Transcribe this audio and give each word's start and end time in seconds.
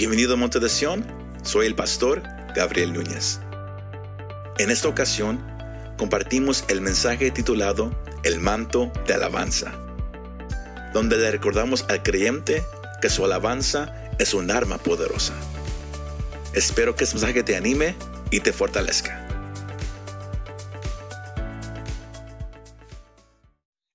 Bienvenido 0.00 0.32
a 0.32 0.36
Monte 0.38 0.60
de 0.60 0.70
Sion, 0.70 1.04
soy 1.42 1.66
el 1.66 1.74
pastor 1.74 2.22
Gabriel 2.56 2.94
Núñez. 2.94 3.38
En 4.56 4.70
esta 4.70 4.88
ocasión 4.88 5.38
compartimos 5.98 6.64
el 6.68 6.80
mensaje 6.80 7.30
titulado 7.30 7.94
El 8.22 8.40
manto 8.40 8.90
de 9.06 9.12
alabanza, 9.12 9.72
donde 10.94 11.18
le 11.18 11.30
recordamos 11.30 11.84
al 11.90 12.02
creyente 12.02 12.64
que 13.02 13.10
su 13.10 13.26
alabanza 13.26 13.94
es 14.18 14.32
un 14.32 14.50
arma 14.50 14.78
poderosa. 14.78 15.34
Espero 16.54 16.96
que 16.96 17.04
este 17.04 17.16
mensaje 17.16 17.42
te 17.42 17.56
anime 17.56 17.94
y 18.30 18.40
te 18.40 18.54
fortalezca. 18.54 19.28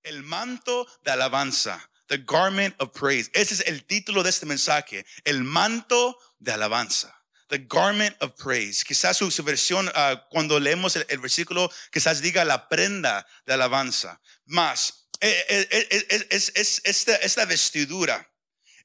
El 0.03 0.21
manto 0.21 0.85
de 1.03 1.09
alabanza. 1.09 1.89
The 2.07 2.19
garment 2.19 2.75
of 2.79 2.91
praise. 2.91 3.29
Ese 3.33 3.55
es 3.55 3.63
el 3.65 3.85
título 3.85 4.23
de 4.23 4.29
este 4.29 4.45
mensaje. 4.45 5.05
El 5.23 5.43
manto 5.43 6.17
de 6.39 6.51
alabanza. 6.51 7.13
The 7.49 7.59
garment 7.59 8.15
of 8.21 8.33
praise. 8.33 8.83
Quizás 8.83 9.17
su, 9.17 9.43
versión, 9.43 9.91
ah, 9.95 10.27
cuando 10.29 10.59
leemos 10.59 10.95
el, 10.95 11.19
versículo, 11.19 11.71
quizás 11.91 12.21
diga 12.21 12.43
la 12.45 12.67
prenda 12.69 13.25
de 13.45 13.53
alabanza. 13.53 14.19
Más, 14.45 15.07
eh, 15.21 15.45
eh, 15.49 15.87
eh, 15.91 16.27
es, 16.29 16.51
es, 16.55 16.81
esta, 16.83 17.45
vestidura. 17.45 18.31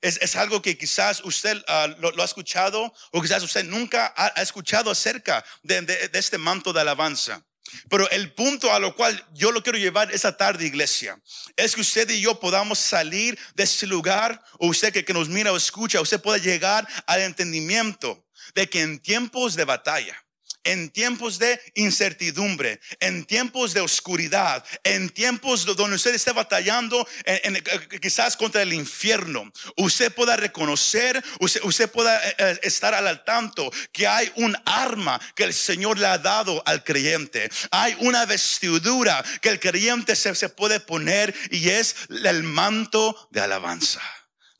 Es, 0.00 0.36
algo 0.36 0.62
que 0.62 0.78
quizás 0.78 1.22
usted 1.24 1.62
ah, 1.68 1.88
lo, 1.98 2.22
ha 2.22 2.24
escuchado 2.24 2.92
o 3.12 3.20
quizás 3.20 3.42
usted 3.42 3.64
nunca 3.64 4.14
ha, 4.16 4.40
escuchado 4.40 4.90
acerca 4.90 5.44
de 5.62 6.10
este 6.14 6.38
manto 6.38 6.72
de 6.72 6.80
alabanza. 6.80 7.44
Pero 7.88 8.08
el 8.10 8.32
punto 8.32 8.72
a 8.72 8.78
lo 8.78 8.94
cual 8.94 9.24
yo 9.32 9.52
lo 9.52 9.62
quiero 9.62 9.78
llevar 9.78 10.12
esa 10.12 10.36
tarde, 10.36 10.66
iglesia, 10.66 11.20
es 11.56 11.74
que 11.74 11.82
usted 11.82 12.08
y 12.10 12.20
yo 12.20 12.40
podamos 12.40 12.78
salir 12.78 13.38
de 13.54 13.64
ese 13.64 13.86
lugar, 13.86 14.42
o 14.58 14.68
usted 14.68 14.92
que, 14.92 15.04
que 15.04 15.12
nos 15.12 15.28
mira 15.28 15.52
o 15.52 15.56
escucha, 15.56 16.00
usted 16.00 16.20
pueda 16.20 16.38
llegar 16.38 16.86
al 17.06 17.20
entendimiento 17.20 18.26
de 18.54 18.68
que 18.68 18.80
en 18.80 18.98
tiempos 18.98 19.54
de 19.54 19.64
batalla, 19.64 20.24
en 20.64 20.90
tiempos 20.90 21.38
de 21.38 21.60
incertidumbre, 21.74 22.80
en 23.00 23.24
tiempos 23.24 23.74
de 23.74 23.80
oscuridad, 23.80 24.64
en 24.84 25.08
tiempos 25.08 25.64
donde 25.64 25.96
usted 25.96 26.14
esté 26.14 26.32
batallando 26.32 27.06
en, 27.24 27.62
quizás 28.00 28.36
contra 28.36 28.62
el 28.62 28.72
infierno, 28.72 29.50
usted 29.76 30.12
pueda 30.12 30.36
reconocer, 30.36 31.22
usted, 31.40 31.62
usted 31.64 31.90
pueda 31.90 32.16
eh, 32.28 32.34
eh, 32.38 32.60
estar 32.62 32.94
al 32.94 33.24
tanto 33.24 33.70
que 33.92 34.06
hay 34.06 34.30
un 34.36 34.56
arma 34.64 35.20
que 35.34 35.44
el 35.44 35.54
Señor 35.54 35.98
le 35.98 36.06
ha 36.06 36.18
dado 36.18 36.62
al 36.66 36.84
creyente. 36.84 37.50
Hay 37.70 37.96
una 38.00 38.26
vestidura 38.26 39.24
que 39.40 39.48
el 39.48 39.60
creyente 39.60 40.16
se, 40.16 40.34
se 40.34 40.48
puede 40.48 40.80
poner 40.80 41.34
y 41.50 41.70
es 41.70 41.96
el 42.08 42.42
manto 42.42 43.28
de 43.30 43.40
alabanza. 43.40 44.00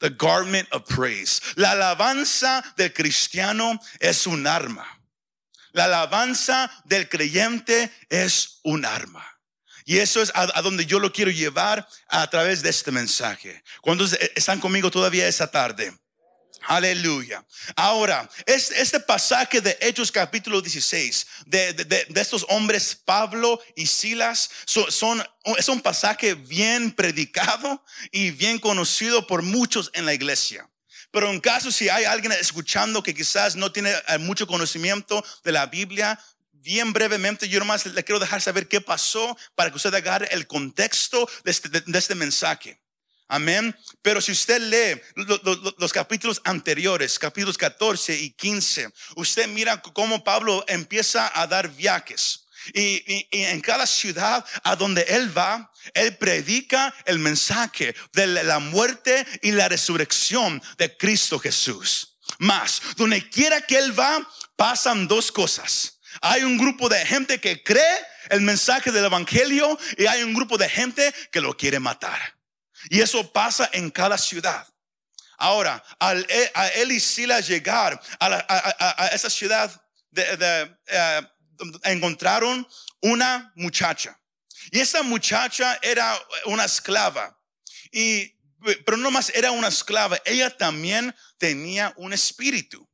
The 0.01 0.11
garment 0.11 0.67
of 0.73 0.85
praise. 0.89 1.41
La 1.57 1.73
alabanza 1.73 2.65
del 2.77 2.93
cristiano 2.93 3.79
es 3.99 4.27
un 4.27 4.47
arma. 4.47 5.00
La 5.73 5.85
alabanza 5.85 6.71
del 6.85 7.09
creyente 7.09 7.91
es 8.09 8.61
un 8.63 8.85
arma. 8.85 9.27
Y 9.85 9.99
eso 9.99 10.23
es 10.23 10.31
a, 10.35 10.63
donde 10.63 10.87
yo 10.87 11.01
lo 11.01 11.13
quiero 11.13 11.31
llevar 11.31 11.89
a 12.09 12.29
través 12.31 12.63
de 12.63 12.71
este 12.71 12.91
mensaje. 12.91 13.63
Cuando 13.81 14.05
están 14.35 14.61
conmigo 14.61 14.91
todavía 14.91 15.27
esa 15.27 15.51
tarde. 15.51 15.93
Aleluya. 16.67 17.45
Ahora, 17.75 18.29
este 18.47 19.01
pasaje 19.01 19.61
de 19.61 19.77
Hechos 19.81 20.13
capítulo 20.13 20.61
16, 20.61 21.27
de, 21.47 22.07
estos 22.15 22.45
hombres 22.51 22.95
Pablo 23.05 23.61
y 23.75 23.87
Silas, 23.87 24.51
son, 24.67 25.27
es 25.57 25.69
un 25.69 25.81
pasaje 25.81 26.35
bien 26.35 26.93
predicado 26.93 27.83
y 28.13 28.31
bien 28.31 28.59
conocido 28.59 29.27
por 29.27 29.43
muchos 29.43 29.91
en 29.95 30.05
la 30.05 30.13
iglesia. 30.13 30.69
Pero 31.11 31.31
en 31.31 31.41
caso 31.41 31.73
si 31.73 31.89
hay 31.89 32.05
alguien 32.05 32.33
escuchando 32.33 33.03
que 33.03 33.15
quizás 33.15 33.57
no 33.57 33.73
tiene 33.73 33.93
eh, 34.09 34.19
mucho 34.19 34.47
conocimiento 34.47 35.25
de 35.43 35.53
la 35.53 35.67
Biblia, 35.67 36.19
bien 36.53 36.93
brevemente, 36.93 37.49
yo 37.49 37.59
nomás 37.59 37.87
le 37.87 38.05
quiero 38.05 38.21
dejar 38.21 38.41
saber 38.41 38.69
qué 38.69 38.81
pasó 38.81 39.37
para 39.55 39.71
que 39.71 39.77
usted 39.77 39.95
agarre 39.95 40.29
el 40.33 40.47
contexto 40.47 41.29
de 41.45 41.51
este, 41.51 41.69
de, 41.69 41.99
este 41.99 42.15
mensaje. 42.15 42.81
Amén. 43.29 43.77
Pero 44.03 44.21
si 44.21 44.33
usted 44.33 44.61
lee 44.61 45.01
los 45.79 45.93
capítulos 45.93 46.41
anteriores, 46.45 47.19
capítulos 47.19 47.57
14 47.57 48.19
y 48.19 48.31
15, 48.31 48.91
usted 49.17 49.47
mira 49.49 49.81
cómo 49.81 50.25
Pablo 50.25 50.65
empieza 50.67 51.31
a 51.41 51.47
dar 51.47 51.69
viajes. 51.69 52.40
Y, 52.73 53.27
en 53.31 53.61
cada 53.61 53.87
ciudad 53.87 54.45
a 54.63 54.77
donde 54.77 55.03
él 55.03 55.37
va, 55.37 55.73
él 55.95 56.17
predica 56.17 56.95
el 57.05 57.19
mensaje 57.19 57.95
de 58.13 58.27
la 58.27 58.59
muerte 58.59 59.27
y 59.43 59.53
la 59.53 59.69
resurrección 59.69 60.63
de 60.79 60.97
Cristo 60.97 61.39
Jesús. 61.39 62.19
Más, 62.39 62.81
donde 62.97 63.29
quiera 63.29 63.61
que 63.61 63.79
él 63.79 63.99
va, 63.99 64.27
pasan 64.57 65.09
dos 65.09 65.33
cosas. 65.33 66.01
Hay 66.21 66.43
un 66.43 66.59
grupo 66.59 66.89
de 66.89 67.05
gente 67.07 67.41
que 67.41 67.63
cree 67.63 68.07
el 68.31 68.41
mensaje 68.41 68.91
del 68.91 69.05
Evangelio 69.05 69.79
y 69.97 70.07
hay 70.07 70.23
un 70.23 70.35
grupo 70.35 70.59
de 70.59 70.69
gente 70.69 71.15
que 71.33 71.41
lo 71.41 71.57
quiere 71.57 71.81
matar. 71.81 72.37
Y 72.89 73.01
eso 73.01 73.31
pasa 73.33 73.69
en 73.73 73.91
cada 73.91 74.17
ciudad. 74.17 74.67
Ahora, 75.37 75.83
al, 75.99 76.27
e, 76.29 76.51
a 76.55 76.69
él 76.69 76.93
y 76.93 77.01
Sila 77.01 77.41
llegar 77.41 78.01
a, 78.21 79.11
esa 79.13 79.31
ciudad 79.31 79.71
de, 80.11 80.77
eh, 80.87 81.23
encontraron 81.85 82.67
una 83.01 83.53
muchacha. 83.57 84.19
Y 84.71 84.81
esa 84.81 85.03
muchacha 85.03 85.79
era 85.83 86.19
una 86.45 86.65
esclava. 86.65 87.39
Y, 87.93 88.35
pero 88.85 88.97
no 88.97 89.11
más 89.11 89.31
era 89.35 89.51
una 89.51 89.69
esclava, 89.69 90.19
ella 90.25 90.57
también 90.57 91.15
tenía 91.39 91.93
un 91.97 92.13
espíritu. 92.13 92.87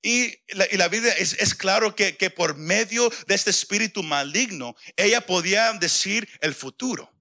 Y 0.00 0.34
la, 0.48 0.66
y 0.70 0.76
la 0.76 0.86
es, 0.86 1.34
es 1.34 1.54
claro 1.54 1.94
que, 1.94 2.16
que, 2.16 2.30
por 2.30 2.56
medio 2.56 3.10
de 3.26 3.34
este 3.34 3.50
espíritu 3.50 4.02
maligno, 4.02 4.76
ella 4.96 5.20
podía 5.20 5.72
decir 5.72 6.28
el 6.40 6.54
futuro. 6.54 7.12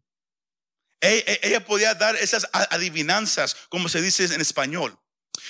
Ella, 1.01 1.23
e, 1.25 1.39
ella 1.43 1.65
podía 1.65 1.95
dar 1.95 2.15
esas 2.15 2.47
adivinanzas, 2.53 3.55
como 3.69 3.89
se 3.89 4.01
dice 4.01 4.25
en 4.25 4.41
español. 4.41 4.97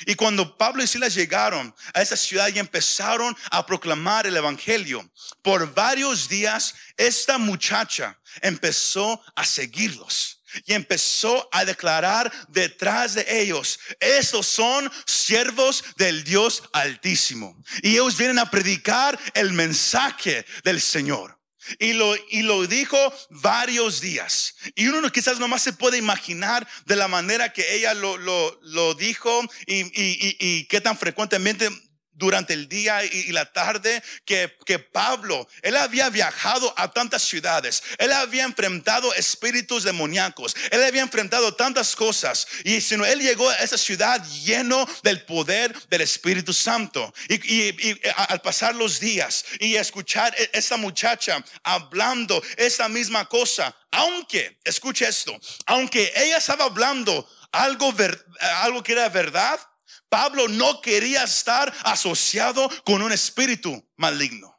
Y 0.06 0.16
cuando 0.16 0.58
Pablo 0.58 0.84
y 0.84 0.88
Silas 0.88 1.16
llegaron 1.16 1.74
a 1.94 2.02
esa 2.02 2.18
ciudad 2.18 2.50
y 2.54 2.60
empezaron 2.60 3.36
a 3.52 3.66
proclamar 3.66 4.28
el 4.28 4.38
Evangelio, 4.38 5.10
por 5.42 5.74
varios 5.74 6.30
días 6.30 6.76
esta 6.98 7.38
muchacha 7.38 8.20
empezó 8.42 9.22
a 9.36 9.46
seguirlos. 9.46 10.34
Y 10.66 10.74
empezó 10.74 11.50
a 11.52 11.66
declarar 11.66 12.32
detrás 12.48 13.14
de 13.14 13.42
ellos, 13.42 13.80
estos 14.00 14.48
son 14.48 14.90
siervos 15.06 15.84
del 15.98 16.24
Dios 16.24 16.64
Altísimo. 16.72 17.62
Y 17.84 17.92
ellos 17.92 18.18
vienen 18.18 18.40
a 18.40 18.50
predicar 18.50 19.20
el 19.34 19.52
mensaje 19.52 20.46
del 20.64 20.82
Señor. 20.82 21.37
Y 21.80 21.94
lo, 21.94 22.16
y 22.30 22.44
lo 22.44 22.66
dijo 22.68 22.98
varios 23.30 24.02
días. 24.02 24.56
Y 24.76 24.88
uno 24.88 25.12
quizás 25.12 25.40
nomás 25.40 25.62
se 25.62 25.74
puede 25.74 25.98
imaginar 25.98 26.68
de 26.86 26.96
la 26.96 27.08
manera 27.08 27.54
que 27.54 27.76
ella 27.76 27.94
lo, 27.94 28.18
lo, 28.18 28.60
lo 28.64 28.94
dijo 28.94 29.42
y, 29.66 29.82
y, 29.82 29.88
y, 29.96 30.38
y 30.40 30.66
qué 30.66 30.82
tan 30.82 30.98
frecuentemente 30.98 31.70
durante 32.18 32.54
el 32.54 32.68
día 32.68 33.04
y, 33.06 33.32
la 33.32 33.46
tarde 33.46 34.02
que, 34.26 34.58
que, 34.66 34.80
Pablo, 34.80 35.48
él 35.62 35.76
había 35.78 36.10
viajado 36.10 36.74
a 36.76 36.92
tantas 36.92 37.22
ciudades, 37.22 37.84
él 38.00 38.12
había 38.12 38.44
enfrentado 38.44 39.14
espíritus 39.14 39.84
demoníacos, 39.84 40.56
él 40.72 40.84
había 40.84 41.04
enfrentado 41.04 41.54
tantas 41.54 41.96
cosas 41.96 42.48
y 42.64 42.82
sino 42.82 43.06
él 43.06 43.20
llegó 43.22 43.50
a 43.50 43.56
esa 43.58 43.78
ciudad 43.78 44.24
lleno 44.44 44.88
del 45.04 45.24
poder 45.24 45.74
del 45.90 46.02
Espíritu 46.02 46.54
Santo. 46.54 47.14
Y, 47.30 47.36
y, 47.36 48.02
al 48.16 48.42
pasar 48.42 48.76
los 48.76 49.00
días 49.00 49.46
y 49.60 49.76
escuchar 49.76 50.34
a 50.34 50.42
e, 50.42 50.50
esta 50.54 50.78
muchacha 50.78 51.44
hablando 51.64 52.42
esa 52.58 52.90
misma 52.90 53.26
cosa, 53.26 53.76
aunque, 53.92 54.58
escuche 54.64 55.08
esto, 55.08 55.38
aunque 55.66 56.12
ella 56.16 56.38
estaba 56.38 56.66
hablando 56.66 57.28
algo, 57.52 57.94
algo 58.40 58.84
que 58.84 58.92
era 58.92 59.10
verdad, 59.10 59.60
Pablo 60.10 60.48
no 60.48 60.82
quería 60.82 61.24
estar 61.24 61.74
asociado 61.84 62.70
con 62.84 63.02
un 63.02 63.12
espíritu 63.12 63.86
maligno. 63.96 64.54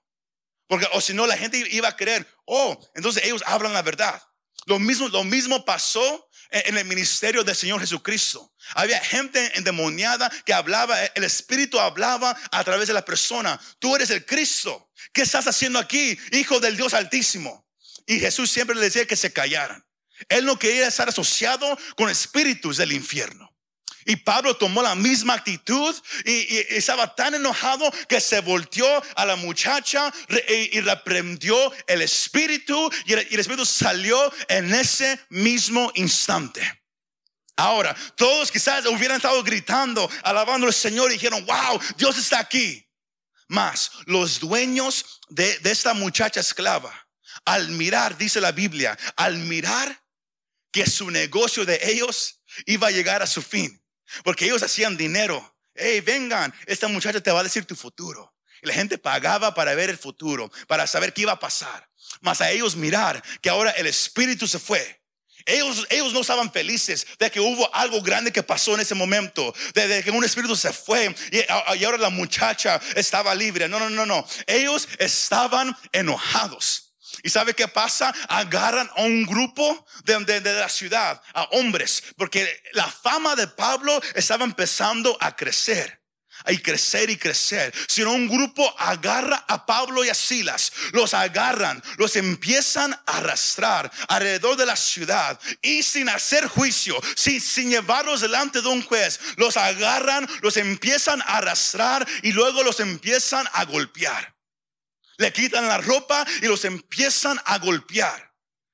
Porque 0.67 0.87
o 0.93 1.01
si 1.01 1.15
no 1.15 1.27
la 1.27 1.37
gente 1.37 1.65
iba 1.71 1.89
a 1.89 1.97
creer, 1.97 2.27
oh, 2.45 2.79
entonces 2.95 3.25
ellos 3.25 3.43
hablan 3.47 3.73
la 3.73 3.83
verdad. 3.83 4.23
Lo 4.67 4.79
mismo, 4.79 5.09
lo 5.09 5.25
mismo 5.25 5.65
pasó 5.65 6.29
en 6.51 6.77
el 6.77 6.85
ministerio 6.85 7.43
del 7.43 7.57
Señor 7.57 7.81
Jesucristo. 7.81 8.53
Había 8.75 9.01
gente 9.01 9.57
endemoniada 9.57 10.31
que 10.45 10.53
hablaba, 10.53 11.03
el 11.07 11.25
Espíritu 11.25 11.79
hablaba 11.79 12.37
a 12.51 12.65
través 12.65 12.89
de 12.89 12.95
la 12.95 13.05
persona. 13.05 13.59
Tú 13.79 13.97
eres 13.97 14.11
el 14.11 14.27
Cristo. 14.27 14.91
¿Qué 15.13 15.23
estás 15.23 15.47
haciendo 15.47 15.79
aquí, 15.79 16.19
hijo 16.33 16.61
del 16.61 16.77
Dios 16.77 16.93
Altísimo? 16.93 17.67
Y 18.07 18.21
Jesús 18.21 18.51
siempre 18.51 18.77
le 18.77 18.83
decía 18.83 19.07
que 19.07 19.17
se 19.17 19.33
callaran. 19.33 19.85
Él 20.29 20.45
no 20.45 20.59
quería 20.59 20.89
estar 20.89 21.09
asociado 21.09 21.79
con 21.97 22.11
espíritus 22.11 22.77
del 22.77 22.93
infierno. 22.93 23.48
Y 24.09 24.17
Pablo 24.17 24.57
tomó 24.57 24.83
la 24.83 24.95
misma 24.95 25.35
actitud 25.35 25.95
y, 26.25 26.57
estaba 26.71 27.15
tan 27.15 27.35
enojado 27.35 27.93
que 28.09 28.23
se 28.23 28.41
volteó 28.41 28.87
a 29.15 29.27
la 29.27 29.37
muchacha 29.37 30.11
y, 30.49 30.81
reprendió 30.81 31.71
el 31.87 32.01
espíritu 32.01 32.91
y 33.05 33.13
el, 33.13 33.39
espíritu 33.39 33.67
salió 33.67 34.33
en 34.49 34.73
ese 34.73 35.21
mismo 35.29 35.93
instante. 35.95 36.63
Ahora, 37.57 37.95
todos 38.17 38.51
quizás 38.51 38.87
hubieran 38.87 39.19
estado 39.19 39.43
gritando, 39.43 40.09
alabando 40.23 40.67
al 40.67 40.73
Señor 40.73 41.11
y 41.11 41.15
dijeron, 41.15 41.45
wow, 41.45 41.79
Dios 41.99 42.17
está 42.17 42.39
aquí. 42.39 42.89
Más, 43.49 43.91
los 44.07 44.41
dueños 44.41 45.21
de 45.29 45.61
esta 45.65 45.93
muchacha 45.93 46.41
esclava, 46.41 47.09
al 47.45 47.69
mirar, 47.73 48.17
dice 48.17 48.41
la 48.41 48.53
Biblia, 48.53 48.99
al 49.17 49.37
mirar 49.37 50.03
que 50.73 50.87
su 50.87 51.11
negocio 51.11 51.67
de 51.67 51.79
ellos 51.83 52.41
iba 52.65 52.89
a 52.89 52.91
llegar 52.91 53.21
a 53.21 53.27
su 53.27 53.43
fin, 53.43 53.79
porque 54.25 54.47
ellos 54.47 54.63
hacían 54.63 54.97
dinero. 54.97 55.57
Hey, 55.75 56.01
vengan, 56.01 56.53
esta 56.67 56.89
muchacha 56.89 57.21
te 57.21 57.31
va 57.31 57.41
a 57.41 57.45
decir 57.45 57.65
tu 57.65 57.77
futuro. 57.77 58.35
La 58.63 58.75
gente 58.75 58.99
pagaba 58.99 59.55
para 59.55 59.75
ver 59.75 59.91
el 59.91 59.99
futuro, 59.99 60.51
para 60.67 60.87
saber 60.87 61.13
qué 61.13 61.23
iba 61.23 61.33
a 61.33 61.39
pasar. 61.39 61.89
Mas 62.21 62.41
a 62.41 62.51
ellos 62.51 62.75
mirar 62.75 63.23
que 63.41 63.51
ahora 63.51 63.71
el 63.73 63.87
espíritu 63.87 64.47
se 64.47 64.59
fue. 64.59 64.99
Ellos, 65.47 65.87
ellos 65.89 66.13
no 66.13 66.21
estaban 66.21 66.53
felices 66.53 67.07
de 67.19 67.31
que 67.31 67.41
hubo 67.41 67.75
algo 67.75 68.03
grande 68.03 68.33
que 68.33 68.43
pasó 68.43 68.75
en 68.75 68.81
ese 68.81 68.95
momento, 68.95 69.55
de, 69.73 70.03
que 70.03 70.11
un 70.11 70.25
espíritu 70.25 70.55
se 70.57 70.73
fue 70.73 71.15
y, 71.31 71.39
y 71.39 71.85
ahora 71.85 71.97
la 71.97 72.11
muchacha 72.11 72.81
estaba 72.97 73.35
libre. 73.35 73.69
No, 73.69 73.79
no, 73.79 73.89
no, 73.89 74.05
no. 74.05 74.27
Ellos 74.47 74.89
estaban 74.99 75.75
enojados. 75.93 76.88
¿Y 77.23 77.31
sabe 77.31 77.55
qué 77.55 77.69
pasa? 77.69 78.15
Agarran 78.29 78.91
a 78.97 79.03
un 79.03 79.27
grupo 79.27 79.87
de, 80.05 80.41
de, 80.41 80.53
la 80.53 80.69
ciudad, 80.69 81.21
a 81.35 81.43
hombres, 81.53 82.03
porque 82.17 82.63
la 82.73 82.87
fama 82.87 83.37
de 83.37 83.47
Pablo 83.49 84.01
estaba 84.15 84.45
empezando 84.45 85.17
a 85.21 85.35
crecer 85.35 85.99
y 86.47 86.59
crecer 86.59 87.11
y 87.11 87.17
crecer, 87.17 87.75
sino 87.89 88.13
un 88.13 88.29
grupo 88.29 88.73
agarra 88.79 89.45
a 89.49 89.67
Pablo 89.67 90.05
y 90.05 90.09
a 90.09 90.15
Silas, 90.15 90.73
los 90.93 91.15
agarran, 91.15 91.83
los 91.97 92.17
empiezan 92.17 92.93
a 92.93 93.19
arrastrar 93.19 93.91
alrededor 94.09 94.57
de 94.57 94.67
la 94.67 94.77
ciudad 94.77 95.39
y 95.63 95.83
sin 95.83 96.09
hacer 96.09 96.47
juicio, 96.47 96.99
sin, 97.17 97.41
sin 97.41 97.71
llevarlos 97.71 98.21
delante 98.21 98.63
de 98.63 98.69
un 98.69 98.83
juez, 98.83 99.19
los 99.37 99.57
agarran, 99.57 100.29
los 100.43 100.57
empiezan 100.57 101.21
a 101.23 101.39
arrastrar 101.39 102.07
y 102.23 102.33
luego 102.33 102.63
los 102.63 102.81
empiezan 102.81 103.49
a 103.53 103.65
golpear. 103.65 104.38
Le 105.19 105.33
quitan 105.33 105.69
la 105.69 105.79
ropa 105.79 106.25
y 106.41 106.47
los 106.47 106.65
empiezan 106.65 107.39
a 107.45 107.59
golpear. 107.59 108.29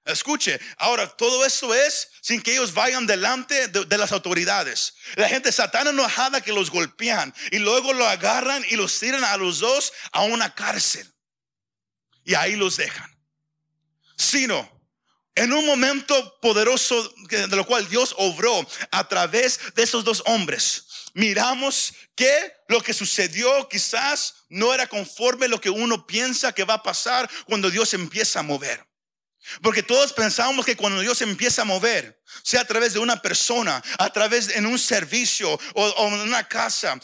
Escuche, 0.05 0.61
ahora 0.77 1.09
todo 1.09 1.47
esto 1.47 1.75
es 1.75 2.11
sin 2.21 2.43
que 2.43 2.53
ellos 2.53 2.75
vayan 2.75 3.07
delante 3.07 3.69
de, 3.69 3.99
las 3.99 4.13
autoridades. 4.13 4.95
La 5.17 5.29
gente 5.31 5.49
está 5.49 5.71
tan 5.71 5.87
enojada 5.89 6.43
que 6.43 6.53
los 6.53 6.71
golpean 6.71 7.35
y 7.51 7.59
luego 7.59 7.95
lo 7.95 8.07
agarran 8.07 8.63
y 8.69 8.77
los 8.77 8.99
tiran 8.99 9.25
a 9.25 9.39
los 9.39 9.61
dos 9.61 9.95
a 10.13 10.23
una 10.23 10.55
cárcel. 10.55 11.11
Y 12.23 12.35
ahí 12.35 12.55
los 12.57 12.77
dejan. 12.77 13.11
Sino, 14.19 14.71
en 15.35 15.55
un 15.55 15.65
momento 15.65 16.39
poderoso 16.41 17.15
de 17.31 17.57
lo 17.57 17.67
cual 17.67 17.89
Dios 17.89 18.15
obró 18.19 18.67
a 18.91 19.09
través 19.09 19.59
de 19.75 19.83
esos 19.85 20.05
dos 20.05 20.23
hombres, 20.27 20.85
miramos 21.15 21.95
que 22.15 22.53
lo 22.69 22.83
que 22.83 22.93
sucedió 22.93 23.69
quizás 23.71 24.44
no 24.55 24.73
era 24.73 24.87
conforme 24.87 25.49
lo 25.49 25.61
que 25.61 25.69
uno 25.69 26.07
piensa 26.07 26.53
que 26.53 26.65
va 26.65 26.75
a 26.75 26.83
pasar 26.83 27.29
cuando 27.47 27.71
Dios 27.71 27.93
empieza 27.93 28.39
a 28.39 28.43
mover. 28.43 28.87
Porque 29.61 29.83
todos 29.83 30.13
pensamos 30.13 30.65
que 30.65 30.77
cuando 30.77 31.01
Dios 31.01 31.21
empieza 31.21 31.63
a 31.63 31.65
mover, 31.67 32.23
sea 32.43 32.61
a 32.61 32.65
través 32.65 32.95
de 32.95 33.01
una 33.01 33.21
persona, 33.21 33.83
a 33.99 34.11
través 34.11 34.49
en 34.51 34.65
un 34.65 34.79
servicio 34.79 35.59
o, 35.75 36.09
en 36.09 36.21
una 36.21 36.47
casa, 36.49 36.99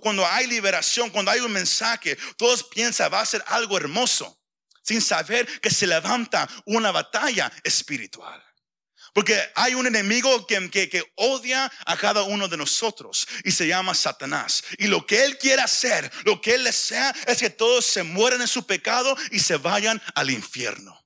cuando 0.00 0.26
hay 0.26 0.46
liberación, 0.46 1.10
cuando 1.10 1.30
hay 1.30 1.40
un 1.40 1.52
mensaje, 1.52 2.16
todos 2.36 2.64
piensan 2.64 3.12
va 3.12 3.20
a 3.20 3.26
ser 3.26 3.44
algo 3.46 3.76
hermoso, 3.76 4.40
sin 4.82 5.02
saber 5.02 5.46
que 5.60 5.70
se 5.70 5.86
levanta 5.86 6.48
una 6.64 6.90
batalla 6.90 7.52
espiritual. 7.62 8.47
Porque 9.18 9.36
hay 9.56 9.74
un 9.74 9.84
enemigo 9.84 10.46
que, 10.46 10.70
que, 10.70 10.88
que, 10.88 11.02
odia 11.16 11.68
a 11.86 11.96
cada 11.96 12.22
uno 12.22 12.46
de 12.46 12.56
nosotros 12.56 13.26
y 13.42 13.50
se 13.50 13.66
llama 13.66 13.92
Satanás. 13.92 14.62
Y 14.78 14.86
lo 14.86 15.04
que 15.06 15.24
él 15.24 15.36
quiere 15.38 15.60
hacer, 15.60 16.08
lo 16.22 16.40
que 16.40 16.54
él 16.54 16.62
desea, 16.62 17.12
es 17.26 17.38
que 17.38 17.50
todos 17.50 17.84
se 17.84 18.04
mueran 18.04 18.40
en 18.42 18.46
su 18.46 18.64
pecado 18.64 19.16
y 19.32 19.40
se 19.40 19.56
vayan 19.56 20.00
al 20.14 20.30
infierno. 20.30 21.04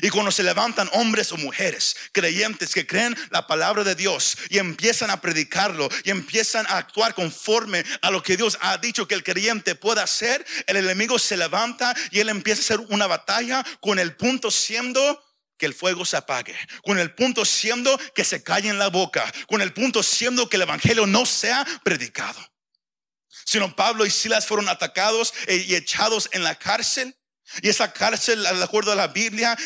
Y 0.00 0.10
cuando 0.10 0.32
se 0.32 0.42
levantan 0.42 0.90
hombres 0.92 1.30
o 1.30 1.36
mujeres 1.36 1.94
creyentes 2.10 2.74
que 2.74 2.84
creen 2.84 3.16
la 3.30 3.46
palabra 3.46 3.84
de 3.84 3.94
Dios 3.94 4.36
y 4.48 4.58
empiezan 4.58 5.10
a 5.10 5.20
predicarlo 5.20 5.88
y 6.02 6.10
empiezan 6.10 6.66
a 6.66 6.78
actuar 6.78 7.14
conforme 7.14 7.84
a 8.00 8.10
lo 8.10 8.24
que 8.24 8.36
Dios 8.36 8.58
ha 8.60 8.76
dicho 8.78 9.06
que 9.06 9.14
el 9.14 9.22
creyente 9.22 9.76
puede 9.76 10.00
hacer, 10.00 10.44
el 10.66 10.78
enemigo 10.78 11.16
se 11.16 11.36
levanta 11.36 11.94
y 12.10 12.18
él 12.18 12.28
empieza 12.28 12.60
a 12.60 12.64
hacer 12.64 12.86
una 12.88 13.06
batalla 13.06 13.64
con 13.78 14.00
el 14.00 14.16
punto 14.16 14.50
siendo 14.50 15.22
que 15.62 15.66
el 15.66 15.74
fuego 15.74 16.04
se 16.04 16.16
apague, 16.16 16.56
con 16.82 16.98
el 16.98 17.14
punto 17.14 17.44
siendo 17.44 17.96
que 18.16 18.24
se 18.24 18.42
calle 18.42 18.68
en 18.68 18.80
la 18.80 18.88
boca, 18.88 19.32
con 19.46 19.62
el 19.62 19.72
punto 19.72 20.02
siendo 20.02 20.48
que 20.48 20.56
el 20.56 20.62
evangelio 20.62 21.06
no 21.06 21.24
sea 21.24 21.64
predicado. 21.84 22.44
Sino 23.44 23.76
Pablo 23.76 24.04
y 24.04 24.10
Silas 24.10 24.44
fueron 24.44 24.68
atacados 24.68 25.32
y 25.46 25.76
echados 25.76 26.28
en 26.32 26.42
la 26.42 26.56
cárcel. 26.56 27.16
Y 27.60 27.68
esa 27.68 27.92
cárcel, 27.92 28.42
de 28.42 28.64
acuerdo 28.64 28.90
a 28.90 28.96
la 28.96 29.06
Biblia, 29.06 29.56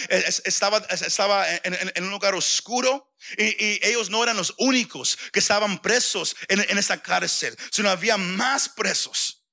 estaba, 0.44 0.84
estaba 0.90 1.46
en, 1.64 2.04
un 2.04 2.10
lugar 2.10 2.34
oscuro. 2.34 3.14
Y, 3.38 3.80
ellos 3.86 4.10
no 4.10 4.22
eran 4.22 4.36
los 4.36 4.52
únicos 4.58 5.16
que 5.32 5.38
estaban 5.38 5.80
presos 5.80 6.36
en, 6.48 6.60
en 6.60 6.76
esa 6.76 7.00
cárcel, 7.00 7.56
sino 7.70 7.88
había 7.88 8.18
más 8.18 8.68
presos. 8.68 9.46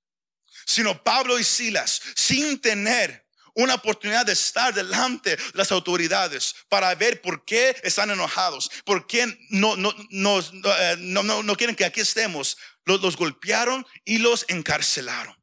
Sino 0.66 1.02
Pablo 1.06 1.40
y 1.40 1.46
Silas, 1.46 2.02
sin 2.16 2.60
tener 2.60 3.23
una 3.56 3.76
oportunidad 3.76 4.26
de 4.26 4.34
estar 4.34 4.74
delante 4.74 5.36
de 5.36 5.44
las 5.54 5.72
autoridades 5.72 6.56
para 6.70 6.94
ver 6.96 7.22
por 7.22 7.46
qué 7.46 7.76
están 7.84 8.12
enojados, 8.12 8.70
por 8.86 9.08
qué 9.08 9.38
no, 9.50 9.76
no, 9.76 9.94
no, 10.10 10.40
eh, 10.40 10.96
no, 11.00 11.56
quieren 11.56 11.76
que 11.76 11.86
aquí 11.86 12.02
estemos. 12.02 12.58
Los, 12.86 13.16
golpearon 13.16 13.86
y 14.04 14.18
los 14.18 14.46
encarcelaron. 14.50 15.36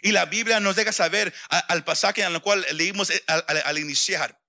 Y 0.00 0.12
la 0.12 0.24
Biblia 0.26 0.60
nos 0.60 0.76
deja 0.76 0.92
saber 0.92 1.34
al 1.48 1.84
pasaje 1.84 2.22
en 2.22 2.32
el 2.32 2.40
cual 2.40 2.64
leímos 2.72 3.10
eh, 3.10 3.22
al, 3.26 3.78
iniciar 3.78 4.40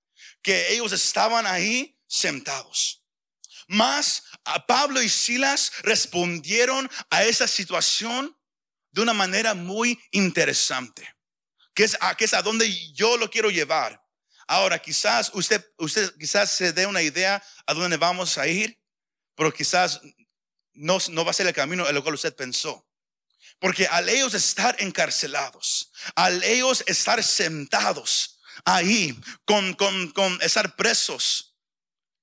que 0.41 0.73
ellos 0.73 0.91
estaban 0.91 1.45
ahí 1.45 1.97
sentados. 2.07 3.03
Más 3.67 4.23
a 4.45 4.65
Pablo 4.65 5.01
y 5.01 5.09
Silas 5.09 5.71
respondieron 5.81 6.89
a 7.09 7.23
esa 7.23 7.47
situación 7.47 8.35
de 8.91 9.01
una 9.01 9.13
manera 9.13 9.53
muy 9.53 9.99
interesante, 10.11 11.15
que 11.79 11.85
es 11.85 11.97
a, 12.01 12.13
que 12.13 12.25
es 12.25 12.33
a 12.33 12.41
donde 12.41 12.69
yo 12.91 13.15
lo 13.15 13.29
quiero 13.29 13.49
llevar. 13.49 14.05
Ahora, 14.47 14.79
quizás 14.79 15.31
usted, 15.33 15.65
usted 15.77 16.13
quizás 16.19 16.51
se 16.51 16.73
dé 16.73 16.85
una 16.85 17.01
idea 17.01 17.41
a 17.65 17.73
dónde 17.73 17.95
vamos 17.95 18.37
a 18.37 18.45
ir, 18.47 18.77
pero 19.33 19.53
quizás 19.53 20.01
no, 20.73 20.97
no 21.11 21.23
va 21.23 21.31
a 21.31 21.33
ser 21.33 21.47
el 21.47 21.53
camino 21.53 21.87
en 21.87 21.95
lo 21.95 22.03
cual 22.03 22.15
usted 22.15 22.35
pensó. 22.35 22.85
Porque 23.59 23.87
al 23.87 24.09
ellos 24.09 24.33
estar 24.33 24.75
encarcelados, 24.79 25.93
al 26.15 26.43
ellos 26.43 26.83
estar 26.85 27.23
sentados 27.23 28.41
ahí, 28.65 29.17
con, 29.45 29.73
con, 29.75 30.11
con 30.11 30.37
estar 30.41 30.75
presos, 30.75 31.55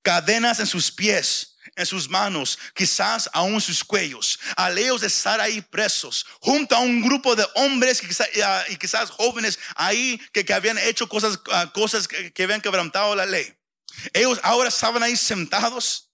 cadenas 0.03 0.61
en 0.61 0.67
sus 0.67 0.93
pies, 0.93 1.56
en 1.77 1.87
sus 1.87 2.09
manos, 2.09 2.59
quizás 2.75 3.31
aún 3.33 3.61
sus 3.61 3.85
cuellos, 3.85 4.39
al 4.57 4.77
ellos 4.79 5.03
estar 5.03 5.41
ahí 5.41 5.61
presos, 5.61 6.27
junto 6.41 6.75
a 6.75 6.81
un 6.81 7.03
grupo 7.03 7.37
de 7.37 7.47
hombres 7.55 8.03
y 8.69 8.77
quizás, 8.77 9.11
jóvenes 9.11 9.59
ahí 9.77 10.21
que, 10.33 10.45
que 10.45 10.55
habían 10.55 10.79
hecho 10.79 11.09
cosas, 11.09 11.39
ah, 11.53 11.71
cosas 11.73 12.09
que, 12.09 12.33
que 12.33 12.43
habían 12.43 12.61
quebrantado 12.61 13.15
la 13.15 13.27
ley. 13.27 13.55
Ellos 14.13 14.41
ahora 14.43 14.69
estaban 14.69 15.03
ahí 15.03 15.17
sentados 15.17 16.11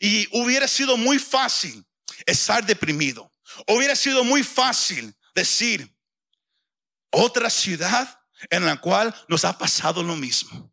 y 0.00 0.26
hubiera 0.32 0.66
sido 0.66 0.96
muy 0.96 1.18
fácil 1.18 1.84
estar 2.24 2.64
deprimido 2.64 3.30
Hubiera 3.66 3.96
sido 3.96 4.24
muy 4.24 4.42
fácil 4.42 5.14
decir 5.34 5.94
otra 7.10 7.48
ciudad 7.48 8.20
en 8.50 8.66
la 8.66 8.80
cual 8.80 9.14
nos 9.28 9.44
ha 9.44 9.56
pasado 9.56 10.02
lo 10.02 10.16
mismo. 10.16 10.72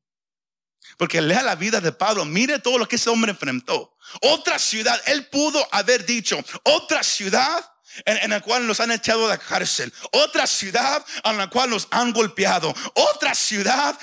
Porque 0.98 1.22
lea 1.22 1.42
la 1.42 1.56
vida 1.56 1.82
de 1.82 1.92
Pablo, 1.92 2.26
mire 2.26 2.60
todo 2.60 2.78
lo 2.78 2.88
que 2.88 2.98
ese 2.98 3.10
hombre 3.10 3.32
enfrentó. 3.32 3.96
Otra 4.22 4.60
ciudad, 4.60 5.02
él 5.06 5.28
pudo 5.28 5.66
haber 5.72 6.06
dicho, 6.06 6.44
otra 6.64 7.04
ciudad 7.04 7.70
en, 8.06 8.30
la 8.30 8.42
cual 8.42 8.66
nos 8.66 8.80
han 8.80 8.92
echado 8.92 9.26
a 9.26 9.30
la 9.30 9.38
cárcel, 9.38 9.94
otra 10.12 10.48
ciudad 10.48 11.06
en 11.24 11.38
la 11.38 11.50
cual 11.50 11.70
nos 11.70 11.88
han 11.92 12.12
golpeado, 12.12 12.74
otra 12.94 13.36
ciudad 13.36 13.98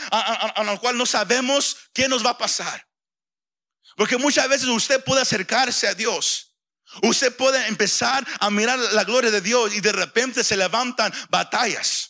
en 0.57 0.67
la 0.67 0.77
cual 0.79 0.97
no 0.97 1.07
sabemos 1.07 1.77
qué 1.93 2.09
nos 2.09 2.25
va 2.25 2.31
a 2.31 2.39
pasar. 2.39 2.87
Porque 3.97 4.17
muchas 4.17 4.49
veces 4.49 4.69
usted 4.69 5.03
puede 5.05 5.23
acercarse 5.23 5.87
a 5.89 5.95
Dios 5.95 6.51
Usted 7.03 7.35
puede 7.37 7.67
empezar 7.69 8.27
a 8.41 8.51
mirar 8.51 8.79
la 8.79 9.05
gloria 9.05 9.31
de 9.31 9.41
Dios 9.41 9.73
y 9.75 9.81
de 9.81 9.93
repente 9.93 10.43
se 10.43 10.57
levantan 10.57 11.13
batallas. 11.29 12.10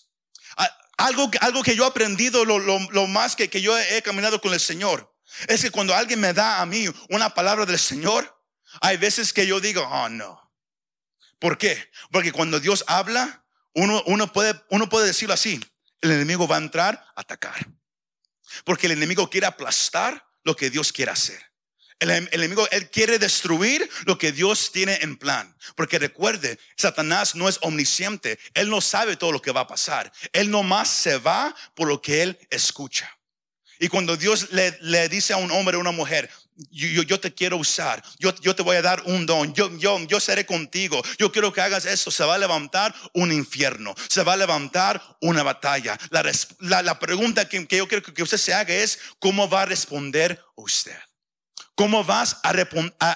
Algo, 1.00 1.30
algo 1.40 1.62
que 1.62 1.74
yo 1.74 1.84
he 1.84 1.88
aprendido, 1.88 2.44
lo, 2.44 3.06
más 3.06 3.34
que, 3.34 3.48
que 3.48 3.62
yo 3.62 3.78
he 3.78 4.02
caminado 4.02 4.40
con 4.40 4.52
el 4.52 4.60
Señor, 4.60 5.10
es 5.48 5.62
que 5.62 5.70
cuando 5.70 5.94
alguien 5.94 6.20
me 6.20 6.32
da 6.32 6.60
a 6.60 6.66
mí 6.66 6.86
una 7.08 7.32
palabra 7.32 7.64
del 7.64 7.78
Señor, 7.78 8.38
hay 8.80 8.96
veces 8.96 9.32
que 9.32 9.46
yo 9.46 9.60
digo, 9.60 9.82
oh 9.82 10.08
no. 10.08 10.52
¿Por 11.38 11.56
qué? 11.56 11.90
Porque 12.10 12.32
cuando 12.32 12.60
Dios 12.60 12.84
habla, 12.86 13.46
uno, 13.72 14.02
uno, 14.06 14.32
puede, 14.32 14.60
uno 14.68 14.88
puede 14.88 15.06
decirlo 15.06 15.32
así, 15.32 15.58
el 16.02 16.10
enemigo 16.10 16.46
va 16.46 16.56
a 16.56 16.60
entrar 16.60 17.02
a 17.16 17.20
atacar. 17.22 17.66
Porque 18.64 18.86
el 18.86 18.92
enemigo 18.92 19.30
quiere 19.30 19.46
aplastar 19.46 20.26
lo 20.44 20.54
que 20.54 20.70
Dios 20.70 20.92
quiere 20.92 21.12
hacer. 21.12 21.49
El, 22.00 22.10
el 22.10 22.28
enemigo, 22.32 22.66
él 22.70 22.90
quiere 22.90 23.18
destruir 23.18 23.88
lo 24.06 24.18
que 24.18 24.32
Dios 24.32 24.72
tiene 24.72 24.98
en 25.02 25.16
plan. 25.16 25.54
Porque 25.76 25.98
recuerde, 25.98 26.58
Satanás 26.76 27.34
no 27.34 27.48
es 27.48 27.58
omnisciente. 27.62 28.38
Él 28.54 28.68
no 28.68 28.80
sabe 28.80 29.16
todo 29.16 29.32
lo 29.32 29.42
que 29.42 29.52
va 29.52 29.60
a 29.60 29.68
pasar. 29.68 30.12
Él 30.32 30.50
nomás 30.50 30.88
se 30.88 31.18
va 31.18 31.54
por 31.74 31.88
lo 31.88 32.00
que 32.02 32.22
él 32.22 32.38
escucha. 32.50 33.16
Y 33.78 33.88
cuando 33.88 34.16
Dios 34.16 34.52
le, 34.52 34.76
le 34.82 35.08
dice 35.08 35.32
a 35.32 35.38
un 35.38 35.50
hombre 35.50 35.76
o 35.76 35.80
una 35.80 35.90
mujer, 35.90 36.28
yo, 36.70 37.02
yo, 37.02 37.18
te 37.18 37.32
quiero 37.32 37.56
usar, 37.56 38.02
yo, 38.18 38.34
yo, 38.42 38.54
te 38.54 38.62
voy 38.62 38.76
a 38.76 38.82
dar 38.82 39.02
un 39.06 39.24
don, 39.24 39.54
yo, 39.54 39.74
yo, 39.78 39.98
yo 40.06 40.20
seré 40.20 40.44
contigo, 40.44 41.02
yo 41.18 41.32
quiero 41.32 41.52
que 41.52 41.62
hagas 41.62 41.86
esto, 41.86 42.10
se 42.10 42.24
va 42.24 42.34
a 42.34 42.38
levantar 42.38 42.94
un 43.14 43.32
infierno, 43.32 43.94
se 44.08 44.22
va 44.22 44.34
a 44.34 44.36
levantar 44.36 45.02
una 45.22 45.42
batalla. 45.42 45.98
La, 46.10 46.22
la, 46.58 46.82
la 46.82 46.98
pregunta 46.98 47.48
que, 47.48 47.66
que 47.66 47.78
yo 47.78 47.88
quiero 47.88 48.02
que 48.02 48.22
usted 48.22 48.36
se 48.36 48.52
haga 48.52 48.74
es, 48.74 48.98
¿cómo 49.18 49.48
va 49.48 49.62
a 49.62 49.66
responder 49.66 50.44
usted? 50.56 50.98
¿Cómo 51.80 52.04
vas 52.04 52.36
a, 52.42 52.52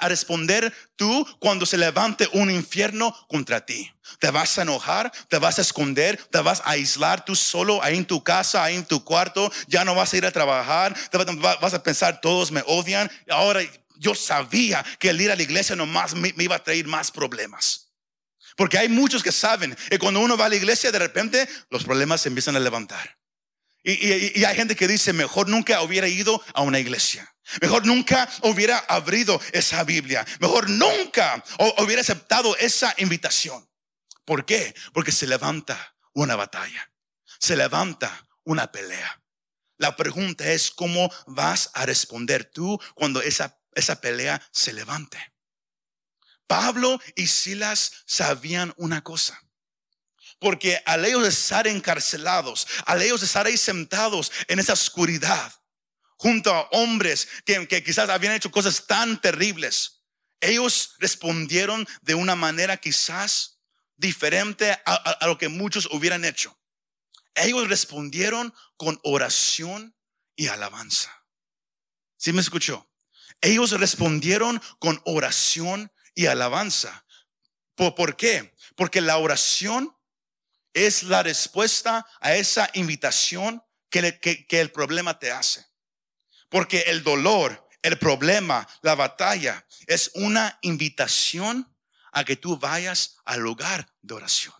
responder 0.08 0.72
tú 0.96 1.26
cuando 1.38 1.66
se 1.66 1.76
levante 1.76 2.30
un 2.32 2.50
infierno 2.50 3.14
contra 3.28 3.66
ti? 3.66 3.92
¿Te 4.18 4.30
vas 4.30 4.56
a 4.56 4.62
enojar? 4.62 5.12
¿Te 5.28 5.36
vas 5.36 5.58
a 5.58 5.60
esconder? 5.60 6.16
¿Te 6.16 6.38
vas 6.38 6.62
a 6.64 6.70
aislar 6.70 7.26
tú 7.26 7.36
solo 7.36 7.82
ahí 7.82 7.98
en 7.98 8.06
tu 8.06 8.24
casa, 8.24 8.64
ahí 8.64 8.76
en 8.76 8.86
tu 8.86 9.04
cuarto? 9.04 9.52
¿Ya 9.66 9.84
no 9.84 9.94
vas 9.94 10.14
a 10.14 10.16
ir 10.16 10.24
a 10.24 10.30
trabajar? 10.30 10.94
¿Te 11.10 11.18
vas 11.18 11.74
a 11.74 11.82
pensar, 11.82 12.22
todos 12.22 12.50
me 12.52 12.64
odian? 12.66 13.12
Ahora 13.28 13.60
yo 13.96 14.14
sabía 14.14 14.82
que 14.98 15.10
el 15.10 15.20
ir 15.20 15.30
a 15.30 15.36
la 15.36 15.42
iglesia 15.42 15.76
nomás 15.76 16.14
me, 16.14 16.32
me 16.32 16.44
iba 16.44 16.56
a 16.56 16.64
traer 16.64 16.86
más 16.86 17.10
problemas. 17.10 17.92
Porque 18.56 18.78
hay 18.78 18.88
muchos 18.88 19.22
que 19.22 19.30
saben 19.30 19.76
que 19.90 19.98
cuando 19.98 20.20
uno 20.20 20.38
va 20.38 20.46
a 20.46 20.48
la 20.48 20.56
iglesia, 20.56 20.90
de 20.90 21.00
repente 21.00 21.46
los 21.68 21.84
problemas 21.84 22.22
se 22.22 22.30
empiezan 22.30 22.56
a 22.56 22.60
levantar. 22.60 23.14
Y, 23.86 24.42
hay 24.44 24.56
gente 24.56 24.74
que 24.74 24.88
dice, 24.88 25.12
mejor 25.12 25.48
nunca 25.48 25.82
hubiera 25.82 26.08
ido 26.08 26.42
a 26.54 26.62
una 26.62 26.80
iglesia. 26.80 27.30
Mejor 27.60 27.84
nunca 27.84 28.28
hubiera 28.42 28.78
abrido 28.78 29.38
esa 29.52 29.84
Biblia. 29.84 30.24
Mejor 30.40 30.70
nunca 30.70 31.44
hubiera 31.78 32.00
aceptado 32.00 32.56
esa 32.56 32.94
invitación. 32.96 33.68
¿Por 34.24 34.46
qué? 34.46 34.74
Porque 34.94 35.12
se 35.12 35.26
levanta 35.26 35.96
una 36.14 36.34
batalla. 36.34 36.90
Se 37.38 37.56
levanta 37.56 38.26
una 38.44 38.72
pelea. 38.72 39.22
La 39.76 39.96
pregunta 39.96 40.50
es 40.50 40.70
cómo 40.70 41.12
vas 41.26 41.70
a 41.74 41.84
responder 41.84 42.46
tú 42.46 42.80
cuando 42.94 43.20
esa, 43.20 43.60
esa 43.74 44.00
pelea 44.00 44.40
se 44.50 44.72
levante. 44.72 45.18
Pablo 46.46 46.98
y 47.16 47.26
Silas 47.26 47.92
sabían 48.06 48.72
una 48.78 49.02
cosa. 49.02 49.43
Porque 50.38 50.82
al 50.84 51.04
ellos 51.04 51.26
estar 51.26 51.66
encarcelados, 51.66 52.66
al 52.86 53.02
ellos 53.02 53.22
estar 53.22 53.46
ahí 53.46 53.56
sentados 53.56 54.30
en 54.48 54.58
esa 54.58 54.72
oscuridad, 54.72 55.52
junto 56.16 56.52
a 56.54 56.68
hombres 56.72 57.28
que, 57.44 57.66
quizás 57.82 58.08
habían 58.08 58.34
hecho 58.34 58.50
cosas 58.50 58.86
tan 58.86 59.20
terribles, 59.20 60.02
ellos 60.40 60.94
respondieron 60.98 61.86
de 62.02 62.14
una 62.14 62.34
manera 62.34 62.76
quizás 62.76 63.60
diferente 63.96 64.70
a, 64.84 65.26
lo 65.26 65.38
que 65.38 65.48
muchos 65.48 65.88
hubieran 65.92 66.24
hecho. 66.24 66.58
Ellos 67.34 67.68
respondieron 67.68 68.54
con 68.76 69.00
oración 69.02 69.96
y 70.36 70.48
alabanza. 70.48 71.24
¿Sí 72.16 72.32
me 72.32 72.40
escuchó? 72.40 72.88
Ellos 73.40 73.72
respondieron 73.72 74.62
con 74.78 75.00
oración 75.04 75.92
y 76.14 76.26
alabanza. 76.26 77.04
¿Por, 77.74 78.16
qué? 78.16 78.54
Porque 78.76 79.00
la 79.00 79.18
oración 79.18 79.93
es 80.74 81.04
la 81.04 81.22
respuesta 81.22 82.06
a 82.20 82.34
esa 82.34 82.68
invitación 82.74 83.62
que, 83.88 84.46
el 84.50 84.72
problema 84.72 85.18
te 85.18 85.30
hace. 85.30 85.64
Porque 86.48 86.80
el 86.88 87.02
dolor, 87.02 87.68
el 87.82 87.98
problema, 87.98 88.68
la 88.82 88.94
batalla 88.94 89.64
es 89.86 90.10
una 90.14 90.58
invitación 90.62 91.72
a 92.12 92.24
que 92.24 92.36
tú 92.36 92.58
vayas 92.58 93.16
al 93.24 93.40
lugar 93.40 93.88
de 94.02 94.14
oración. 94.14 94.54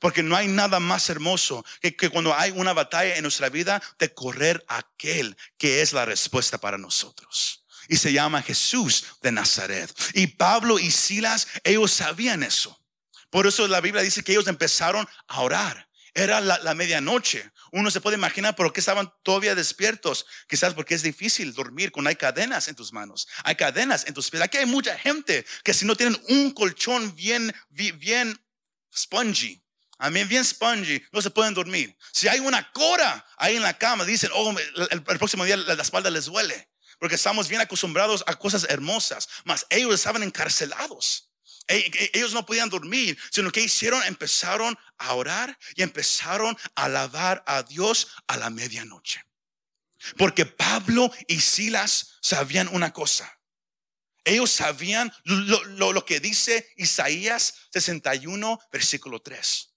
Porque 0.00 0.22
no 0.22 0.36
hay 0.36 0.46
nada 0.46 0.78
más 0.78 1.10
hermoso 1.10 1.64
que, 1.80 1.96
que, 1.96 2.08
cuando 2.08 2.34
hay 2.34 2.52
una 2.52 2.72
batalla 2.72 3.16
en 3.16 3.22
nuestra 3.22 3.48
vida 3.48 3.82
de 3.98 4.14
correr 4.14 4.64
a 4.68 4.78
aquel 4.78 5.36
que 5.56 5.82
es 5.82 5.92
la 5.92 6.04
respuesta 6.04 6.58
para 6.58 6.78
nosotros. 6.78 7.64
Y 7.88 7.96
se 7.96 8.12
llama 8.12 8.42
Jesús 8.42 9.04
de 9.22 9.32
Nazaret. 9.32 9.92
Y 10.12 10.28
Pablo 10.28 10.78
y 10.78 10.90
Silas, 10.90 11.48
ellos 11.64 11.90
sabían 11.92 12.42
eso. 12.42 12.78
Por 13.30 13.46
eso 13.46 13.66
la 13.68 13.80
Biblia 13.80 14.02
dice 14.02 14.22
que 14.22 14.32
ellos 14.32 14.46
empezaron 14.46 15.06
a 15.26 15.40
orar. 15.40 15.88
Era 16.14 16.40
la, 16.40 16.74
medianoche. 16.74 17.52
Uno 17.70 17.90
se 17.90 18.00
puede 18.00 18.16
imaginar 18.16 18.56
por 18.56 18.72
qué 18.72 18.80
estaban 18.80 19.12
todavía 19.22 19.54
despiertos. 19.54 20.26
Quizás 20.48 20.74
porque 20.74 20.94
es 20.94 21.02
difícil 21.02 21.52
dormir 21.52 21.92
cuando 21.92 22.08
hay 22.08 22.16
cadenas 22.16 22.66
en 22.68 22.74
tus 22.74 22.92
manos. 22.92 23.28
Hay 23.44 23.54
cadenas 23.54 24.06
en 24.06 24.14
tus 24.14 24.30
pies. 24.30 24.42
Aquí 24.42 24.58
hay 24.58 24.66
mucha 24.66 24.98
gente 24.98 25.46
que 25.62 25.74
si 25.74 25.84
no 25.84 25.94
tienen 25.94 26.20
un 26.28 26.50
colchón 26.52 27.14
bien, 27.14 27.54
bien 27.68 28.40
spongy, 28.92 29.62
a 29.98 30.10
mí 30.10 30.24
bien 30.24 30.44
spongy, 30.44 31.02
no 31.12 31.20
se 31.20 31.30
pueden 31.30 31.54
dormir. 31.54 31.96
Si 32.12 32.28
hay 32.28 32.38
una 32.40 32.70
cora 32.72 33.26
ahí 33.36 33.56
en 33.56 33.62
la 33.62 33.76
cama, 33.76 34.04
dicen, 34.04 34.30
oh, 34.32 34.54
el, 34.90 35.02
próximo 35.02 35.44
día 35.44 35.56
la, 35.56 35.74
la, 35.74 35.82
espalda 35.82 36.10
les 36.10 36.26
duele. 36.26 36.70
Porque 36.98 37.16
estamos 37.16 37.48
bien 37.48 37.60
acostumbrados 37.60 38.24
a 38.26 38.34
cosas 38.34 38.66
hermosas. 38.68 39.28
Mas 39.44 39.66
ellos 39.70 39.94
estaban 39.94 40.22
encarcelados. 40.22 41.27
Ellos 41.68 42.32
no 42.32 42.46
podían 42.46 42.70
dormir, 42.70 43.18
sino 43.30 43.52
que 43.52 43.60
hicieron, 43.60 44.02
empezaron 44.04 44.76
a 44.96 45.12
orar 45.14 45.56
y 45.76 45.82
empezaron 45.82 46.56
a 46.74 46.84
alabar 46.84 47.44
a 47.46 47.62
Dios 47.62 48.08
a 48.26 48.38
la 48.38 48.48
medianoche. 48.48 49.22
Porque 50.16 50.46
Pablo 50.46 51.12
y 51.26 51.40
Silas 51.40 52.18
sabían 52.22 52.68
una 52.68 52.92
cosa. 52.92 53.38
Ellos 54.24 54.50
sabían 54.50 55.12
lo, 55.24 56.04
que 56.04 56.20
dice 56.20 56.70
Isaías 56.76 57.54
61, 57.72 58.58
versículo 58.72 59.20
3. 59.20 59.74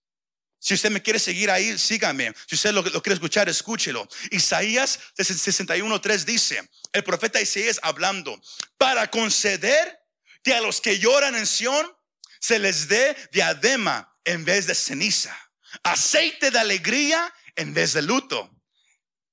Si 0.60 0.74
usted 0.74 0.92
me 0.92 1.02
quiere 1.02 1.20
seguir 1.20 1.50
ahí, 1.50 1.78
sígame. 1.78 2.34
Si 2.48 2.56
usted 2.56 2.72
lo, 2.72 2.82
lo 2.84 3.02
quiere 3.02 3.16
escuchar, 3.16 3.50
escúchelo. 3.50 4.08
Isaías 4.30 5.00
61, 5.18 6.02
3 6.02 6.26
dice, 6.26 6.70
el 6.92 7.04
profeta 7.04 7.42
Isaías 7.42 7.80
hablando, 7.82 8.40
para 8.78 9.10
conceder 9.10 10.01
que 10.44 10.54
a 10.54 10.62
los 10.62 10.82
que 10.82 11.00
lloran 11.00 11.36
en 11.36 11.46
Sión 11.46 11.86
se 12.40 12.60
les 12.60 12.88
dé 12.88 13.16
diadema 13.32 14.12
en 14.26 14.46
vez 14.46 14.68
de 14.68 14.76
ceniza, 14.76 15.36
aceite 15.84 16.52
de 16.52 16.60
alegría 16.60 17.34
en 17.56 17.74
vez 17.74 17.94
de 17.94 18.02
luto. 18.02 18.50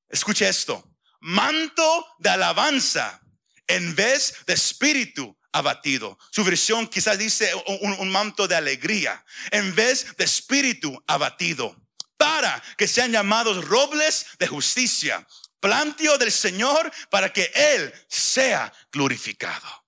Escuche 0.09 0.49
esto, 0.49 0.97
manto 1.21 2.07
de 2.19 2.31
alabanza 2.31 3.21
en 3.67 3.95
vez 3.95 4.35
de 4.47 4.55
espíritu 4.55 5.39
abatido. 5.53 6.19
Su 6.31 6.45
versión 6.45 6.87
quizás 6.87 7.19
dice 7.19 7.53
un, 7.67 7.93
un, 7.99 8.11
manto 8.11 8.47
de 8.49 8.57
alegría 8.57 9.25
en 9.51 9.75
vez 9.75 10.17
de 10.17 10.25
espíritu 10.25 11.03
abatido, 11.07 11.77
para 12.17 12.63
que 12.77 12.89
sean 12.89 13.13
llamados 13.13 13.65
robles 13.67 14.27
de 14.39 14.47
justicia, 14.47 15.27
plantio 15.61 16.19
del 16.19 16.33
Señor 16.33 16.91
para 17.11 17.33
que 17.33 17.51
Él 17.55 17.93
sea 18.09 18.73
glorificado. 18.93 19.88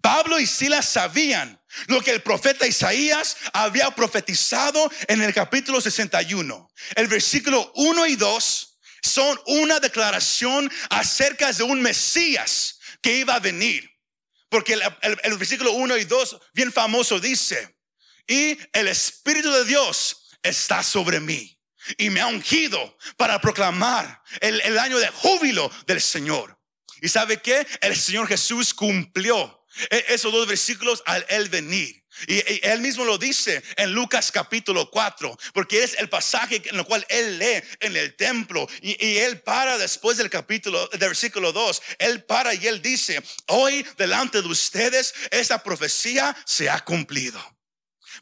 Pablo 0.00 0.38
y 0.38 0.46
Silas 0.46 0.88
sabían 0.88 1.60
lo 1.86 2.02
que 2.02 2.10
el 2.10 2.22
profeta 2.22 2.66
Isaías 2.66 3.36
había 3.52 3.90
profetizado 3.94 4.90
en 5.08 5.22
el 5.22 5.34
capítulo 5.34 5.80
61. 5.80 6.70
El 6.94 7.08
versículo 7.08 7.72
1 7.74 8.06
y 8.06 8.16
2 8.16 8.78
son 9.02 9.40
una 9.46 9.80
declaración 9.80 10.70
acerca 10.90 11.52
de 11.52 11.64
un 11.64 11.82
Mesías 11.82 12.78
que 13.00 13.16
iba 13.16 13.34
a 13.34 13.40
venir. 13.40 13.90
Porque 14.48 14.74
el, 14.74 15.36
versículo 15.38 15.72
1 15.72 15.96
y 15.96 16.04
2, 16.04 16.36
bien 16.52 16.72
famoso, 16.72 17.18
dice, 17.18 17.76
y 18.26 18.58
el 18.72 18.86
Espíritu 18.86 19.50
de 19.50 19.64
Dios 19.64 20.36
está 20.42 20.82
sobre 20.82 21.20
mí 21.20 21.58
y 21.96 22.10
me 22.10 22.20
ha 22.20 22.26
ungido 22.26 22.96
para 23.16 23.40
proclamar 23.40 24.22
el, 24.40 24.60
el 24.60 24.78
año 24.78 24.98
de 24.98 25.08
júbilo 25.08 25.70
del 25.86 26.00
Señor. 26.00 26.56
¿Y 27.00 27.08
sabe 27.08 27.40
qué? 27.40 27.66
El 27.80 27.96
Señor 27.96 28.28
Jesús 28.28 28.72
cumplió 28.74 29.61
esos 29.90 30.32
dos 30.32 30.46
versículos 30.46 31.02
al 31.06 31.24
él 31.28 31.48
venir. 31.48 32.02
Y, 32.26 32.66
él 32.66 32.80
mismo 32.80 33.04
lo 33.04 33.16
dice 33.18 33.62
en 33.76 33.92
Lucas 33.92 34.30
capítulo 34.30 34.90
4, 34.90 35.36
porque 35.54 35.82
es 35.82 35.94
el 35.98 36.08
pasaje 36.08 36.62
en 36.66 36.78
el 36.78 36.84
cual 36.84 37.04
él 37.08 37.38
lee 37.38 37.62
en 37.80 37.96
el 37.96 38.14
templo 38.16 38.68
y, 38.80 39.04
y, 39.04 39.18
él 39.18 39.40
para 39.40 39.78
después 39.78 40.18
del 40.18 40.28
capítulo, 40.28 40.86
del 40.88 41.00
versículo 41.00 41.52
2, 41.52 41.82
él 41.98 42.24
para 42.24 42.54
y 42.54 42.66
él 42.66 42.82
dice, 42.82 43.22
hoy 43.48 43.84
delante 43.96 44.42
de 44.42 44.48
ustedes 44.48 45.14
esa 45.30 45.62
profecía 45.62 46.36
se 46.44 46.68
ha 46.68 46.84
cumplido. 46.84 47.40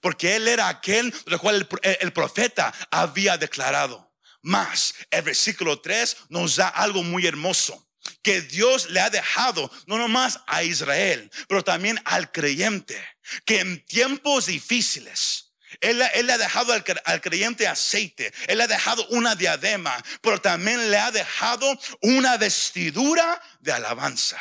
Porque 0.01 0.37
él 0.37 0.47
era 0.47 0.69
aquel 0.69 1.13
del 1.27 1.39
cual 1.39 1.69
el, 1.83 1.97
el 2.01 2.13
profeta 2.13 2.73
había 2.91 3.37
declarado. 3.37 4.09
Más, 4.43 4.95
el 5.11 5.23
versículo 5.23 5.81
3 5.81 6.17
nos 6.31 6.57
da 6.57 6.69
algo 6.69 7.03
muy 7.03 7.27
hermoso 7.27 7.90
que 8.23 8.41
Dios 8.41 8.91
le 8.91 9.01
ha 9.01 9.11
dejado, 9.11 9.71
no 9.87 9.99
nomás 9.99 10.41
a 10.47 10.63
Israel, 10.63 11.31
pero 11.49 11.63
también 11.65 12.01
al 12.05 12.31
creyente, 12.33 13.03
que 13.45 13.61
en 13.61 13.85
tiempos 13.87 14.47
difíciles, 14.47 15.53
él, 15.81 15.99
le 15.99 16.33
ha 16.33 16.39
dejado 16.39 16.73
al, 16.73 17.21
creyente 17.21 17.69
aceite, 17.69 18.33
Él 18.49 18.59
le 18.59 18.65
ha 18.65 18.67
dejado 18.67 19.07
una 19.09 19.35
diadema, 19.37 19.97
pero 20.21 20.41
también 20.41 20.91
le 20.91 20.99
ha 20.99 21.11
dejado 21.11 21.79
una 22.03 22.37
vestidura 22.37 23.41
de 23.61 23.73
alabanza. 23.73 24.41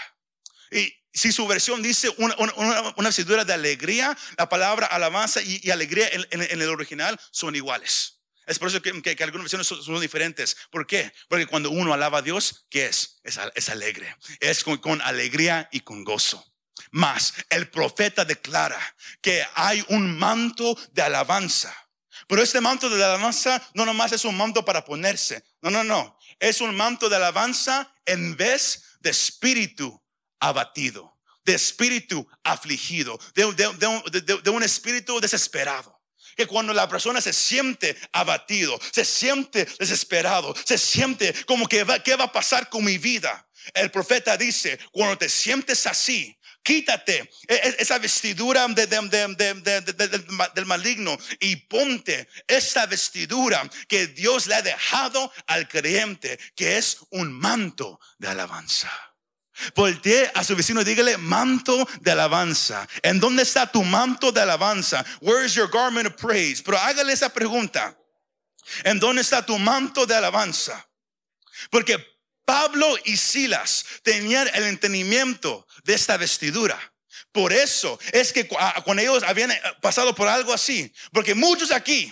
Y 0.72 0.94
si 1.14 1.32
su 1.32 1.48
versión 1.48 1.82
dice 1.82 2.10
una, 2.18 2.94
vestidura 2.98 3.46
de 3.46 3.54
alegría, 3.54 4.18
la 4.38 4.50
palabra 4.50 4.88
alabanza 4.88 5.42
y, 5.42 5.70
alegría 5.70 6.10
en 6.12 6.62
el 6.62 6.70
original 6.70 7.20
son 7.32 7.56
iguales. 7.56 8.19
Es 8.50 8.60
por 8.60 8.68
eso 8.68 8.82
que, 8.82 9.02
que- 9.02 9.16
que 9.16 9.24
algunas 9.24 9.44
versiones 9.46 9.68
son, 9.68 9.82
son 9.84 10.00
diferentes. 10.02 10.58
¿Por 10.72 10.86
qué? 10.88 11.14
Porque 11.30 11.46
cuando 11.46 11.70
uno 11.70 11.94
alaba 11.94 12.18
a 12.18 12.22
Dios, 12.22 12.66
¿qué 12.70 12.88
es? 12.88 13.20
Es, 13.24 13.40
es 13.56 13.70
alegre. 13.70 14.16
Es 14.40 14.64
con, 14.64 14.78
con 14.78 15.02
alegría 15.02 15.70
y 15.72 15.82
con 15.82 16.04
gozo. 16.04 16.44
Más, 16.92 17.34
el 17.50 17.70
profeta 17.70 18.26
declara 18.26 18.80
que 19.22 19.46
hay 19.54 19.84
un 19.90 20.18
manto 20.18 20.78
de 20.92 21.02
alabanza. 21.04 21.74
Pero 22.28 22.42
este 22.42 22.62
manto 22.62 22.90
de 22.90 23.04
alabanza 23.04 23.62
no 23.76 23.86
nomás 23.86 24.12
es 24.12 24.26
un 24.26 24.36
manto 24.36 24.66
para 24.66 24.84
ponerse. 24.84 25.44
No, 25.62 25.70
no, 25.70 25.84
no. 25.84 26.18
Es 26.40 26.62
un 26.62 26.76
manto 26.76 27.10
de 27.10 27.16
alabanza 27.18 27.94
en 28.06 28.36
vez 28.36 28.84
de 29.02 29.10
espíritu 29.12 30.02
abatido, 30.40 31.20
de 31.44 31.54
espíritu 31.54 32.28
afligido, 32.44 33.20
de, 33.36 33.54
de- 33.54 34.22
de- 34.22 34.42
de 34.42 34.50
un 34.50 34.64
espíritu 34.64 35.20
desesperado. 35.20 35.99
Que 36.40 36.48
cuando 36.48 36.74
la 36.74 36.88
persona 36.88 37.20
se 37.20 37.34
siente 37.34 37.98
abatido, 38.14 38.80
se 38.94 39.04
siente 39.04 39.68
desesperado, 39.78 40.56
se 40.64 40.78
siente 40.78 41.34
como 41.46 41.68
que 41.68 41.84
va, 41.84 42.02
¿qué 42.02 42.16
va 42.16 42.24
a 42.24 42.32
pasar 42.32 42.70
con 42.70 42.86
mi 42.86 42.98
vida? 42.98 43.46
El 43.74 43.92
profeta 43.92 44.38
dice, 44.38 44.80
cuando 44.94 45.18
te 45.18 45.28
sientes 45.28 45.86
así, 45.86 46.40
quítate 46.64 47.30
e- 47.46 47.56
e- 47.56 47.76
esa 47.80 47.98
vestidura 48.00 48.66
de- 48.70 48.88
de- 48.88 49.82
de- 49.82 50.48
del 50.56 50.66
maligno 50.66 51.18
y 51.42 51.58
ponte 51.58 52.30
esta 52.48 52.86
vestidura 52.86 53.70
que 53.90 54.08
Dios 54.08 54.48
le 54.48 54.56
ha 54.56 54.62
dejado 54.62 55.34
al 55.46 55.68
creyente, 55.68 56.40
que 56.56 56.78
es 56.78 57.00
un 57.10 57.34
manto 57.34 58.00
de 58.18 58.30
alabanza. 58.30 59.09
Voltee 59.76 60.32
a 60.34 60.44
su 60.44 60.56
vecino 60.56 60.82
y 60.82 60.86
dígale 60.86 61.18
manto 61.18 61.88
de 62.02 62.12
alabanza. 62.12 62.88
¿En 63.02 63.20
dónde 63.20 63.44
está 63.44 63.72
tu 63.72 63.84
manto 63.84 64.32
de 64.32 64.42
alabanza? 64.42 65.06
Where 65.22 65.46
is 65.46 65.54
your 65.54 65.70
garment 65.70 66.08
of 66.08 66.16
praise? 66.16 66.62
Pero 66.64 66.78
hágale 66.78 67.14
esa 67.14 67.30
pregunta. 67.30 67.98
¿En 68.84 69.00
dónde 69.00 69.22
está 69.22 69.46
tu 69.46 69.58
manto 69.58 70.06
de 70.06 70.16
alabanza? 70.16 70.88
Porque 71.70 71.98
Pablo 72.46 72.96
y 73.06 73.18
Silas 73.18 73.86
tenían 74.04 74.50
el 74.54 74.64
entendimiento 74.64 75.68
de 75.84 75.94
esta 75.94 76.18
vestidura. 76.18 76.80
Por 77.32 77.54
eso 77.54 78.00
es 78.12 78.34
que 78.34 78.50
ah, 78.58 78.82
cuando 78.84 79.04
ellos 79.04 79.24
habían 79.24 79.52
eh, 79.52 79.62
pasado 79.82 80.16
por 80.16 80.28
algo 80.28 80.54
así, 80.54 80.92
porque 81.12 81.36
muchos 81.36 81.72
aquí, 81.72 82.12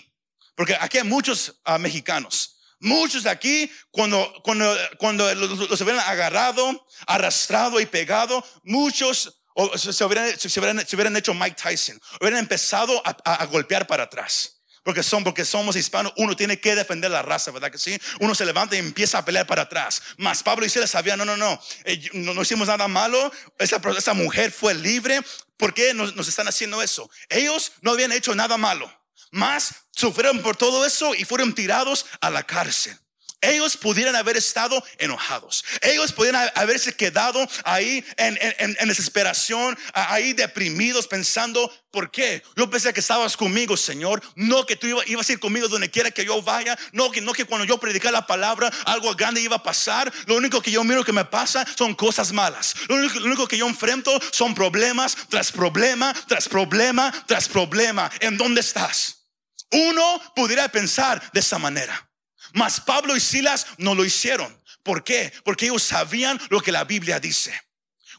porque 0.56 0.78
aquí 0.80 1.00
hay 1.00 1.04
muchos 1.04 1.60
ah, 1.64 1.78
mexicanos, 1.78 2.57
muchos 2.80 3.26
aquí 3.26 3.72
cuando, 3.92 4.34
cuando, 4.44 4.76
cuando 4.98 5.34
los, 5.36 5.82
hubieran 5.82 6.00
agarrado, 6.08 6.86
arrastrado 7.06 7.80
y 7.80 7.86
pegado, 7.86 8.46
muchos 8.64 9.42
se, 9.76 10.04
hubieran, 10.06 10.38
se, 10.40 10.60
hubieran, 10.60 10.86
se 10.88 10.96
hubieran 10.96 11.18
hecho 11.18 11.34
Mike 11.34 11.56
Tyson, 11.62 12.00
hubieran 12.22 12.40
empezado 12.40 13.02
a, 13.06 13.16
a- 13.24 13.46
golpear 13.46 13.88
para 13.88 14.04
atrás. 14.04 14.54
Porque, 14.84 15.04
son, 15.04 15.22
porque 15.26 15.44
somos 15.44 15.76
hispanos, 15.76 16.14
uno 16.16 16.34
tiene 16.34 16.62
que 16.62 16.74
defender 16.74 17.12
la 17.12 17.22
raza, 17.22 17.52
¿verdad 17.52 17.70
que 17.70 17.78
sí? 17.78 18.00
Uno 18.22 18.34
se 18.34 18.46
levanta 18.46 18.74
y 18.78 18.80
empieza 18.80 19.18
a 19.18 19.26
pelear 19.26 19.46
para 19.46 19.64
atrás. 19.64 20.02
Mas 20.16 20.42
Pablo 20.44 20.66
y 20.66 20.70
Silas 20.70 20.92
sabían, 20.92 21.18
no, 21.20 21.26
no, 21.26 21.36
no, 21.36 21.62
eh, 21.84 22.10
no, 22.14 22.34
no 22.34 22.42
hicimos 22.42 22.70
nada 22.70 22.88
malo, 22.88 23.30
esa, 23.60 23.82
esa 23.98 24.14
mujer 24.14 24.50
fue 24.50 24.74
libre. 24.74 25.20
¿Por 25.58 25.74
qué 25.74 25.94
nos, 25.94 26.16
nos 26.16 26.30
están 26.30 26.48
haciendo 26.48 26.82
eso? 26.82 27.10
Ellos 27.28 27.74
no 27.82 27.92
habían 27.92 28.14
hecho 28.14 28.34
nada 28.34 28.56
malo, 28.56 28.90
mas 29.32 29.88
sufrieron 29.92 30.42
por 30.42 30.56
todo 30.56 30.86
eso 30.86 31.16
y 31.16 31.26
fueron 31.26 31.54
tirados 31.54 32.06
a 32.22 32.30
la 32.30 32.44
cárcel. 32.44 32.98
Ellos 33.42 33.78
pudieran 33.78 34.16
haber 34.16 34.36
estado 34.36 34.84
enojados. 34.98 35.64
Ellos 35.82 36.12
pudieran 36.12 36.50
haberse 36.56 36.96
quedado 36.96 37.48
ahí 37.64 38.04
en, 38.18 38.88
desesperación, 38.88 39.78
ahí 39.94 40.34
deprimidos, 40.34 41.08
pensando, 41.08 41.72
¿por 41.92 42.10
qué? 42.10 42.42
Yo 42.56 42.68
pensé 42.70 42.92
que 42.94 43.00
estabas 43.00 43.38
conmigo, 43.38 43.78
Señor. 43.78 44.22
No 44.36 44.66
que 44.66 44.76
tú 44.76 44.88
iba- 44.88 45.04
ibas 45.06 45.30
a 45.30 45.34
ir 45.34 45.40
conmigo 45.40 45.68
donde 45.68 45.92
quiera 45.92 46.10
que 46.10 46.26
yo 46.26 46.42
vaya. 46.42 46.78
No 46.94 47.12
que, 47.12 47.22
no 47.22 47.32
que 47.34 47.46
cuando 47.46 47.66
yo 47.66 47.80
predicar 47.80 48.12
la 48.12 48.26
palabra, 48.26 48.72
algo 48.86 49.14
grande 49.16 49.40
iba 49.42 49.58
a 49.58 49.64
pasar. 49.64 50.12
Lo 50.26 50.36
único 50.36 50.62
que 50.62 50.72
yo 50.72 50.84
miro 50.84 51.04
que 51.04 51.14
me 51.14 51.26
pasa 51.26 51.66
son 51.78 51.94
cosas 51.94 52.32
malas. 52.32 52.74
Lo 52.88 52.96
único, 52.96 53.20
lo 53.20 53.26
único 53.28 53.48
que 53.48 53.58
yo 53.58 53.68
enfrento 53.68 54.20
son 54.32 54.56
problemas 54.56 55.16
tras 55.30 55.52
problema, 55.52 56.14
tras 56.28 56.48
problema, 56.50 57.14
tras 57.28 57.48
problema. 57.48 58.10
¿En 58.20 58.36
dónde 58.36 58.62
estás? 58.62 59.28
Uno 59.72 60.22
pudiera 60.36 60.68
pensar 60.70 61.22
de 61.34 61.40
esa 61.40 61.60
manera. 61.60 62.07
Mas 62.54 62.80
Pablo 62.80 63.16
y 63.16 63.20
Silas 63.20 63.68
no 63.78 63.96
lo 63.96 64.06
hicieron. 64.06 64.56
¿Por 64.84 65.04
qué? 65.04 65.34
Porque 65.44 65.66
ellos 65.66 65.84
sabían 65.84 66.40
lo 66.50 66.62
que 66.62 66.72
la 66.72 66.84
Biblia 66.84 67.20
dice. 67.20 67.60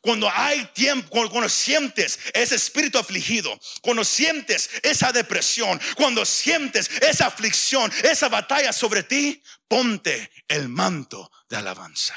Cuando 0.01 0.31
hay 0.31 0.65
tiempo, 0.75 1.09
cuando, 1.09 1.31
cuando 1.31 1.49
sientes 1.49 2.19
ese 2.33 2.55
espíritu 2.55 2.99
afligido, 2.99 3.59
cuando 3.83 4.05
sientes 4.05 4.71
esa 4.83 5.13
depresión, 5.13 5.81
cuando 5.97 6.25
sientes 6.25 6.91
esa 7.01 7.27
aflicción, 7.27 7.93
esa 8.05 8.29
batalla 8.29 8.73
sobre 8.73 9.03
ti, 9.03 9.43
ponte 9.67 10.31
el 10.47 10.69
manto 10.69 11.31
de 11.49 11.57
alabanza. 11.57 12.15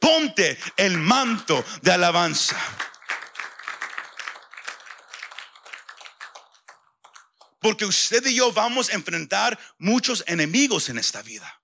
Ponte 0.00 0.58
el 0.76 0.98
manto 0.98 1.64
de 1.82 1.92
alabanza. 1.92 2.56
Porque 7.60 7.84
usted 7.84 8.24
y 8.26 8.34
yo 8.34 8.52
vamos 8.52 8.90
a 8.90 8.94
enfrentar 8.94 9.58
muchos 9.78 10.22
enemigos 10.26 10.88
en 10.88 10.98
esta 10.98 11.22
vida. 11.22 11.60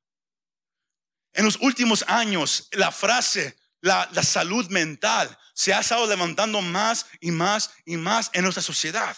En 1.33 1.45
los 1.45 1.57
últimos 1.61 2.05
años, 2.09 2.69
la 2.73 2.93
frase, 2.93 3.57
la, 3.81 4.09
la 4.13 4.23
salud 4.23 4.69
mental, 4.69 5.37
se 5.55 5.73
ha 5.73 5.81
estado 5.81 6.07
levantando 6.07 6.61
más 6.61 7.07
y 7.21 7.31
más 7.31 7.71
y 7.85 7.97
más 7.97 8.31
en 8.33 8.43
nuestra 8.43 8.63
sociedad. 8.63 9.17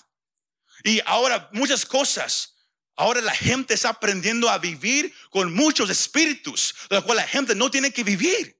Y 0.84 1.00
ahora 1.06 1.48
muchas 1.52 1.86
cosas, 1.86 2.54
ahora 2.94 3.20
la 3.20 3.34
gente 3.34 3.74
está 3.74 3.90
aprendiendo 3.90 4.50
a 4.50 4.58
vivir 4.58 5.14
con 5.30 5.52
muchos 5.52 5.90
espíritus, 5.90 6.74
de 6.90 6.96
los 6.96 7.04
cuales 7.04 7.24
la 7.24 7.30
gente 7.30 7.54
no 7.54 7.70
tiene 7.70 7.90
que 7.90 8.04
vivir. 8.04 8.55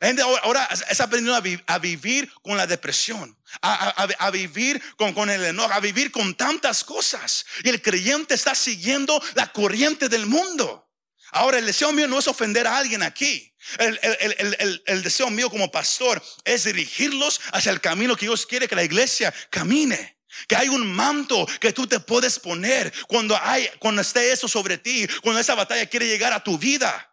La 0.00 0.06
gente 0.08 0.22
ahora, 0.22 0.68
está 0.88 1.04
aprendiendo 1.04 1.34
a, 1.34 1.40
vi- 1.40 1.60
a 1.66 1.78
vivir 1.78 2.32
con 2.42 2.56
la 2.56 2.66
depresión, 2.66 3.36
a, 3.62 4.30
vivir 4.30 4.80
con, 4.96 5.28
el 5.28 5.44
enojo, 5.44 5.72
a 5.72 5.80
vivir 5.80 6.12
con 6.12 6.34
tantas 6.36 6.84
cosas. 6.84 7.44
Y 7.64 7.68
el 7.68 7.82
creyente 7.82 8.34
está 8.34 8.54
siguiendo 8.54 9.20
la 9.34 9.52
corriente 9.52 10.08
del 10.08 10.26
mundo. 10.26 10.88
Ahora, 11.32 11.58
el 11.58 11.66
deseo 11.66 11.92
mío 11.92 12.06
no 12.06 12.18
es 12.20 12.28
ofender 12.28 12.66
a 12.66 12.78
alguien 12.78 13.02
aquí. 13.02 13.52
El- 13.78 14.82
el 14.86 15.02
deseo 15.02 15.30
mío 15.30 15.50
como 15.50 15.70
pastor 15.70 16.22
es 16.44 16.64
dirigirlos 16.64 17.40
hacia 17.52 17.72
el 17.72 17.80
camino 17.80 18.14
que 18.16 18.26
Dios 18.26 18.46
quiere 18.46 18.68
que 18.68 18.76
la 18.76 18.84
iglesia 18.84 19.34
camine. 19.50 20.16
Que 20.46 20.54
hay 20.56 20.68
un 20.68 20.86
manto 20.92 21.46
que 21.58 21.72
tú 21.72 21.86
te 21.88 21.98
puedes 21.98 22.38
poner 22.38 22.92
cuando 23.08 23.36
hay, 23.42 23.68
cuando 23.80 24.02
esté 24.02 24.30
eso 24.30 24.46
sobre 24.46 24.78
ti, 24.78 25.08
cuando 25.22 25.40
esa 25.40 25.56
batalla 25.56 25.86
quiere 25.86 26.06
llegar 26.06 26.32
a 26.32 26.44
tu 26.44 26.56
vida. 26.56 27.12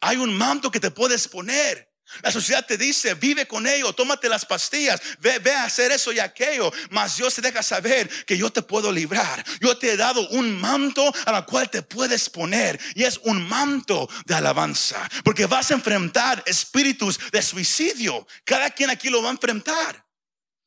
Hay 0.00 0.18
un 0.18 0.32
manto 0.36 0.70
que 0.70 0.78
te 0.78 0.90
puedes 0.90 1.26
poner. 1.26 1.91
La 2.22 2.30
sociedad 2.30 2.64
te 2.66 2.76
dice, 2.76 3.14
vive 3.14 3.46
con 3.46 3.66
ello, 3.66 3.92
tómate 3.92 4.28
las 4.28 4.44
pastillas, 4.44 5.00
ve, 5.20 5.38
ve 5.38 5.52
a 5.54 5.64
hacer 5.64 5.90
eso 5.92 6.12
y 6.12 6.18
aquello. 6.18 6.70
Mas 6.90 7.16
Dios 7.16 7.34
te 7.34 7.40
deja 7.40 7.62
saber 7.62 8.08
que 8.26 8.36
yo 8.36 8.50
te 8.50 8.60
puedo 8.62 8.92
librar. 8.92 9.44
Yo 9.60 9.76
te 9.78 9.92
he 9.92 9.96
dado 9.96 10.28
un 10.28 10.60
manto 10.60 11.12
a 11.24 11.32
la 11.32 11.42
cual 11.46 11.70
te 11.70 11.82
puedes 11.82 12.28
poner. 12.28 12.78
Y 12.94 13.04
es 13.04 13.18
un 13.24 13.48
manto 13.48 14.08
de 14.26 14.34
alabanza. 14.34 15.08
Porque 15.24 15.46
vas 15.46 15.70
a 15.70 15.74
enfrentar 15.74 16.42
espíritus 16.46 17.18
de 17.30 17.40
suicidio. 17.42 18.26
Cada 18.44 18.70
quien 18.70 18.90
aquí 18.90 19.08
lo 19.08 19.22
va 19.22 19.28
a 19.28 19.32
enfrentar. 19.32 20.06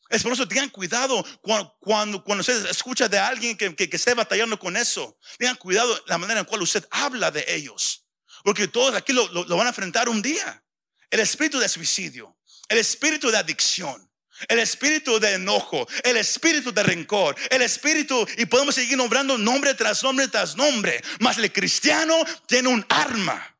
Es 0.09 0.23
por 0.23 0.33
eso 0.33 0.47
tengan 0.47 0.69
cuidado 0.69 1.25
cuando, 1.41 1.75
cuando, 1.79 2.23
cuando 2.23 2.41
usted 2.41 2.65
escucha 2.69 3.07
de 3.07 3.17
alguien 3.17 3.57
que, 3.57 3.75
que, 3.75 3.89
que 3.89 3.95
esté 3.95 4.13
batallando 4.13 4.57
con 4.59 4.77
eso. 4.77 5.17
Tengan 5.37 5.55
cuidado 5.55 5.99
la 6.07 6.17
manera 6.17 6.39
en 6.41 6.45
cual 6.45 6.61
usted 6.61 6.87
habla 6.91 7.31
de 7.31 7.43
ellos. 7.47 8.05
Porque 8.43 8.67
todos 8.67 8.93
aquí 8.95 9.13
lo- 9.13 9.27
lo 9.27 9.57
van 9.57 9.67
a 9.67 9.69
enfrentar 9.69 10.07
un 10.09 10.21
día. 10.21 10.63
El 11.09 11.19
espíritu 11.19 11.59
de 11.59 11.69
suicidio, 11.69 12.37
el 12.67 12.77
espíritu 12.77 13.29
de 13.31 13.37
adicción, 13.37 14.09
el 14.47 14.59
espíritu 14.59 15.19
de 15.19 15.35
enojo, 15.35 15.87
el 16.03 16.17
espíritu 16.17 16.73
de 16.73 16.83
rencor, 16.83 17.35
el 17.49 17.61
espíritu, 17.61 18.27
y 18.37 18.45
podemos 18.45 18.75
seguir 18.75 18.97
nombrando 18.97 19.37
nombre 19.37 19.73
tras 19.73 20.03
nombre 20.03 20.27
tras 20.27 20.55
nombre. 20.55 21.01
Mas 21.19 21.37
el 21.37 21.51
cristiano 21.51 22.15
tiene 22.47 22.69
un 22.69 22.85
arma. 22.89 23.55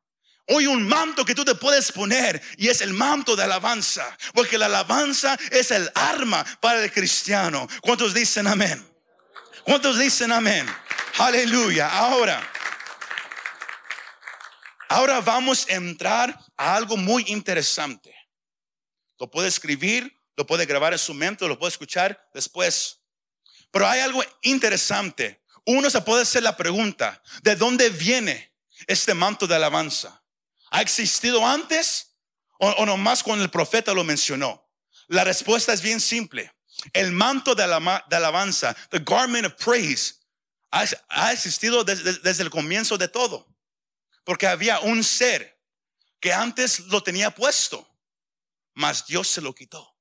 Hoy 0.48 0.68
un 0.68 0.88
manto 0.88 1.26
que 1.26 1.34
tú 1.34 1.44
te 1.44 1.56
puedes 1.56 1.92
poner 1.92 2.40
y 2.58 2.68
es 2.68 2.82
el 2.82 2.94
manto 2.94 3.36
de 3.36 3.44
alabanza, 3.44 4.06
porque 4.34 4.60
la 4.60 4.68
alabanza 4.68 5.38
es 5.50 5.72
el 5.72 5.90
arma 5.96 6.46
para 6.60 6.84
el 6.84 6.92
cristiano. 6.92 7.68
¿Cuántos 7.82 8.14
dicen 8.14 8.46
amén? 8.46 8.86
¿Cuántos 9.64 9.98
dicen 9.98 10.32
amén? 10.32 10.68
Aleluya. 11.18 11.90
Ahora, 11.90 12.48
ahora 14.90 15.22
vamos 15.22 15.68
a 15.70 15.74
entrar 15.74 16.40
a 16.58 16.76
algo 16.76 16.98
muy 16.98 17.24
interesante. 17.28 18.16
Lo 19.20 19.30
puede 19.30 19.48
escribir, 19.48 20.22
lo 20.36 20.46
puede 20.46 20.66
grabar 20.66 20.94
en 20.94 21.00
su 21.00 21.14
mente, 21.14 21.48
lo 21.48 21.58
puede 21.58 21.72
escuchar 21.72 22.30
después. 22.34 23.02
Pero 23.72 23.88
hay 23.88 24.02
algo 24.02 24.24
interesante. 24.42 25.44
Uno 25.66 25.90
se 25.90 26.02
puede 26.02 26.24
hacer 26.24 26.44
la 26.44 26.58
pregunta, 26.58 27.22
¿de 27.42 27.56
dónde 27.56 27.90
viene 27.90 28.54
este 28.88 29.14
manto 29.14 29.48
de 29.48 29.56
alabanza? 29.56 30.24
¿Ha 30.72 30.82
existido 30.82 31.46
antes 31.46 32.18
o, 32.60 32.70
o 32.70 32.86
nomás 32.86 33.24
cuando 33.24 33.44
el 33.44 33.50
profeta 33.50 33.94
lo 33.94 34.04
mencionó? 34.04 34.66
La 35.08 35.24
respuesta 35.24 35.74
es 35.74 35.82
bien 35.82 36.00
simple. 36.00 36.52
El 36.94 37.12
manto 37.12 37.56
de, 37.56 37.64
alabanza, 37.64 38.76
the 38.90 39.00
garment 39.00 39.46
of 39.46 39.54
praise, 39.54 40.16
ha, 40.72 41.32
existido 41.32 41.84
desde 41.84 42.44
el 42.44 42.50
comienzo 42.50 42.98
de 42.98 43.08
todo. 43.08 43.48
Porque 44.26 44.48
había 44.48 44.80
un 44.82 45.04
ser 45.04 45.62
que 46.20 46.34
antes 46.34 46.80
lo 46.82 47.02
tenía 47.02 47.32
puesto, 47.32 47.88
mas 48.74 49.06
Dios 49.06 49.30
se 49.30 49.40
lo 49.40 49.56
quitó. 49.56 49.96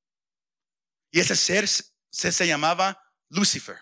Y 1.12 1.20
ese 1.20 1.36
ser 1.36 1.68
se, 1.68 2.46
llamaba 2.46 3.00
Lucifer. 3.28 3.78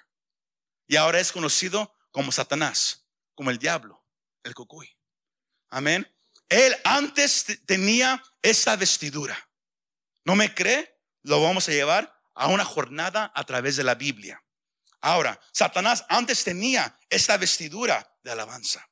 Y 0.87 0.97
ahora 0.97 1.21
es 1.21 1.33
conocido 1.33 1.97
como 2.11 2.31
Satanás, 2.33 3.07
como 3.35 3.51
el 3.51 3.59
diablo, 3.59 4.05
el 4.43 4.55
cocuy. 4.55 4.95
Amén. 5.71 6.07
Él 6.49 6.77
antes 6.85 7.45
te- 7.45 7.57
tenía 7.57 8.23
esta 8.43 8.77
vestidura. 8.77 9.49
¿No 10.25 10.35
me 10.37 10.53
cree? 10.55 11.01
Lo 11.23 11.41
vamos 11.41 11.69
a 11.69 11.73
llevar 11.73 12.21
a 12.35 12.49
una 12.49 12.65
jornada 12.65 13.33
a 13.35 13.45
través 13.45 13.77
de 13.77 13.85
la 13.85 13.95
Biblia. 13.95 14.45
Ahora, 15.01 15.41
Satanás 15.53 16.05
antes 16.09 16.45
tenía 16.45 16.99
esta 17.09 17.37
vestidura 17.37 18.19
de 18.23 18.33
alabanza. 18.33 18.89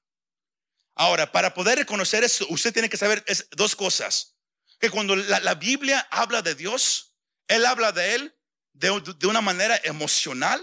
Ahora, 1.00 1.32
para 1.32 1.54
poder 1.54 1.78
reconocer 1.78 2.22
eso, 2.24 2.46
usted 2.50 2.74
tiene 2.74 2.90
que 2.90 2.98
saber 2.98 3.24
dos 3.52 3.74
cosas. 3.74 4.36
Que 4.78 4.90
cuando 4.90 5.16
la, 5.16 5.54
Biblia 5.54 6.06
habla 6.10 6.42
de 6.42 6.54
Dios, 6.54 7.14
Él 7.48 7.64
habla 7.64 7.90
de 7.90 8.16
Él 8.16 8.34
de, 8.74 8.90
una 9.26 9.40
manera 9.40 9.80
emocional 9.84 10.62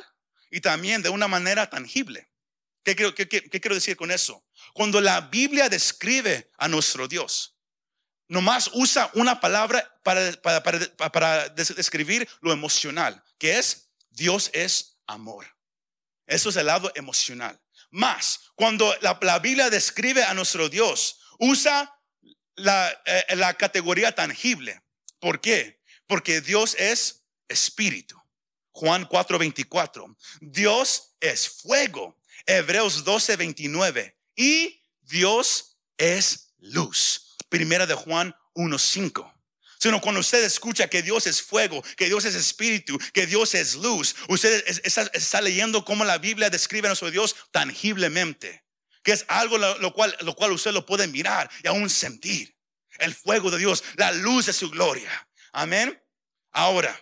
y 0.51 0.61
también 0.61 1.01
de 1.01 1.09
una 1.09 1.27
manera 1.27 1.71
tangible. 1.71 2.29
¿Qué 2.83 2.95
quiero, 2.95 3.15
quiero 3.15 3.73
decir 3.73 3.97
con 3.97 4.11
eso? 4.11 4.45
Cuando 4.75 5.01
la 5.01 5.21
Biblia 5.21 5.69
describe 5.69 6.51
a 6.59 6.67
nuestro 6.67 7.07
Dios, 7.07 7.57
nomás 8.27 8.69
usa 8.75 9.09
una 9.15 9.41
palabra 9.41 9.91
para, 10.03 10.33
para, 10.33 10.61
para- 10.61 11.11
para 11.11 11.49
des- 11.49 11.75
describir 11.75 12.29
lo 12.41 12.53
emocional, 12.53 13.23
que 13.39 13.57
es 13.57 13.89
Dios 14.11 14.51
es 14.53 14.99
amor. 15.07 15.47
Eso 16.27 16.49
es 16.49 16.55
el 16.57 16.67
lado 16.67 16.91
emocional. 16.93 17.59
Más, 17.89 18.51
cuando 18.55 18.93
la, 19.01 19.39
Biblia 19.39 19.69
describe 19.69 20.23
a 20.23 20.33
nuestro 20.33 20.69
Dios, 20.69 21.19
usa 21.39 21.93
la, 22.55 22.89
eh, 23.05 23.35
la 23.35 23.53
categoría 23.53 24.13
tangible. 24.13 24.81
¿Por 25.19 25.41
qué? 25.41 25.81
Porque 26.07 26.41
Dios 26.41 26.75
es 26.79 27.23
espíritu. 27.47 28.21
Juan 28.71 29.05
4:24. 29.07 30.15
Dios 30.39 31.15
es 31.19 31.49
fuego. 31.49 32.19
Hebreos 32.45 33.03
12:29. 33.03 34.15
Y 34.35 34.83
Dios 35.01 35.77
es 35.97 36.53
luz. 36.59 37.35
Primera 37.49 37.87
de 37.87 37.95
Juan 37.95 38.35
1:5. 38.53 39.33
Sino 39.79 40.01
cuando 40.01 40.21
usted 40.21 40.43
escucha 40.43 40.87
que 40.87 41.01
Dios 41.03 41.27
es 41.27 41.41
fuego, 41.41 41.83
que 41.95 42.07
Dios 42.07 42.25
es 42.25 42.35
espíritu, 42.35 42.97
que 43.13 43.27
Dios 43.27 43.53
es 43.53 43.75
luz, 43.75 44.15
usted 44.27 44.63
es- 44.65 44.81
está, 45.13 45.41
leyendo 45.41 45.85
cómo 45.85 46.03
la 46.03 46.17
Biblia 46.17 46.49
describe 46.49 46.87
a 46.87 46.89
nuestro 46.89 47.11
Dios 47.11 47.35
tangiblemente. 47.51 48.63
Que 49.03 49.11
es 49.13 49.25
algo 49.27 49.57
lo, 49.57 49.93
cual, 49.93 50.15
lo 50.21 50.35
cual 50.35 50.51
usted 50.51 50.71
lo 50.71 50.85
puede 50.85 51.07
mirar 51.07 51.49
y 51.63 51.67
aún 51.67 51.89
sentir. 51.89 52.55
El 52.99 53.13
fuego 53.13 53.51
de 53.51 53.59
Dios, 53.59 53.83
la 53.95 54.11
luz 54.11 54.47
de 54.47 54.53
su 54.53 54.69
gloria. 54.71 55.29
Amén. 55.53 56.01
Ahora, 56.51 56.99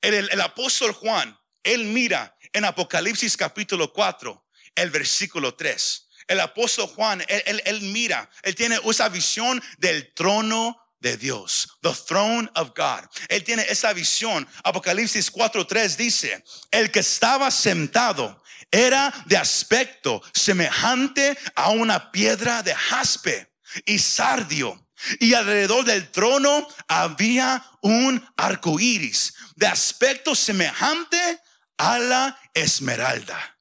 el- 0.00 0.28
el 0.30 0.40
apóstol 0.40 0.92
Juan, 0.92 1.36
él 1.62 1.84
mira 1.86 2.36
en 2.52 2.64
Apocalipsis 2.64 3.36
capítulo 3.36 3.92
4, 3.92 4.46
el 4.74 4.90
versículo 4.90 5.54
3. 5.54 6.08
El 6.26 6.40
apóstol 6.40 6.86
Juan, 6.88 7.20
él, 7.28 7.42
él- 7.46 7.62
él 7.64 7.80
mira, 7.82 8.28
él 8.42 8.54
tiene 8.54 8.78
esa 8.84 9.08
visión 9.08 9.62
del 9.78 10.12
trono 10.14 10.78
de 11.00 11.16
Dios, 11.16 11.68
the 11.82 11.92
throne 12.06 12.48
of 12.54 12.70
God. 12.76 13.04
Él 13.28 13.42
tiene 13.42 13.62
esa 13.68 13.92
visión. 13.92 14.46
Apocalipsis 14.62 15.30
4:3 15.32 15.96
dice, 15.96 16.44
el 16.70 16.90
que 16.92 17.00
estaba 17.00 17.50
sentado 17.50 18.40
era 18.70 19.12
de 19.26 19.36
aspecto 19.36 20.22
semejante 20.32 21.36
a 21.56 21.70
una 21.70 22.12
piedra 22.12 22.62
de 22.62 22.74
jaspe 22.74 23.52
y 23.84 23.98
sardio. 23.98 24.78
Y 25.18 25.34
alrededor 25.34 25.84
del 25.84 26.08
trono 26.12 26.68
había 26.86 27.64
un 27.80 28.24
arco 28.36 28.78
iris 28.78 29.34
de 29.56 29.66
aspecto 29.66 30.36
semejante 30.36 31.40
a 31.78 31.98
la 31.98 32.38
esmeralda. 32.54 33.58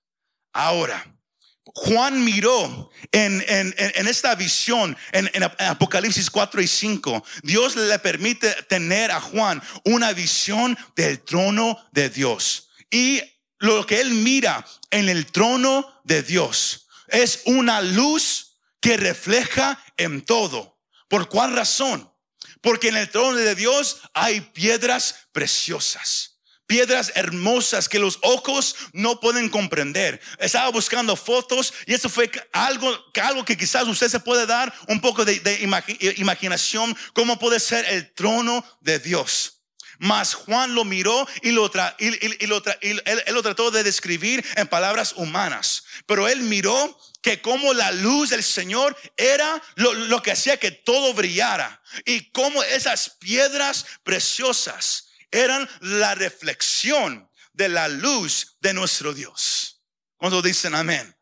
Ahora, 0.54 1.04
Juan 1.74 2.24
miró 2.24 2.90
en, 3.12 3.44
en- 3.48 3.74
en- 3.78 4.08
esta 4.08 4.36
visión, 4.36 4.98
en, 5.12 5.30
en 5.34 5.44
Apocalipsis 5.44 6.30
4 6.30 6.62
y 6.62 6.68
5, 6.68 7.24
Dios 7.44 7.76
le 7.76 7.98
permite 8.00 8.52
tener 8.64 9.12
a 9.12 9.22
Juan 9.22 9.62
una 9.86 10.12
visión 10.14 10.78
del 10.96 11.22
trono 11.24 11.78
de 11.92 12.10
Dios. 12.10 12.70
Y 12.90 13.22
lo 13.60 13.86
que 13.86 14.02
él 14.02 14.12
mira 14.12 14.66
en 14.90 15.08
el 15.10 15.28
trono 15.32 16.02
de 16.04 16.24
Dios 16.24 16.88
es 17.08 17.42
una 17.46 17.82
luz 17.82 18.58
que 18.82 18.98
refleja 18.98 19.82
en 19.98 20.22
todo. 20.26 20.80
¿Por 21.08 21.30
cuál 21.30 21.54
razón? 21.56 22.12
Porque 22.62 22.90
en 22.90 22.98
el 22.98 23.10
trono 23.10 23.36
de 23.38 23.56
Dios 23.56 23.98
hay 24.14 24.42
piedras 24.42 25.16
preciosas. 25.32 26.31
Piedras 26.72 27.12
hermosas 27.16 27.90
que 27.90 28.00
los 28.00 28.18
ojos 28.22 28.78
no 28.94 29.20
pueden 29.20 29.50
comprender. 29.50 30.22
Estaba 30.40 30.70
buscando 30.70 31.18
fotos 31.18 31.74
y 31.86 31.94
eso 31.94 32.08
fue 32.08 32.32
algo, 32.54 32.90
algo 33.22 33.44
que 33.44 33.58
quizás 33.58 33.86
usted 33.90 34.08
se 34.08 34.22
puede 34.22 34.46
dar 34.46 34.74
un 34.88 35.02
poco 35.02 35.26
de, 35.26 35.44
imagi- 35.64 36.18
imaginación, 36.18 36.96
cómo 37.12 37.38
puede 37.38 37.60
ser 37.60 37.84
el 37.90 38.14
trono 38.14 38.64
de 38.80 39.00
Dios. 39.00 39.64
Mas 40.00 40.34
Juan 40.34 40.74
lo 40.74 40.86
miró 40.86 41.28
y 41.42 41.52
lo, 41.52 41.70
tra- 41.70 41.94
y, 42.00 42.08
y- 42.42 42.48
lo 42.48 42.64
él 42.80 43.04
lo 43.34 43.44
trató 43.44 43.70
de 43.70 43.84
describir 43.84 44.42
en 44.56 44.66
palabras 44.66 45.12
humanas. 45.18 45.84
Pero 46.06 46.30
él 46.30 46.40
miró 46.40 46.98
que 47.22 47.42
como 47.42 47.74
la 47.74 47.92
luz 47.92 48.30
del 48.30 48.44
Señor 48.44 48.96
era 49.18 49.62
lo, 49.76 49.94
lo 49.94 50.24
que 50.24 50.32
hacía 50.32 50.56
que 50.56 50.72
todo 50.72 51.14
brillara. 51.14 51.82
Y 52.06 52.32
como 52.32 52.64
esas 52.64 53.10
piedras 53.20 53.86
preciosas 54.04 55.10
eran 55.32 55.68
la 55.80 56.16
reflexión 56.16 57.30
de 57.54 57.70
la 57.70 57.88
luz 57.88 58.58
de 58.60 58.74
nuestro 58.74 59.14
Dios. 59.14 59.82
Cuando 60.18 60.42
dicen 60.42 60.76
amén. 60.76 61.16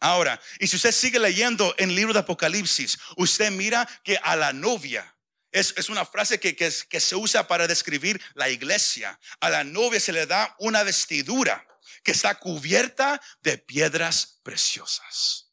Ahora, 0.00 0.40
y 0.58 0.66
si 0.66 0.76
usted 0.76 0.92
sigue 0.92 1.18
leyendo 1.18 1.74
en 1.78 1.90
el 1.90 1.96
libro 1.96 2.12
de 2.12 2.20
Apocalipsis, 2.20 2.98
usted 3.16 3.50
mira 3.50 3.88
que 4.04 4.18
a 4.22 4.36
la 4.36 4.52
novia, 4.52 5.16
es, 5.50 5.72
es 5.76 5.88
una 5.88 6.04
frase 6.04 6.38
que, 6.38 6.54
que, 6.54 6.70
que 6.88 7.00
se 7.00 7.16
usa 7.16 7.48
para 7.48 7.66
describir 7.66 8.20
la 8.34 8.50
iglesia, 8.50 9.18
a 9.40 9.48
la 9.48 9.64
novia 9.64 10.00
se 10.00 10.12
le 10.12 10.26
da 10.26 10.54
una 10.58 10.82
vestidura 10.82 11.66
que 12.02 12.12
está 12.12 12.38
cubierta 12.38 13.20
de 13.40 13.56
piedras 13.56 14.40
preciosas. 14.42 15.50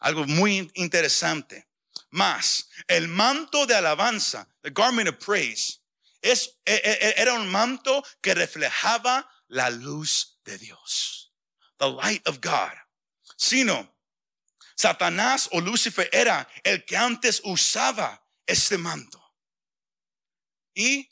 Algo 0.00 0.24
muy 0.24 0.70
interesante. 0.74 1.68
Más, 2.10 2.70
el 2.86 3.08
manto 3.08 3.66
de 3.66 3.74
alabanza, 3.74 4.48
the 4.62 4.70
garment 4.70 5.08
of 5.08 5.16
praise, 5.16 5.77
es, 6.22 6.58
e- 6.64 6.74
e- 6.84 7.14
era 7.16 7.34
un 7.34 7.48
manto 7.48 8.04
que 8.20 8.34
reflejaba 8.34 9.28
la 9.48 9.70
luz 9.70 10.40
de 10.44 10.58
Dios, 10.58 11.32
the 11.78 11.90
light 11.90 12.26
of 12.28 12.38
God. 12.40 12.72
Sino, 13.36 13.96
Satanás 14.76 15.48
o 15.52 15.60
Lucifer 15.60 16.08
era 16.12 16.48
el 16.64 16.84
que 16.84 16.96
antes 16.96 17.40
usaba 17.44 18.24
este 18.46 18.78
manto. 18.78 19.18
Y 20.74 21.08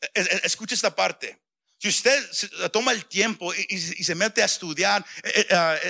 e- 0.00 0.10
e- 0.14 0.40
escucha 0.44 0.74
esta 0.74 0.94
parte. 0.94 1.42
Si 1.78 1.88
usted 1.88 2.70
toma 2.72 2.92
el 2.92 3.04
tiempo 3.06 3.52
y, 3.54 3.78
se 3.78 4.14
mete 4.14 4.42
a 4.42 4.46
estudiar 4.46 5.04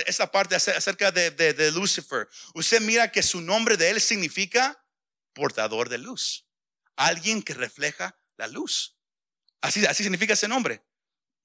esta 0.05 0.29
parte 0.29 0.55
acer- 0.55 0.75
acerca 0.75 1.11
de- 1.11 1.31
de 1.31 1.71
Lucifer, 1.71 2.27
usted 2.53 2.81
mira 2.81 3.09
que 3.11 3.23
su 3.23 3.39
nombre 3.39 3.77
de 3.77 3.91
él 3.91 4.01
significa 4.01 4.77
portador 5.33 5.87
de 5.87 5.97
luz. 5.99 6.45
Alguien 6.97 7.41
que 7.41 7.53
refleja 7.53 8.19
la 8.37 8.47
luz. 8.47 8.95
Así, 9.61 9.85
así 9.85 10.03
significa 10.03 10.33
ese 10.33 10.47
nombre. 10.47 10.81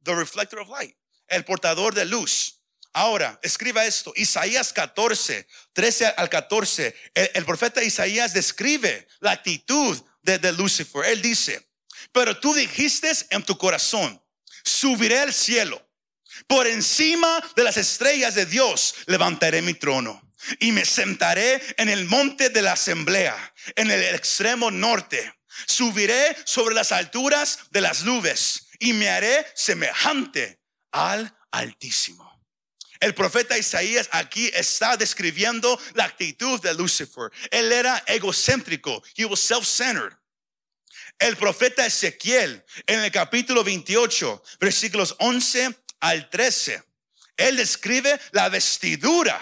The 0.02 0.14
reflector 0.14 0.60
of 0.60 0.68
light. 0.68 0.96
El 1.28 1.44
portador 1.44 1.94
de 1.94 2.04
luz. 2.04 2.60
Ahora, 2.92 3.38
escriba 3.42 3.84
esto. 3.86 4.12
Isaías 4.16 4.72
14, 4.72 5.46
13 5.72 6.06
al 6.16 6.28
14. 6.28 6.94
El, 7.14 7.44
profeta 7.44 7.82
Isaías 7.82 8.34
describe 8.34 9.08
la 9.20 9.32
actitud 9.32 9.98
de, 10.22 10.38
de 10.38 10.52
Lucifer. 10.52 11.06
Él 11.06 11.22
dice, 11.22 11.68
pero 12.12 12.38
tú 12.38 12.52
dijiste 12.54 13.10
en 13.30 13.42
tu 13.42 13.56
corazón, 13.56 14.22
subiré 14.62 15.18
al 15.20 15.32
cielo. 15.32 15.82
Por 16.46 16.66
encima 16.66 17.42
de 17.56 17.64
las 17.64 17.76
estrellas 17.76 18.34
de 18.34 18.46
Dios 18.46 18.94
levantaré 19.06 19.62
mi 19.62 19.74
trono 19.74 20.20
y 20.60 20.72
me 20.72 20.84
sentaré 20.84 21.62
en 21.76 21.88
el 21.88 22.06
monte 22.06 22.48
de 22.48 22.62
la 22.62 22.72
asamblea, 22.72 23.54
en 23.76 23.90
el 23.90 24.02
extremo 24.14 24.70
norte. 24.70 25.32
Subiré 25.66 26.36
sobre 26.44 26.74
las 26.74 26.92
alturas 26.92 27.58
de 27.70 27.80
las 27.80 28.04
nubes 28.04 28.68
y 28.78 28.92
me 28.92 29.08
haré 29.08 29.46
semejante 29.54 30.60
al 30.90 31.36
Altísimo. 31.52 32.32
El 32.98 33.14
profeta 33.14 33.58
Isaías 33.58 34.08
aquí 34.12 34.50
está 34.54 34.96
describiendo 34.96 35.78
la 35.94 36.04
actitud 36.04 36.60
de 36.60 36.72
Lucifer. 36.72 37.30
Él 37.50 37.72
era 37.72 38.02
egocéntrico. 38.06 39.02
He 39.16 39.24
was 39.24 39.40
self-centered. 39.40 40.16
El 41.18 41.36
profeta 41.36 41.84
Ezequiel, 41.84 42.64
en 42.86 43.00
el 43.00 43.10
capítulo 43.10 43.64
28, 43.64 44.42
versículos 44.60 45.14
11 45.18 45.76
al 46.00 46.30
13, 46.30 46.82
él 47.36 47.56
describe 47.56 48.20
la 48.30 48.48
vestidura 48.48 49.40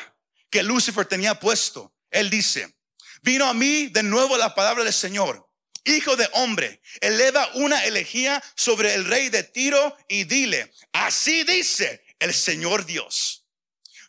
que 0.49 0.63
Lucifer 0.63 1.05
tenía 1.05 1.39
puesto. 1.39 1.95
Él 2.11 2.31
dice, 2.31 2.77
vino 3.23 3.47
a 3.47 3.55
mí 3.55 3.89
de 3.89 4.03
nuevo 4.03 4.37
la 4.37 4.55
palabra 4.55 4.85
del 4.85 4.93
Señor. 4.93 5.50
Hijo 5.85 6.17
de 6.17 6.29
hombre, 6.33 6.83
eleva 7.01 7.51
una 7.55 7.85
elegía 7.85 8.43
sobre 8.55 8.95
el 8.95 9.05
rey 9.07 9.29
de 9.31 9.43
Tiro 9.45 9.97
y 10.09 10.25
dile, 10.25 10.73
así 10.93 11.45
dice 11.45 12.05
el 12.19 12.35
Señor 12.35 12.85
Dios. 12.85 13.47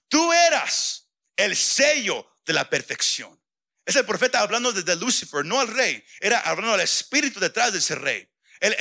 Tú 0.09 0.33
eras 0.33 1.07
el 1.37 1.55
sello 1.55 2.27
de 2.45 2.53
la 2.53 2.69
perfección. 2.69 3.41
Es 3.85 3.95
el 3.95 4.05
profeta 4.05 4.39
hablando 4.39 4.71
desde 4.71 4.95
Lucifer, 4.95 5.45
no 5.45 5.59
al 5.59 5.67
rey. 5.67 6.03
Era 6.19 6.39
hablando 6.39 6.73
al 6.73 6.81
espíritu 6.81 7.39
detrás 7.39 7.73
de 7.73 7.79
ese 7.79 7.95
rey. 7.95 8.27
Él, 8.59 8.75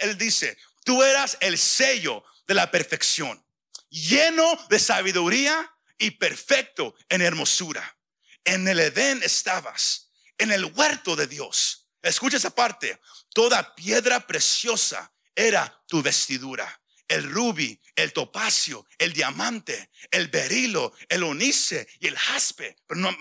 él, 0.00 0.18
dice, 0.18 0.56
tú 0.84 1.02
eras 1.02 1.36
el 1.40 1.58
sello 1.58 2.24
de 2.46 2.54
la 2.54 2.70
perfección, 2.70 3.44
lleno 3.90 4.58
de 4.70 4.78
sabiduría 4.78 5.70
y 5.98 6.12
perfecto 6.12 6.94
en 7.08 7.20
hermosura. 7.20 7.98
En 8.44 8.66
el 8.68 8.80
Edén 8.80 9.22
estabas, 9.22 10.12
en 10.38 10.50
el 10.50 10.64
huerto 10.64 11.14
de 11.14 11.26
Dios. 11.26 11.85
Escucha 12.02 12.36
esa 12.36 12.50
parte. 12.50 13.00
Toda 13.32 13.74
piedra 13.74 14.26
preciosa 14.26 15.12
era 15.34 15.82
tu 15.86 16.02
vestidura 16.02 16.80
el 17.08 17.30
rubí, 17.30 17.80
el 17.94 18.12
topacio, 18.12 18.86
el 18.98 19.12
diamante, 19.12 19.90
el 20.10 20.28
berilo, 20.28 20.92
el 21.08 21.22
onice 21.22 21.86
y 22.00 22.08
el 22.08 22.16
jaspe. 22.16 22.76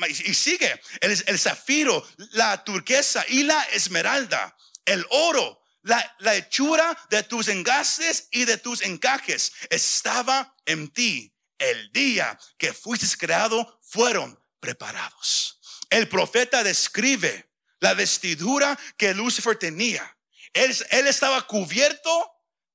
y 0.09 0.33
sigue, 0.33 0.81
el, 1.01 1.23
el, 1.25 1.39
zafiro, 1.39 2.05
la 2.31 2.63
turquesa 2.63 3.23
y 3.27 3.43
la 3.43 3.61
esmeralda, 3.63 4.55
el 4.85 5.05
oro, 5.09 5.61
la, 5.83 6.15
la 6.19 6.35
hechura 6.35 6.97
de 7.09 7.23
tus 7.23 7.47
engastes 7.47 8.27
y 8.31 8.45
de 8.45 8.57
tus 8.57 8.81
encajes 8.81 9.51
estaba 9.69 10.55
en 10.65 10.89
ti. 10.89 11.31
El 11.57 11.91
día 11.93 12.37
que 12.57 12.73
fuiste 12.73 13.07
creado 13.17 13.79
fueron 13.81 14.37
preparados. 14.59 15.59
El 15.89 16.09
profeta 16.09 16.63
describe 16.63 17.49
la 17.79 17.93
vestidura 17.93 18.77
que 18.97 19.13
Lucifer 19.13 19.57
tenía. 19.57 20.17
Él, 20.53 20.71
estaba 21.07 21.45
cubierto 21.47 22.09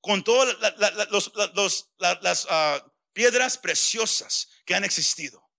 con 0.01 0.23
todas 0.23 0.57
las 1.99 2.47
ah, 2.51 2.85
piedras 3.13 3.59
preciosas 3.59 4.49
que 4.65 4.75
han 4.75 4.85
existido. 4.85 5.51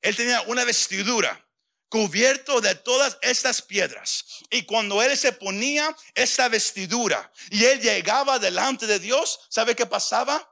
Él 0.00 0.16
tenía 0.16 0.42
una 0.42 0.64
vestidura 0.64 1.46
cubierto 1.88 2.60
de 2.60 2.74
todas 2.76 3.18
estas 3.20 3.60
piedras. 3.60 4.24
Y 4.48 4.62
cuando 4.62 5.02
él 5.02 5.16
se 5.18 5.32
ponía 5.32 5.94
esta 6.14 6.48
vestidura 6.48 7.30
y 7.50 7.64
él 7.64 7.80
llegaba 7.80 8.38
delante 8.38 8.86
de 8.86 8.98
Dios, 8.98 9.40
¿sabe 9.50 9.74
qué 9.74 9.86
pasaba? 9.86 10.48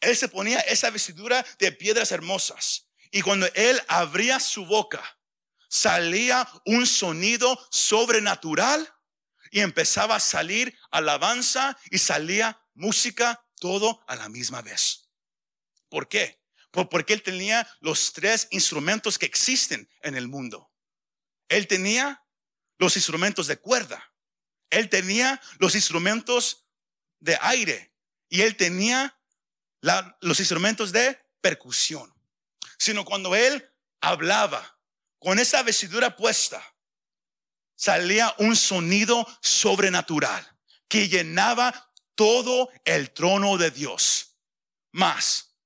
Él 0.00 0.16
se 0.16 0.28
ponía 0.28 0.60
esa 0.60 0.90
vestidura 0.90 1.44
de 1.58 1.70
piedras 1.70 2.12
hermosas. 2.12 2.86
Y 3.10 3.22
cuando 3.22 3.46
él 3.54 3.80
abría 3.88 4.40
su 4.40 4.64
boca, 4.64 5.18
salía 5.74 6.48
un 6.64 6.86
sonido 6.86 7.58
sobrenatural 7.68 8.94
y 9.50 9.60
empezaba 9.60 10.16
a 10.16 10.20
salir 10.20 10.78
alabanza 10.92 11.76
y 11.90 11.98
salía 11.98 12.62
música, 12.74 13.44
todo 13.58 14.04
a 14.06 14.14
la 14.14 14.28
misma 14.28 14.62
vez. 14.62 15.10
¿Por 15.88 16.08
qué? 16.08 16.40
Porque 16.70 17.12
él 17.12 17.22
tenía 17.22 17.68
los 17.80 18.12
tres 18.12 18.46
instrumentos 18.52 19.18
que 19.18 19.26
existen 19.26 19.88
en 20.02 20.14
el 20.16 20.28
mundo. 20.28 20.70
Él 21.48 21.66
tenía 21.66 22.24
los 22.78 22.96
instrumentos 22.96 23.48
de 23.48 23.58
cuerda. 23.58 24.12
Él 24.70 24.88
tenía 24.88 25.40
los 25.58 25.74
instrumentos 25.74 26.66
de 27.18 27.36
aire. 27.40 27.92
Y 28.28 28.42
él 28.42 28.56
tenía 28.56 29.18
los 30.20 30.38
instrumentos 30.38 30.92
de 30.92 31.18
percusión. 31.40 32.14
Sino 32.78 33.04
cuando 33.04 33.34
él 33.34 33.68
hablaba 34.00 34.73
con 35.24 35.38
esa 35.38 35.62
vestidura 35.62 36.14
puesta, 36.14 36.62
salía 37.74 38.34
un 38.38 38.54
sonido 38.54 39.26
sobrenatural 39.40 40.46
que 40.86 41.08
llenaba 41.08 41.90
todo 42.14 42.70
el 42.84 43.10
trono 43.10 43.56
de 43.56 43.70
Dios. 43.70 44.36
Más, 44.92 45.56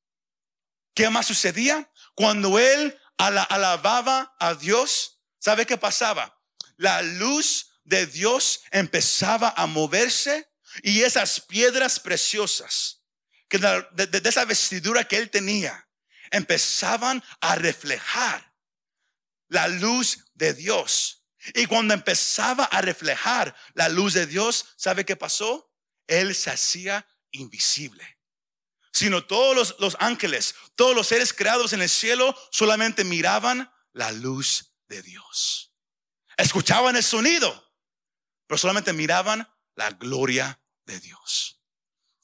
¿qué 0.95 1.11
más 1.11 1.27
sucedía? 1.27 1.91
Cuando 2.15 2.61
él 2.61 2.97
alababa 3.17 4.37
a 4.39 4.55
Dios, 4.55 5.21
¿sabe 5.41 5.67
qué 5.67 5.77
pasaba? 5.77 6.41
La 6.77 7.03
luz 7.03 7.81
de 7.83 8.07
Dios 8.07 8.61
empezaba 8.71 9.53
a 9.57 9.67
moverse 9.67 10.49
y 10.85 11.03
esas 11.03 11.41
piedras 11.41 11.99
preciosas, 11.99 13.03
que 13.49 13.59
de 13.59 14.29
esa 14.29 14.45
vestidura 14.45 15.03
que 15.03 15.17
él 15.17 15.31
tenía, 15.31 15.89
empezaban 16.31 17.25
a 17.41 17.57
reflejar 17.57 18.48
la 19.49 19.69
luz 19.69 20.27
de 20.35 20.55
Dios. 20.55 21.25
Y 21.55 21.67
cuando 21.67 21.95
empezaba 21.95 22.65
a 22.65 22.81
reflejar 22.81 23.55
la 23.75 23.89
luz 23.89 24.15
de 24.15 24.27
Dios, 24.27 24.67
¿sabe 24.77 25.05
qué 25.05 25.17
pasó? 25.17 25.73
Él 26.07 26.35
se 26.35 26.51
hacía 26.51 27.07
invisible. 27.31 28.19
Sino 28.93 29.25
todos 29.25 29.77
los, 29.79 29.97
ángeles, 30.01 30.55
todos 30.75 30.95
los 30.95 31.07
seres 31.07 31.33
creados 31.33 31.73
en 31.73 31.83
el 31.83 31.89
cielo 31.89 32.37
solamente 32.51 33.05
miraban 33.05 33.73
la 33.93 34.11
luz 34.13 34.75
de 34.89 35.03
Dios. 35.03 35.73
Escuchaban 36.37 36.97
el 36.97 37.05
sonido, 37.05 37.73
pero 38.47 38.59
solamente 38.59 38.93
miraban 38.93 39.49
la 39.75 39.91
gloria 39.91 40.61
de 40.87 40.99
Dios. 41.01 41.63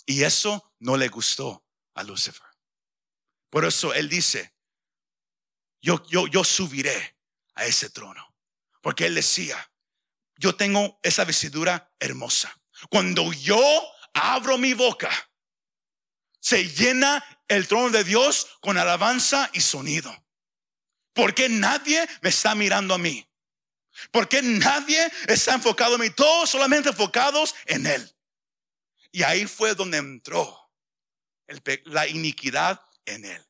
Y 0.06 0.24
eso 0.24 0.74
no 0.80 0.96
le 0.96 1.08
gustó 1.08 1.66
a 1.94 2.02
Lucifer. 2.02 2.46
Por 3.50 3.64
eso 3.64 3.94
él 3.94 4.08
dice, 4.08 4.54
yo, 5.80 6.04
yo, 6.06 6.26
yo 6.26 6.42
subiré 6.42 7.13
a 7.54 7.64
ese 7.66 7.90
trono. 7.90 8.34
Porque 8.80 9.06
él 9.06 9.14
decía, 9.14 9.70
yo 10.36 10.56
tengo 10.56 10.98
esa 11.02 11.24
vestidura 11.24 11.94
hermosa. 11.98 12.58
Cuando 12.90 13.32
yo 13.32 13.60
abro 14.12 14.58
mi 14.58 14.74
boca, 14.74 15.10
se 16.40 16.68
llena 16.68 17.24
el 17.48 17.66
trono 17.66 17.90
de 17.90 18.04
Dios 18.04 18.58
con 18.60 18.76
alabanza 18.76 19.50
y 19.52 19.60
sonido. 19.60 20.14
Porque 21.14 21.48
nadie 21.48 22.06
me 22.20 22.28
está 22.28 22.54
mirando 22.54 22.94
a 22.94 22.98
mí. 22.98 23.26
Porque 24.10 24.42
nadie 24.42 25.10
está 25.28 25.54
enfocado 25.54 25.94
en 25.94 26.02
mí. 26.02 26.10
Todos 26.10 26.50
solamente 26.50 26.90
enfocados 26.90 27.54
en 27.66 27.86
Él. 27.86 28.14
Y 29.12 29.22
ahí 29.22 29.46
fue 29.46 29.74
donde 29.74 29.98
entró 29.98 30.60
la 31.84 32.06
iniquidad 32.08 32.82
en 33.06 33.24
Él. 33.24 33.46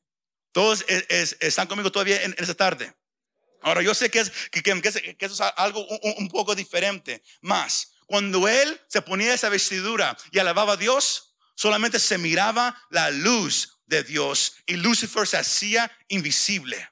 Todos 0.51 0.85
están 0.87 1.67
conmigo 1.67 1.91
todavía 1.91 2.21
en, 2.21 2.33
en 2.37 2.43
esa 2.43 2.53
tarde. 2.53 2.95
Ahora, 3.65 3.81
yo 3.81 3.95
sé 3.95 4.11
que, 4.11 4.19
es, 4.19 4.31
que, 4.51 5.15
eso 5.25 5.33
es 5.43 5.53
algo 5.57 5.83
un, 5.87 6.27
poco 6.27 6.53
diferente. 6.53 7.23
Más, 7.41 7.93
cuando 8.05 8.47
él 8.47 8.79
se 8.87 9.01
ponía 9.01 9.33
esa 9.33 9.49
vestidura 9.49 10.15
y 10.31 10.37
alababa 10.37 10.73
a 10.73 10.77
Dios, 10.77 11.35
solamente 11.55 11.99
se 11.99 12.19
miraba 12.19 12.79
la 12.91 13.09
luz 13.09 13.79
de 13.87 14.03
Dios 14.03 14.57
y 14.67 14.75
Lucifer 14.75 15.25
se 15.25 15.37
hacía 15.37 15.91
invisible. 16.09 16.91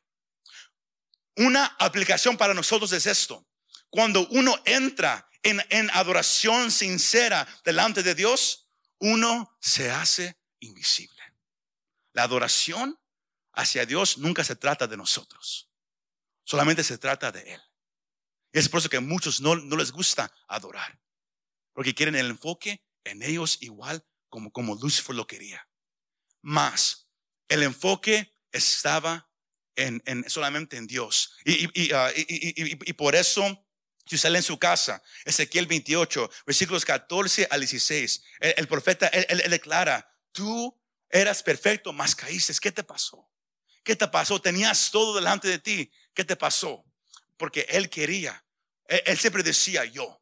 Una 1.36 1.76
aplicación 1.78 2.38
para 2.38 2.56
nosotros 2.56 2.92
es 2.92 3.06
esto. 3.06 3.48
Cuando 3.92 4.28
uno 4.30 4.60
entra 4.66 5.30
en, 5.44 5.64
en 5.70 5.92
adoración 5.92 6.72
sincera 6.72 7.48
delante 7.64 8.02
de 8.02 8.16
Dios, 8.16 8.68
uno 8.98 9.56
se 9.62 9.92
hace 9.92 10.40
invisible. 10.60 11.22
La 12.14 12.24
adoración 12.24 13.00
hacia 13.52 13.86
Dios 13.86 14.18
nunca 14.18 14.44
se 14.44 14.56
trata 14.56 14.88
de 14.88 14.98
nosotros. 14.98 15.70
Solamente 16.44 16.84
se 16.84 16.98
trata 16.98 17.32
de 17.32 17.54
Él. 17.54 17.62
Y 18.52 18.60
es 18.60 18.70
por 18.70 18.80
eso 18.80 18.90
que 18.90 19.00
muchos 19.00 19.42
no, 19.42 19.56
no 19.56 19.76
les 19.76 19.92
gusta 19.92 20.32
adorar. 20.48 21.00
Porque 21.74 21.96
quieren 21.96 22.16
el 22.16 22.30
enfoque 22.30 22.84
en 23.04 23.24
ellos 23.24 23.58
igual 23.62 24.06
como, 24.30 24.52
como 24.52 24.76
Lucifer 24.76 25.16
lo 25.16 25.28
quería. 25.28 25.68
Más, 26.42 27.10
el 27.48 27.64
enfoque 27.64 28.36
estaba 28.52 29.30
en, 29.76 30.02
en 30.06 30.30
solamente 30.30 30.78
en 30.78 30.88
Dios. 30.88 31.36
Y, 31.46 31.70
y, 31.74 31.94
uh, 31.94 32.10
y, 32.16 32.90
y, 32.90 32.94
por 32.94 33.16
eso, 33.16 33.66
si 34.06 34.18
sale 34.18 34.38
en 34.38 34.44
su 34.44 34.60
casa, 34.60 35.02
Ezequiel 35.26 35.68
28, 35.68 36.30
versículos 36.46 36.86
14 36.86 37.48
al 37.50 37.62
16, 37.62 38.24
el, 38.40 38.68
profeta, 38.68 39.08
él, 39.08 39.26
él, 39.30 39.50
declara, 39.50 40.08
tú 40.32 40.80
eras 41.10 41.42
perfecto, 41.42 41.94
más 41.94 42.16
caíste. 42.16 42.54
¿Qué 42.62 42.72
te 42.72 42.84
pasó? 42.84 43.30
¿Qué 43.84 43.96
te 43.96 44.08
pasó? 44.08 44.42
Tenías 44.42 44.92
todo 44.92 45.16
delante 45.16 45.48
de 45.48 45.60
ti. 45.60 45.92
¿Qué 46.14 46.24
te 46.24 46.36
pasó? 46.36 46.86
Porque 47.38 47.66
él 47.70 47.90
quería. 47.90 48.46
Él, 48.88 49.18
siempre 49.18 49.44
decía 49.44 49.86
yo, 49.86 50.22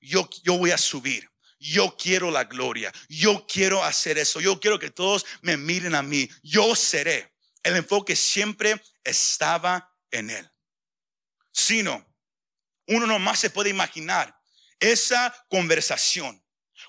yo, 0.00 0.28
yo 0.42 0.56
voy 0.58 0.70
a 0.70 0.78
subir. 0.78 1.28
Yo 1.60 1.96
quiero 1.96 2.30
la 2.30 2.44
gloria. 2.44 2.92
Yo 3.08 3.46
quiero 3.46 3.82
hacer 3.82 4.16
eso. 4.18 4.40
Yo 4.40 4.60
quiero 4.60 4.78
que 4.78 4.90
todos 4.90 5.26
me 5.42 5.56
miren 5.56 5.94
a 5.94 6.02
mí. 6.02 6.28
Yo 6.42 6.74
seré. 6.76 7.34
El 7.62 7.76
enfoque 7.76 8.14
siempre 8.14 8.80
estaba 9.02 9.92
en 10.10 10.30
él. 10.30 10.50
Sino, 11.52 12.06
uno 12.86 13.06
nomás 13.06 13.40
se 13.40 13.50
puede 13.50 13.70
imaginar 13.70 14.38
esa 14.78 15.34
conversación. 15.50 16.42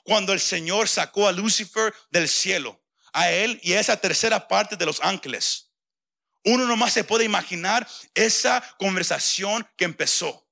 Cuando 0.04 0.34
el 0.34 0.40
Señor 0.40 0.88
sacó 0.88 1.28
a 1.28 1.32
Lucifer 1.32 1.94
del 2.12 2.30
cielo, 2.30 2.84
a 3.12 3.32
él 3.32 3.60
y 3.64 3.74
a 3.74 3.80
esa 3.80 4.00
tercera 4.00 4.48
parte 4.48 4.76
de 4.76 4.86
los 4.86 5.02
ángeles. 5.02 5.69
Uno 6.46 6.66
nomás 6.66 6.94
se 6.94 7.04
puede 7.04 7.26
imaginar 7.26 7.88
esa 8.14 8.64
conversación 8.78 9.68
que 9.76 9.86
empezó. 9.86 10.48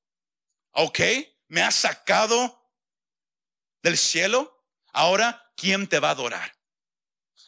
Ok, 0.72 1.00
me 1.48 1.62
has 1.62 1.76
sacado 1.76 2.72
del 3.82 3.98
cielo. 3.98 4.66
Ahora, 4.94 5.52
¿quién 5.56 5.88
te 5.88 6.00
va 6.00 6.10
a 6.10 6.12
adorar? 6.12 6.56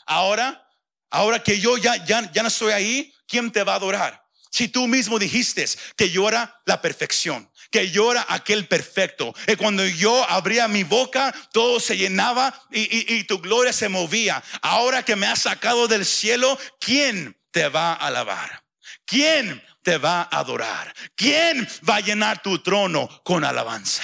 Ahora, 0.06 0.68
ahora 1.10 1.44
que 1.44 1.60
yo 1.60 1.78
ya, 1.78 2.04
ya, 2.06 2.32
ya 2.32 2.42
no 2.42 2.48
estoy 2.48 2.72
ahí, 2.72 3.14
¿quién 3.28 3.52
te 3.52 3.64
va 3.64 3.74
a 3.74 3.78
adorar? 3.78 4.26
Si 4.52 4.68
tú 4.68 4.88
mismo 4.88 5.20
dijiste 5.20 5.66
que 5.96 6.10
yo 6.10 6.28
era 6.28 6.60
la 6.66 6.82
perfección, 6.82 7.52
que 7.70 7.92
yo 7.92 8.12
era 8.12 8.26
aquel 8.30 8.68
perfecto, 8.68 9.34
y 9.48 9.56
cuando 9.56 9.86
yo 9.86 10.28
abría 10.28 10.68
mi 10.68 10.84
boca, 10.84 11.34
todo 11.54 11.80
se 11.80 11.98
llenaba 11.98 12.60
y, 12.72 13.14
y, 13.14 13.24
tu 13.26 13.40
gloria 13.40 13.72
se 13.72 13.90
movía. 13.90 14.44
Ahora 14.62 15.06
que 15.06 15.16
me 15.16 15.28
has 15.28 15.44
sacado 15.44 15.88
del 15.88 16.04
cielo, 16.04 16.58
¿quién 16.80 17.39
te 17.52 17.68
va 17.70 17.94
a 17.94 18.08
alabar? 18.08 18.64
¿Quién 19.06 19.64
te 19.84 19.98
va 19.98 20.22
a 20.22 20.40
adorar? 20.40 20.94
¿Quién 21.16 21.68
va 21.88 21.98
a 21.98 22.02
llenar 22.02 22.42
tu 22.42 22.60
trono 22.60 23.08
con 23.24 23.44
alabanza? 23.44 24.04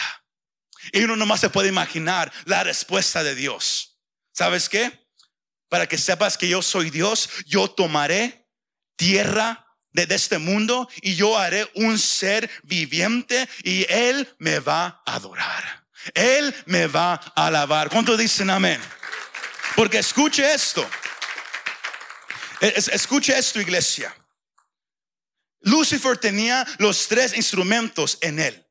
Y 0.91 1.03
uno 1.03 1.15
nomás 1.15 1.39
se 1.39 1.49
puede 1.49 1.69
imaginar 1.69 2.31
la 2.45 2.63
respuesta 2.63 3.23
de 3.23 3.36
Dios. 3.36 3.99
¿Sabes 4.31 4.69
qué? 4.69 5.08
Para 5.69 5.88
que 5.88 5.97
sepas 5.97 6.38
que 6.38 6.47
yo 6.47 6.62
soy 6.62 6.89
Dios, 6.89 7.29
yo 7.45 7.69
tomaré 7.69 8.47
tierra 8.95 9.65
de, 9.91 10.08
este 10.13 10.38
mundo 10.38 10.89
y 11.01 11.15
yo 11.15 11.38
haré 11.38 11.69
un 11.75 11.97
ser 11.97 12.49
viviente 12.63 13.47
y 13.63 13.86
Él 13.91 14.36
me 14.39 14.60
va 14.60 15.01
a 15.05 15.15
adorar. 15.15 15.86
Él 16.13 16.53
me 16.65 16.88
va 16.88 17.13
a 17.36 17.47
alabar. 17.47 17.89
¿Cuánto 17.89 18.15
dicen 18.15 18.49
amén? 18.49 18.79
Porque 19.75 19.99
escuche 19.99 20.53
esto. 20.53 20.88
Escuche 22.69 23.38
esto, 23.38 23.62
iglesia. 23.62 24.15
Lucifer 25.62 26.17
tenía 26.17 26.65
los 26.80 27.08
tres 27.08 27.36
instrumentos 27.36 28.17
en 28.21 28.39
él. 28.39 28.65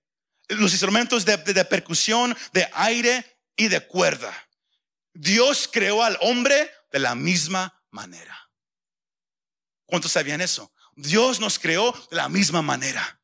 Los 0.48 0.72
instrumentos 0.72 1.24
de, 1.24 1.36
de 1.36 1.64
percusión, 1.64 2.36
de 2.52 2.68
aire 2.74 3.40
y 3.56 3.68
de 3.68 3.86
cuerda. 3.86 4.32
Dios 5.12 5.68
creó 5.72 6.02
al 6.02 6.18
hombre 6.20 6.70
de 6.92 6.98
la 6.98 7.14
misma 7.14 7.82
manera. 7.90 8.50
¿Cuántos 9.86 10.12
sabían 10.12 10.40
eso? 10.40 10.72
Dios 10.96 11.40
nos 11.40 11.58
creó 11.58 11.92
de 12.10 12.16
la 12.16 12.28
misma 12.28 12.62
manera. 12.62 13.20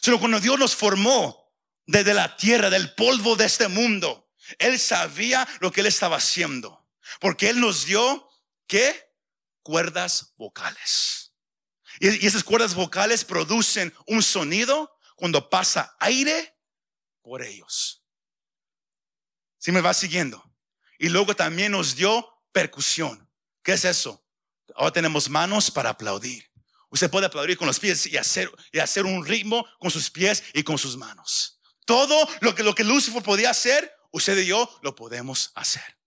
Sino 0.00 0.18
cuando 0.18 0.40
Dios 0.40 0.58
nos 0.58 0.74
formó 0.74 1.52
desde 1.86 2.14
la 2.14 2.36
tierra, 2.36 2.70
del 2.70 2.94
polvo 2.94 3.36
de 3.36 3.46
este 3.46 3.68
mundo, 3.68 4.30
Él 4.58 4.78
sabía 4.78 5.46
lo 5.60 5.72
que 5.72 5.80
Él 5.80 5.86
estaba 5.86 6.16
haciendo. 6.16 6.86
Porque 7.20 7.48
Él 7.48 7.60
nos 7.60 7.86
dio, 7.86 8.28
¿qué? 8.66 9.05
Cuerdas 9.66 10.32
vocales. 10.36 11.32
Y, 11.98 12.24
esas 12.24 12.44
cuerdas 12.44 12.72
vocales 12.76 13.24
producen 13.24 13.92
un 14.06 14.22
sonido 14.22 14.96
cuando 15.16 15.50
pasa 15.50 15.96
aire 15.98 16.56
por 17.20 17.42
ellos. 17.42 18.04
Si 19.58 19.72
me 19.72 19.80
va 19.80 19.92
siguiendo. 19.92 20.40
Y 21.00 21.08
luego 21.08 21.34
también 21.34 21.72
nos 21.72 21.96
dio 21.96 22.28
percusión. 22.52 23.28
¿Qué 23.64 23.72
es 23.72 23.84
eso? 23.84 24.24
Ahora 24.76 24.92
tenemos 24.92 25.28
manos 25.28 25.68
para 25.68 25.90
aplaudir. 25.90 26.48
Usted 26.90 27.10
puede 27.10 27.26
aplaudir 27.26 27.58
con 27.58 27.66
los 27.66 27.80
pies 27.80 28.06
y 28.06 28.16
hacer, 28.16 28.48
y 28.70 28.78
hacer 28.78 29.04
un 29.04 29.26
ritmo 29.26 29.66
con 29.80 29.90
sus 29.90 30.12
pies 30.12 30.44
y 30.54 30.62
con 30.62 30.78
sus 30.78 30.96
manos. 30.96 31.60
Todo 31.84 32.28
lo 32.40 32.54
que, 32.54 32.62
lo 32.62 32.72
que 32.72 32.84
Lucifer 32.84 33.20
podía 33.20 33.50
hacer, 33.50 33.92
usted 34.12 34.38
y 34.38 34.46
yo 34.46 34.78
lo 34.82 34.94
podemos 34.94 35.50
hacer. 35.56 35.98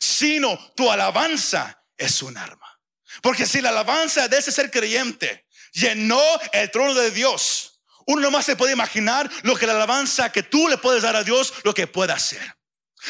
Sino 0.00 0.58
tu 0.74 0.90
alabanza 0.90 1.83
es 1.96 2.22
un 2.22 2.36
arma. 2.36 2.80
Porque 3.22 3.46
si 3.46 3.60
la 3.60 3.70
alabanza 3.70 4.28
de 4.28 4.38
ese 4.38 4.52
ser 4.52 4.70
creyente 4.70 5.46
llenó 5.72 6.22
el 6.52 6.70
trono 6.70 6.94
de 6.94 7.10
Dios, 7.10 7.80
uno 8.06 8.22
nomás 8.22 8.44
se 8.44 8.56
puede 8.56 8.72
imaginar 8.72 9.30
lo 9.42 9.56
que 9.56 9.66
la 9.66 9.74
alabanza 9.74 10.30
que 10.30 10.42
tú 10.42 10.68
le 10.68 10.78
puedes 10.78 11.02
dar 11.02 11.16
a 11.16 11.24
Dios, 11.24 11.54
lo 11.64 11.74
que 11.74 11.86
puede 11.86 12.12
hacer. 12.12 12.54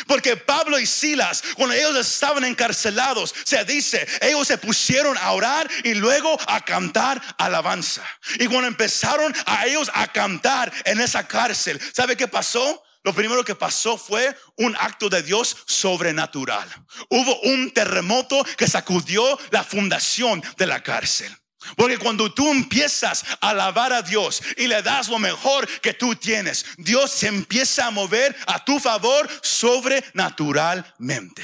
Porque 0.06 0.36
Pablo 0.36 0.78
y 0.78 0.86
Silas, 0.86 1.42
cuando 1.54 1.74
ellos 1.74 1.96
estaban 1.96 2.44
encarcelados, 2.44 3.34
se 3.44 3.64
dice, 3.64 4.06
ellos 4.20 4.46
se 4.46 4.58
pusieron 4.58 5.16
a 5.18 5.30
orar 5.32 5.70
y 5.84 5.94
luego 5.94 6.36
a 6.48 6.64
cantar 6.64 7.20
alabanza. 7.38 8.02
Y 8.40 8.46
cuando 8.46 8.66
empezaron 8.66 9.34
a 9.46 9.66
ellos 9.66 9.90
a 9.94 10.08
cantar 10.08 10.72
en 10.84 11.00
esa 11.00 11.26
cárcel, 11.26 11.80
¿sabe 11.94 12.16
qué 12.16 12.26
pasó? 12.26 12.83
Lo 13.04 13.14
primero 13.14 13.44
que 13.44 13.54
pasó 13.54 13.98
fue 13.98 14.34
un 14.56 14.74
acto 14.76 15.10
de 15.10 15.22
Dios 15.22 15.58
sobrenatural. 15.66 16.66
Hubo 17.10 17.38
un 17.42 17.70
terremoto 17.70 18.42
que 18.56 18.66
sacudió 18.66 19.38
la 19.50 19.62
fundación 19.62 20.42
de 20.56 20.66
la 20.66 20.82
cárcel. 20.82 21.30
Porque 21.76 21.98
cuando 21.98 22.32
tú 22.32 22.50
empiezas 22.50 23.24
a 23.40 23.50
alabar 23.50 23.92
a 23.92 24.02
Dios 24.02 24.42
y 24.56 24.66
le 24.66 24.82
das 24.82 25.08
lo 25.08 25.18
mejor 25.18 25.68
que 25.80 25.94
tú 25.94 26.16
tienes, 26.16 26.64
Dios 26.78 27.10
se 27.10 27.28
empieza 27.28 27.86
a 27.86 27.90
mover 27.90 28.34
a 28.46 28.64
tu 28.64 28.80
favor 28.80 29.28
sobrenaturalmente. 29.42 31.42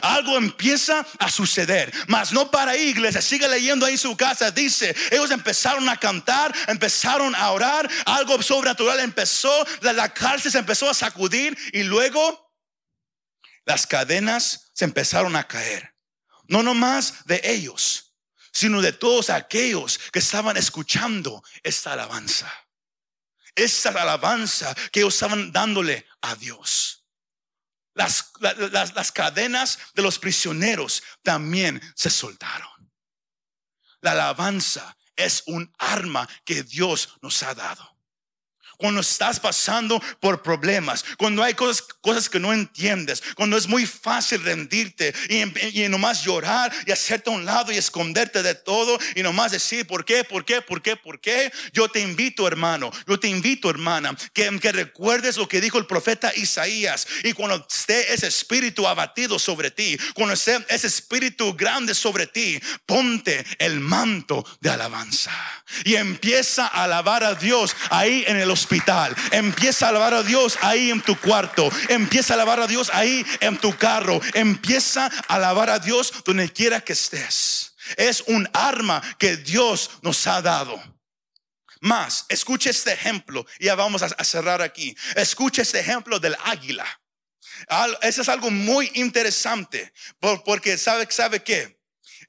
Algo 0.00 0.38
empieza 0.38 1.06
a 1.18 1.30
suceder, 1.30 1.92
mas 2.08 2.32
no 2.32 2.50
para 2.50 2.76
iglesia. 2.76 3.20
Sigue 3.20 3.46
leyendo 3.48 3.84
ahí 3.84 3.92
en 3.92 3.98
su 3.98 4.16
casa. 4.16 4.50
Dice: 4.50 4.94
Ellos 5.10 5.30
empezaron 5.30 5.88
a 5.88 5.98
cantar, 5.98 6.54
empezaron 6.68 7.34
a 7.34 7.50
orar. 7.50 7.90
Algo 8.06 8.40
sobrenatural 8.42 9.00
empezó. 9.00 9.66
La, 9.82 9.92
la 9.92 10.12
cárcel 10.12 10.50
se 10.50 10.58
empezó 10.58 10.88
a 10.88 10.94
sacudir 10.94 11.56
y 11.72 11.82
luego 11.82 12.52
las 13.66 13.86
cadenas 13.86 14.70
se 14.72 14.86
empezaron 14.86 15.36
a 15.36 15.46
caer. 15.46 15.94
No 16.48 16.62
nomás 16.62 17.24
de 17.26 17.40
ellos, 17.44 18.14
sino 18.52 18.80
de 18.80 18.92
todos 18.92 19.30
aquellos 19.30 19.98
que 20.12 20.20
estaban 20.20 20.56
escuchando 20.56 21.42
esta 21.62 21.92
alabanza. 21.92 22.50
Esta 23.54 23.90
alabanza 23.90 24.74
que 24.90 25.00
ellos 25.00 25.14
estaban 25.14 25.52
dándole 25.52 26.06
a 26.22 26.34
Dios. 26.36 27.03
Las, 28.04 28.32
las, 28.72 28.94
las 28.94 29.12
cadenas 29.12 29.78
de 29.94 30.02
los 30.02 30.18
prisioneros 30.18 31.02
también 31.22 31.80
se 31.96 32.10
soltaron. 32.10 32.68
La 34.00 34.12
alabanza 34.12 34.96
es 35.16 35.42
un 35.46 35.72
arma 35.78 36.28
que 36.44 36.62
Dios 36.62 37.16
nos 37.22 37.42
ha 37.42 37.54
dado 37.54 37.93
cuando 38.76 39.00
estás 39.00 39.40
pasando 39.40 40.02
por 40.20 40.42
problemas, 40.42 41.04
cuando 41.16 41.42
hay 41.42 41.54
cosas, 41.54 41.82
cosas 42.00 42.28
que 42.28 42.40
no 42.40 42.52
entiendes, 42.52 43.22
cuando 43.34 43.56
es 43.56 43.66
muy 43.66 43.86
fácil 43.86 44.42
rendirte 44.42 45.14
y, 45.28 45.88
nomás 45.88 46.24
llorar 46.24 46.72
y 46.86 46.92
hacerte 46.92 47.30
a 47.30 47.34
un 47.34 47.44
lado 47.44 47.72
y 47.72 47.76
esconderte 47.76 48.42
de 48.42 48.54
todo 48.54 48.98
y 49.14 49.22
nomás 49.22 49.52
decir, 49.52 49.86
¿por 49.86 50.04
qué? 50.04 50.24
¿Por 50.24 50.44
qué? 50.44 50.60
¿Por 50.60 50.82
qué? 50.82 50.96
¿Por 50.96 51.20
qué? 51.20 51.52
Yo 51.72 51.88
te 51.88 52.00
invito, 52.00 52.46
hermano, 52.46 52.90
yo 53.06 53.18
te 53.18 53.28
invito, 53.28 53.70
hermana, 53.70 54.16
que, 54.32 54.58
que 54.60 54.72
recuerdes 54.72 55.36
lo 55.36 55.48
que 55.48 55.60
dijo 55.60 55.78
el 55.78 55.86
profeta 55.86 56.32
Isaías 56.34 57.06
y 57.22 57.32
cuando 57.32 57.66
esté 57.68 58.12
ese 58.12 58.26
espíritu 58.26 58.86
abatido 58.86 59.38
sobre 59.38 59.70
ti, 59.70 59.98
cuando 60.14 60.34
esté 60.34 60.64
ese 60.68 60.86
espíritu 60.86 61.54
grande 61.54 61.94
sobre 61.94 62.26
ti, 62.26 62.60
ponte 62.86 63.44
el 63.58 63.80
manto 63.80 64.44
de 64.60 64.70
alabanza 64.70 65.32
y 65.84 65.96
empieza 65.96 66.66
a 66.66 66.84
alabar 66.84 67.24
a 67.24 67.34
Dios 67.34 67.74
ahí 67.90 68.24
en 68.26 68.36
el 68.36 68.50
hospital. 68.64 69.14
Empieza 69.30 69.86
a 69.86 69.88
alabar 69.90 70.14
a 70.14 70.22
Dios 70.22 70.58
ahí 70.62 70.90
en 70.90 71.02
tu 71.02 71.18
cuarto. 71.20 71.70
Empieza 71.88 72.32
a 72.32 72.36
alabar 72.36 72.60
a 72.60 72.66
Dios 72.66 72.90
ahí 72.92 73.24
en 73.40 73.58
tu 73.58 73.76
carro. 73.76 74.20
Empieza 74.32 75.06
a 75.28 75.34
alabar 75.34 75.70
a 75.70 75.78
Dios 75.78 76.12
donde 76.24 76.50
quiera 76.50 76.80
que 76.80 76.94
estés. 76.94 77.74
Es 77.96 78.22
un 78.26 78.48
arma 78.54 79.02
que 79.18 79.36
Dios 79.36 79.90
nos 80.02 80.26
ha 80.26 80.40
dado. 80.40 80.82
Más, 81.80 82.24
escuche 82.30 82.70
este 82.70 82.94
ejemplo 82.94 83.44
ya 83.60 83.74
vamos 83.74 84.02
a 84.02 84.24
cerrar 84.24 84.62
aquí. 84.62 84.96
Escuche 85.16 85.62
este 85.62 85.80
ejemplo 85.80 86.18
del 86.18 86.36
águila. 86.44 86.86
Eso 88.00 88.22
es 88.22 88.28
algo 88.28 88.50
muy 88.50 88.90
interesante 88.94 89.92
porque 90.18 90.78
sabe, 90.78 91.06
sabe 91.10 91.42
qué. 91.42 91.78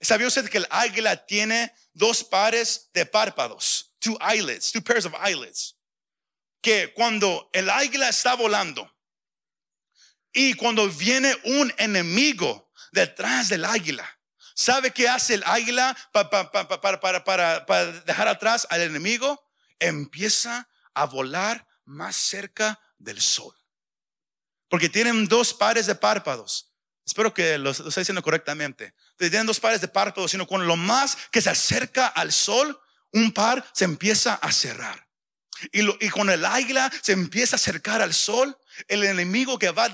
¿Sabía 0.01 0.27
usted 0.27 0.49
que 0.49 0.57
el 0.57 0.67
águila 0.69 1.25
tiene 1.25 1.73
dos 1.93 2.23
pares 2.23 2.89
de 2.93 3.05
párpados? 3.05 3.93
Two 3.99 4.17
eyelids, 4.19 4.71
two 4.71 4.81
pairs 4.81 5.05
of 5.05 5.13
eyelids. 5.25 5.75
Que 6.65 6.91
cuando 6.95 7.47
el 7.53 7.69
águila 7.69 8.09
está 8.09 8.33
volando 8.33 8.91
y 10.33 10.55
cuando 10.55 10.89
viene 10.89 11.37
un 11.43 11.71
enemigo 11.77 12.71
detrás 12.91 13.49
del 13.49 13.65
águila, 13.65 14.03
¿sabe 14.55 14.89
qué 14.89 15.07
hace 15.07 15.35
el 15.35 15.43
águila 15.45 15.95
para, 16.11 16.49
dejar 18.07 18.27
atrás 18.27 18.65
al 18.71 18.81
enemigo? 18.81 19.47
Empieza 19.77 20.67
a 20.95 21.05
volar 21.05 21.67
más 21.83 22.15
cerca 22.15 22.79
del 22.97 23.21
sol. 23.21 23.53
Porque 24.67 24.89
tienen 24.89 25.27
dos 25.27 25.53
pares 25.53 25.85
de 25.85 25.93
párpados. 25.93 26.73
Espero 27.05 27.31
que 27.31 27.59
lo, 27.59 27.65
lo 27.65 27.89
esté 27.89 28.01
diciendo 28.01 28.23
correctamente. 28.23 28.95
Tienen 29.17 29.45
dos 29.45 29.59
pares 29.59 29.81
de 29.81 29.87
párpados, 29.87 30.31
sino 30.31 30.47
con 30.47 30.65
lo 30.65 30.77
más 30.77 31.15
que 31.29 31.41
se 31.41 31.51
acerca 31.51 32.07
al 32.07 32.33
sol, 32.33 32.81
un 33.11 33.31
par 33.31 33.63
se 33.71 33.85
empieza 33.85 34.33
a 34.33 34.51
cerrar. 34.51 35.04
Y, 35.71 35.81
y 36.05 36.09
cuando 36.09 36.33
el 36.33 36.45
águila 36.45 36.91
se 37.01 37.13
empieza 37.13 37.55
a 37.55 37.57
acercar 37.57 38.01
al 38.01 38.13
sol, 38.13 38.57
el 38.87 39.03
enemigo 39.03 39.57
que 39.59 39.71
va 39.71 39.89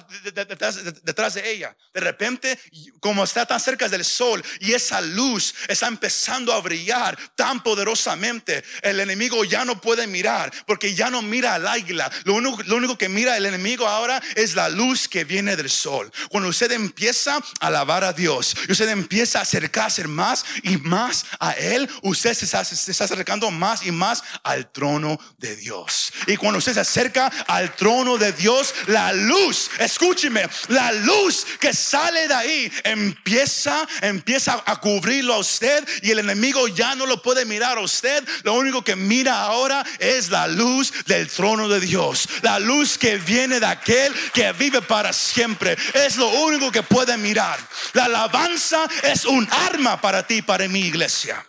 detrás, 1.03 1.33
de 1.33 1.51
ella. 1.51 1.75
De 1.93 1.99
repente, 1.99 2.59
como 2.99 3.23
está 3.23 3.45
tan 3.45 3.59
cerca 3.59 3.87
del 3.87 4.03
sol 4.03 4.43
y 4.59 4.73
esa 4.73 5.01
luz 5.01 5.53
está 5.67 5.87
empezando 5.87 6.53
a 6.53 6.61
brillar 6.61 7.17
tan 7.35 7.63
poderosamente, 7.63 8.63
el 8.81 8.99
enemigo 8.99 9.43
ya 9.45 9.65
no 9.65 9.79
puede 9.79 10.07
mirar 10.07 10.51
porque 10.65 10.93
ya 10.93 11.09
no 11.09 11.21
mira 11.21 11.55
al 11.55 11.67
águila. 11.67 12.11
Lo 12.23 12.33
único, 12.33 12.61
lo 12.63 12.75
único 12.77 12.97
que 12.97 13.09
mira 13.09 13.37
el 13.37 13.45
enemigo 13.45 13.87
ahora 13.87 14.21
es 14.35 14.55
la 14.55 14.69
luz 14.69 15.07
que 15.07 15.23
viene 15.23 15.55
del 15.55 15.69
sol. 15.69 16.11
Cuando 16.29 16.49
usted 16.49 16.71
empieza 16.71 17.35
a 17.59 17.67
alabar 17.67 18.03
a 18.03 18.13
Dios 18.13 18.55
y 18.67 18.71
usted 18.71 18.89
empieza 18.89 19.39
a 19.39 19.43
acercarse 19.43 20.07
más 20.07 20.45
y 20.63 20.77
más 20.77 21.25
a 21.39 21.51
Él, 21.51 21.89
usted 22.01 22.33
se 22.33 22.45
está, 22.45 22.63
se 22.63 22.91
está 22.91 23.05
acercando 23.05 23.51
más 23.51 23.85
y 23.85 23.91
más 23.91 24.23
al 24.43 24.71
trono 24.71 25.19
de 25.37 25.55
Dios. 25.55 26.11
Y 26.27 26.37
cuando 26.37 26.59
usted 26.59 26.73
se 26.73 26.79
acerca 26.79 27.27
al 27.47 27.75
trono 27.75 28.17
de 28.17 28.31
Dios, 28.33 28.70
la 28.87 29.13
luz, 29.13 29.69
escúcheme, 29.79 30.47
la 30.69 30.91
luz 30.91 31.45
que 31.59 31.73
sale 31.73 32.27
de 32.27 32.33
ahí 32.33 32.71
empieza, 32.83 33.87
empieza 34.01 34.63
a 34.65 34.79
cubrirlo 34.79 35.33
a 35.33 35.39
usted 35.39 35.87
y 36.01 36.11
el 36.11 36.19
enemigo 36.19 36.67
ya 36.67 36.95
no 36.95 37.05
lo 37.05 37.21
puede 37.21 37.45
mirar 37.45 37.77
a 37.77 37.81
usted. 37.81 38.23
Lo 38.43 38.53
único 38.53 38.83
que 38.83 38.95
mira 38.95 39.41
ahora 39.41 39.85
es 39.99 40.29
la 40.29 40.47
luz 40.47 40.93
del 41.05 41.27
trono 41.27 41.67
de 41.67 41.79
Dios, 41.79 42.27
la 42.41 42.59
luz 42.59 42.97
que 42.97 43.17
viene 43.17 43.59
de 43.59 43.65
aquel 43.65 44.13
que 44.33 44.51
vive 44.53 44.81
para 44.81 45.13
siempre. 45.13 45.77
Es 45.93 46.17
lo 46.17 46.29
único 46.29 46.71
que 46.71 46.83
puede 46.83 47.17
mirar. 47.17 47.59
La 47.93 48.05
alabanza 48.05 48.87
es 49.03 49.25
un 49.25 49.47
arma 49.51 49.99
para 49.99 50.25
ti, 50.25 50.41
para 50.41 50.67
mi 50.67 50.81
iglesia. 50.81 51.45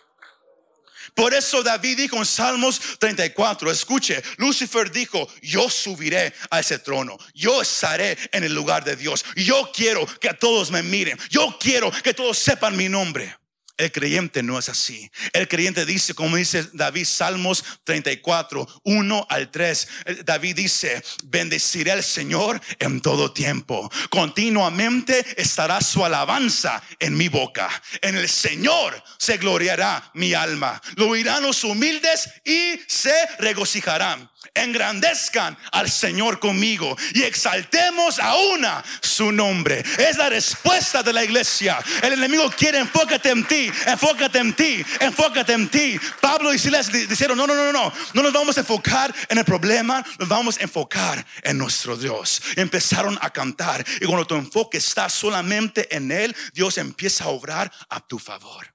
Por 1.15 1.33
eso 1.33 1.61
David 1.61 1.97
dijo 1.97 2.17
en 2.17 2.25
Salmos 2.25 2.81
34, 2.99 3.71
escuche, 3.71 4.21
Lucifer 4.37 4.91
dijo, 4.91 5.27
yo 5.41 5.69
subiré 5.69 6.33
a 6.49 6.59
ese 6.59 6.79
trono, 6.79 7.17
yo 7.33 7.61
estaré 7.61 8.17
en 8.31 8.43
el 8.43 8.53
lugar 8.53 8.83
de 8.83 8.95
Dios, 8.95 9.23
yo 9.35 9.71
quiero 9.73 10.05
que 10.19 10.33
todos 10.33 10.71
me 10.71 10.81
miren, 10.81 11.17
yo 11.29 11.57
quiero 11.59 11.91
que 11.91 12.13
todos 12.13 12.37
sepan 12.37 12.75
mi 12.75 12.89
nombre. 12.89 13.42
El 13.75 13.91
creyente 13.91 14.43
no 14.43 14.59
es 14.59 14.69
así. 14.69 15.09
El 15.33 15.47
creyente 15.47 15.85
dice, 15.85 16.13
como 16.13 16.37
dice 16.37 16.67
David, 16.73 17.05
Salmos 17.05 17.63
34, 17.83 18.67
1 18.83 19.27
al 19.29 19.49
3. 19.49 19.87
David 20.25 20.55
dice, 20.55 21.03
bendeciré 21.23 21.91
al 21.91 22.03
Señor 22.03 22.61
en 22.77 23.01
todo 23.01 23.33
tiempo. 23.33 23.91
Continuamente 24.09 25.25
estará 25.41 25.81
su 25.81 26.05
alabanza 26.05 26.83
en 26.99 27.17
mi 27.17 27.29
boca. 27.29 27.69
En 28.01 28.15
el 28.15 28.29
Señor 28.29 29.03
se 29.17 29.37
gloriará 29.37 30.11
mi 30.13 30.35
alma. 30.35 30.79
Lo 30.95 31.09
oirán 31.09 31.41
los 31.41 31.63
humildes 31.63 32.29
y 32.45 32.79
se 32.87 33.15
regocijarán 33.39 34.29
engrandezcan 34.53 35.57
al 35.71 35.89
Señor 35.89 36.39
conmigo 36.39 36.95
y 37.13 37.23
exaltemos 37.23 38.19
a 38.19 38.35
una 38.35 38.83
su 39.01 39.31
nombre. 39.31 39.83
Es 39.97 40.17
la 40.17 40.29
respuesta 40.29 41.03
de 41.03 41.13
la 41.13 41.23
iglesia. 41.23 41.79
El 42.01 42.13
enemigo 42.13 42.51
quiere 42.55 42.79
enfócate 42.79 43.29
en 43.29 43.45
ti, 43.45 43.71
enfócate 43.85 44.39
en 44.39 44.53
ti, 44.53 44.85
enfócate 44.99 45.53
en 45.53 45.69
ti. 45.69 45.99
Pablo 46.21 46.53
y 46.53 46.59
Silas 46.59 46.91
dijeron, 46.91 47.37
no, 47.37 47.47
no, 47.47 47.55
no, 47.55 47.71
no, 47.71 47.93
no 48.13 48.23
nos 48.23 48.33
vamos 48.33 48.57
a 48.57 48.61
enfocar 48.61 49.13
en 49.29 49.37
el 49.37 49.45
problema, 49.45 50.03
nos 50.19 50.27
vamos 50.27 50.57
a 50.57 50.63
enfocar 50.63 51.25
en 51.41 51.57
nuestro 51.57 51.97
Dios. 51.97 52.41
empezaron 52.55 53.17
a 53.21 53.29
cantar 53.29 53.85
y 54.01 54.05
cuando 54.05 54.27
tu 54.27 54.35
enfoque 54.35 54.77
está 54.77 55.09
solamente 55.09 55.95
en 55.95 56.11
Él, 56.11 56.35
Dios 56.53 56.77
empieza 56.77 57.25
a 57.25 57.27
obrar 57.27 57.71
a 57.89 57.99
tu 57.99 58.19
favor. 58.19 58.72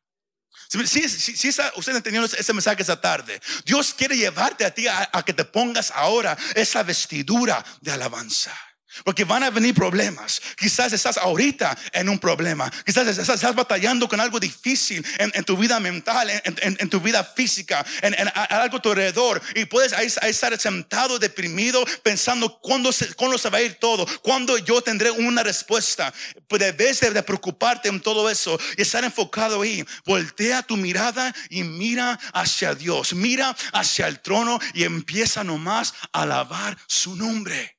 Si, 0.68 1.08
si, 1.08 1.48
usted 1.48 1.96
entendió 1.96 2.24
ese 2.24 2.52
mensaje 2.52 2.82
esa 2.82 3.00
tarde, 3.00 3.40
Dios 3.64 3.94
quiere 3.94 4.16
llevarte 4.16 4.66
a 4.66 4.74
ti 4.74 4.86
a 4.86 5.22
que 5.24 5.32
te 5.32 5.44
pongas 5.44 5.90
ahora 5.90 6.36
esa 6.54 6.82
vestidura 6.82 7.64
de 7.80 7.92
alabanza. 7.92 8.67
Porque 9.05 9.24
van 9.24 9.43
a 9.43 9.51
venir 9.51 9.74
problemas. 9.74 10.41
Quizás 10.57 10.93
estás 10.93 11.18
ahorita 11.18 11.76
en 11.93 12.09
un 12.09 12.18
problema. 12.18 12.70
Quizás 12.84 13.07
estás, 13.07 13.55
batallando 13.55 14.09
con 14.09 14.20
algo 14.20 14.41
difícil 14.41 15.05
en, 15.18 15.45
tu 15.45 15.57
vida 15.57 15.78
mental, 15.78 16.30
en, 16.30 16.89
tu 16.89 17.01
vida 17.01 17.22
física, 17.22 17.84
en, 18.03 18.14
algo 18.34 18.78
a 18.78 18.82
tu 18.82 18.91
alrededor. 18.91 19.41
Y 19.55 19.66
puedes 19.66 19.93
ahí, 19.93 20.07
estar 20.07 20.59
sentado, 20.59 21.18
deprimido, 21.18 21.84
pensando 22.03 22.59
cuándo 22.61 22.93
se, 22.93 23.14
cuándo 23.14 23.39
se 23.39 23.51
va 23.51 23.59
a 23.59 23.62
ir 23.62 23.74
todo, 23.74 24.07
cuándo 24.22 24.57
yo 24.59 24.80
tendré 24.80 25.11
una 25.11 25.43
respuesta. 25.43 26.12
Pues 26.47 26.61
debes 26.61 27.01
de, 27.01 27.11
de 27.11 27.22
preocuparte 27.22 27.89
en 27.89 28.01
todo 28.01 28.30
eso 28.30 28.59
y 28.76 28.82
estar 28.82 29.05
enfocado 29.05 29.62
ahí. 29.62 29.84
Voltea 30.07 30.62
tu 30.62 30.76
mirada 30.76 31.34
y 31.51 31.62
mira 31.62 32.18
hacia 32.32 32.74
Dios. 32.74 33.12
Mira 33.12 33.55
hacia 33.72 34.09
el 34.09 34.20
trono 34.20 34.59
y 34.74 34.84
empieza 34.84 35.45
nomás 35.45 35.95
a 36.12 36.22
alabar 36.22 36.76
su 36.86 37.16
nombre. 37.16 37.77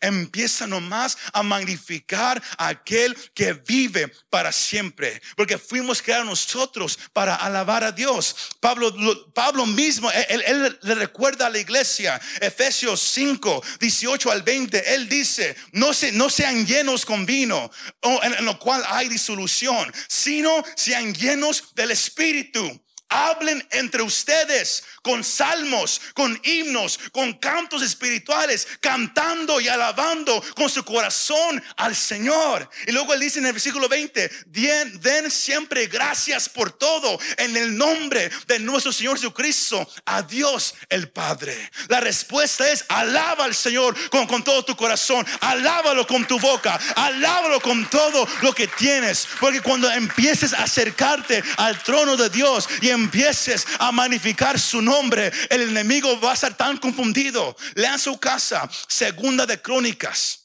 Empieza 0.00 0.66
nomás 0.66 1.16
a 1.32 1.42
magnificar 1.42 2.42
a 2.56 2.68
aquel 2.68 3.16
que 3.34 3.52
vive 3.52 4.08
para 4.30 4.52
siempre. 4.52 5.20
Porque 5.36 5.58
fuimos 5.58 6.02
creados 6.02 6.26
nosotros 6.26 6.98
para 7.12 7.34
alabar 7.34 7.84
a 7.84 7.92
Dios. 7.92 8.34
Pablo, 8.60 8.94
Pablo 9.32 9.66
mismo, 9.66 10.10
él, 10.10 10.78
le 10.82 10.94
recuerda 10.94 11.46
a 11.46 11.50
la 11.50 11.58
iglesia, 11.58 12.20
Efesios 12.40 13.00
5, 13.00 13.62
18 13.80 14.30
al 14.30 14.42
20, 14.42 14.94
él 14.94 15.08
dice, 15.08 15.56
no, 15.72 15.92
se, 15.92 16.12
no 16.12 16.30
sean 16.30 16.66
llenos 16.66 17.04
con 17.04 17.26
vino, 17.26 17.70
en, 18.02 18.34
en 18.34 18.44
lo 18.44 18.58
cual 18.58 18.82
hay 18.86 19.08
disolución, 19.08 19.92
sino 20.08 20.62
sean 20.76 21.14
llenos 21.14 21.74
del 21.74 21.90
Espíritu 21.90 22.80
hablen 23.10 23.66
entre 23.72 24.02
ustedes 24.02 24.84
con 25.02 25.24
salmos, 25.24 26.00
con 26.14 26.40
himnos, 26.44 26.98
con 27.12 27.34
cantos 27.34 27.82
espirituales, 27.82 28.66
cantando 28.80 29.60
y 29.60 29.68
alabando 29.68 30.42
con 30.54 30.68
su 30.70 30.84
corazón 30.84 31.62
al 31.76 31.96
Señor. 31.96 32.68
Y 32.86 32.92
luego 32.92 33.14
él 33.14 33.20
dice 33.20 33.38
en 33.38 33.46
el 33.46 33.52
versículo 33.52 33.88
20, 33.88 34.30
den, 34.46 35.30
siempre 35.30 35.86
gracias 35.86 36.48
por 36.48 36.72
todo 36.72 37.18
en 37.36 37.56
el 37.56 37.76
nombre 37.76 38.30
de 38.46 38.58
nuestro 38.58 38.92
Señor 38.92 39.16
Jesucristo, 39.16 39.88
a 40.04 40.22
Dios 40.22 40.74
el 40.88 41.08
Padre. 41.10 41.70
La 41.88 42.00
respuesta 42.00 42.70
es, 42.70 42.84
alaba 42.88 43.44
al 43.44 43.54
Señor 43.54 43.96
con, 44.10 44.26
con 44.26 44.44
todo 44.44 44.64
tu 44.64 44.76
corazón, 44.76 45.26
alábalo 45.40 46.06
con 46.06 46.26
tu 46.26 46.38
boca, 46.38 46.78
alábalo 46.94 47.60
con 47.60 47.88
todo 47.88 48.26
lo 48.42 48.52
que 48.52 48.68
tienes, 48.68 49.26
porque 49.40 49.60
cuando 49.60 49.90
empieces 49.90 50.52
a 50.52 50.64
acercarte 50.64 51.42
al 51.56 51.82
trono 51.82 52.16
de 52.16 52.28
Dios 52.28 52.68
y 52.80 52.90
empieces 53.00 53.66
a 53.78 53.90
magnificar 53.92 54.58
su 54.58 54.82
nombre, 54.82 55.32
el 55.48 55.62
enemigo 55.62 56.20
va 56.20 56.32
a 56.32 56.34
estar 56.34 56.56
tan 56.56 56.76
confundido. 56.76 57.56
Lean 57.74 57.98
su 57.98 58.18
casa, 58.18 58.68
segunda 58.88 59.46
de 59.46 59.60
Crónicas. 59.60 60.39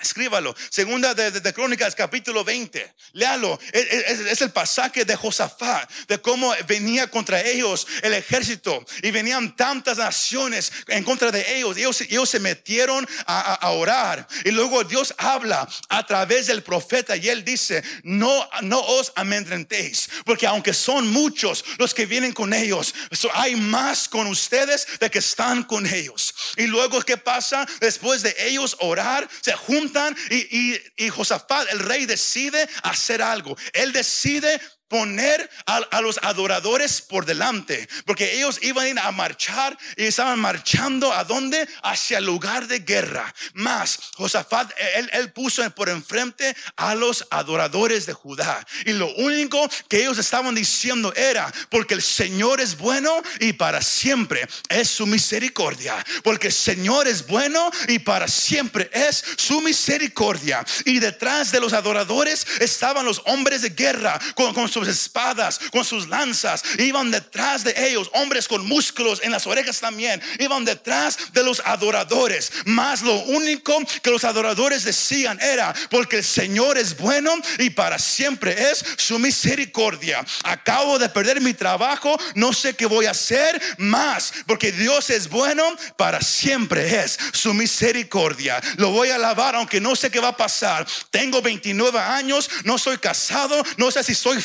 Escríbalo. 0.00 0.54
Segunda 0.70 1.12
de, 1.12 1.52
Crónicas, 1.52 1.96
capítulo 1.96 2.44
20. 2.44 2.94
Léalo. 3.14 3.58
Es, 3.72 4.40
el 4.40 4.52
pasaje 4.52 5.04
de 5.04 5.16
Josafat, 5.16 5.90
de 6.06 6.20
cómo 6.20 6.54
venía 6.68 7.08
contra 7.08 7.40
ellos 7.40 7.84
el 8.02 8.14
ejército 8.14 8.84
y 9.02 9.10
venían 9.10 9.56
tantas 9.56 9.98
naciones 9.98 10.70
en 10.86 11.02
contra 11.02 11.32
de 11.32 11.58
ellos. 11.58 11.76
Ellos, 11.76 12.00
ellos 12.02 12.30
se 12.30 12.38
metieron 12.38 13.08
a, 13.26 13.70
orar. 13.70 14.26
Y 14.44 14.52
luego 14.52 14.84
Dios 14.84 15.12
habla 15.18 15.68
a 15.88 16.06
través 16.06 16.46
del 16.46 16.62
profeta 16.62 17.16
y 17.16 17.28
él 17.28 17.44
dice: 17.44 17.82
No, 18.04 18.48
no 18.62 18.80
os 18.80 19.12
amedrentéis, 19.16 20.08
porque 20.24 20.46
aunque 20.46 20.74
son 20.74 21.08
muchos 21.08 21.64
los 21.76 21.92
que 21.92 22.06
vienen 22.06 22.32
con 22.32 22.54
ellos, 22.54 22.94
hay 23.34 23.56
más 23.56 24.08
con 24.08 24.28
ustedes 24.28 24.86
de 25.00 25.10
que 25.10 25.18
están 25.18 25.64
con 25.64 25.86
ellos. 25.86 26.32
Y 26.56 26.68
luego, 26.68 27.02
¿qué 27.02 27.16
pasa? 27.16 27.66
Después 27.80 28.22
de 28.22 28.36
ellos 28.38 28.76
orar, 28.78 29.28
se 29.40 29.54
juntan 29.54 29.87
y, 30.30 30.36
y, 30.36 30.80
y 30.96 31.08
Josafat, 31.08 31.70
el 31.72 31.80
rey, 31.80 32.06
decide 32.06 32.68
hacer 32.82 33.22
algo. 33.22 33.56
Él 33.72 33.92
decide 33.92 34.60
poner 34.88 35.48
a, 35.66 36.00
los 36.00 36.18
adoradores 36.22 37.02
por 37.02 37.26
delante, 37.26 37.88
porque 38.06 38.36
ellos 38.36 38.58
iban 38.62 38.98
a 38.98 39.10
marchar 39.12 39.76
y 39.96 40.04
estaban 40.04 40.38
marchando 40.38 41.12
a 41.12 41.24
dónde? 41.24 41.68
Hacia 41.82 42.18
el 42.18 42.24
lugar 42.24 42.66
de 42.66 42.80
guerra. 42.80 43.34
Más, 43.54 43.98
Josafat, 44.14 44.70
él, 44.96 45.10
él 45.12 45.32
puso 45.32 45.68
por 45.70 45.88
enfrente 45.88 46.56
a 46.76 46.94
los 46.94 47.26
adoradores 47.30 48.06
de 48.06 48.12
Judá. 48.12 48.66
Y 48.86 48.92
lo 48.92 49.12
único 49.16 49.68
que 49.88 50.00
ellos 50.00 50.18
estaban 50.18 50.54
diciendo 50.54 51.12
era, 51.14 51.52
porque 51.70 51.94
el 51.94 52.02
Señor 52.02 52.60
es 52.60 52.76
bueno 52.76 53.22
y 53.40 53.52
para 53.52 53.82
siempre 53.82 54.48
es 54.68 54.88
su 54.88 55.06
misericordia. 55.06 56.04
Porque 56.22 56.48
el 56.48 56.52
Señor 56.52 57.08
es 57.08 57.26
bueno 57.26 57.70
y 57.88 57.98
para 57.98 58.28
siempre 58.28 58.90
es 58.92 59.24
su 59.36 59.60
misericordia. 59.60 60.64
Y 60.84 60.98
detrás 60.98 61.52
de 61.52 61.60
los 61.60 61.72
adoradores 61.72 62.46
estaban 62.60 63.04
los 63.04 63.22
hombres 63.26 63.62
de 63.62 63.70
guerra 63.70 64.18
con, 64.34 64.54
con 64.54 64.68
su 64.68 64.77
sus 64.84 64.88
espadas, 64.88 65.60
con 65.70 65.84
sus 65.84 66.08
lanzas. 66.08 66.62
Iban 66.78 67.10
detrás 67.10 67.64
de 67.64 67.74
ellos, 67.88 68.10
hombres 68.14 68.48
con 68.48 68.66
músculos 68.66 69.20
en 69.22 69.32
las 69.32 69.46
orejas 69.46 69.80
también. 69.80 70.22
Iban 70.38 70.64
detrás 70.64 71.32
de 71.32 71.42
los 71.42 71.60
adoradores. 71.64 72.52
Más 72.64 73.02
lo 73.02 73.14
único 73.14 73.78
que 74.02 74.10
los 74.10 74.24
adoradores 74.24 74.84
decían 74.84 75.38
era, 75.40 75.74
porque 75.90 76.18
el 76.18 76.24
Señor 76.24 76.78
es 76.78 76.96
bueno 76.96 77.34
y 77.58 77.70
para 77.70 77.98
siempre 77.98 78.70
es 78.70 78.84
su 78.96 79.18
misericordia. 79.18 80.24
Acabo 80.44 80.98
de 80.98 81.08
perder 81.08 81.40
mi 81.40 81.54
trabajo, 81.54 82.18
no 82.34 82.52
sé 82.52 82.74
qué 82.74 82.86
voy 82.86 83.06
a 83.06 83.12
hacer 83.12 83.60
más, 83.78 84.32
porque 84.46 84.72
Dios 84.72 85.10
es 85.10 85.28
bueno, 85.28 85.64
para 85.96 86.20
siempre 86.20 87.02
es 87.02 87.18
su 87.32 87.54
misericordia. 87.54 88.60
Lo 88.76 88.90
voy 88.90 89.10
a 89.10 89.16
alabar 89.16 89.54
aunque 89.54 89.80
no 89.80 89.96
sé 89.96 90.10
qué 90.10 90.20
va 90.20 90.28
a 90.28 90.36
pasar. 90.36 90.86
Tengo 91.10 91.42
29 91.42 91.98
años, 91.98 92.50
no 92.64 92.78
soy 92.78 92.98
casado, 92.98 93.62
no 93.76 93.90
sé 93.90 94.02
si 94.02 94.14
soy 94.14 94.40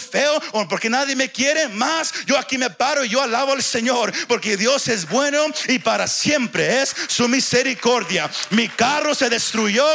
o 0.51 0.67
porque 0.67 0.89
nadie 0.89 1.15
me 1.15 1.31
quiere 1.31 1.67
más. 1.69 2.13
Yo 2.25 2.37
aquí 2.37 2.57
me 2.57 2.69
paro 2.69 3.03
y 3.03 3.09
yo 3.09 3.21
alabo 3.21 3.53
al 3.53 3.63
Señor, 3.63 4.13
porque 4.27 4.57
Dios 4.57 4.87
es 4.87 5.07
bueno 5.07 5.45
y 5.67 5.79
para 5.79 6.07
siempre 6.07 6.81
es 6.81 6.95
su 7.07 7.27
misericordia. 7.27 8.29
Mi 8.49 8.67
carro 8.69 9.15
se 9.15 9.29
destruyó, 9.29 9.85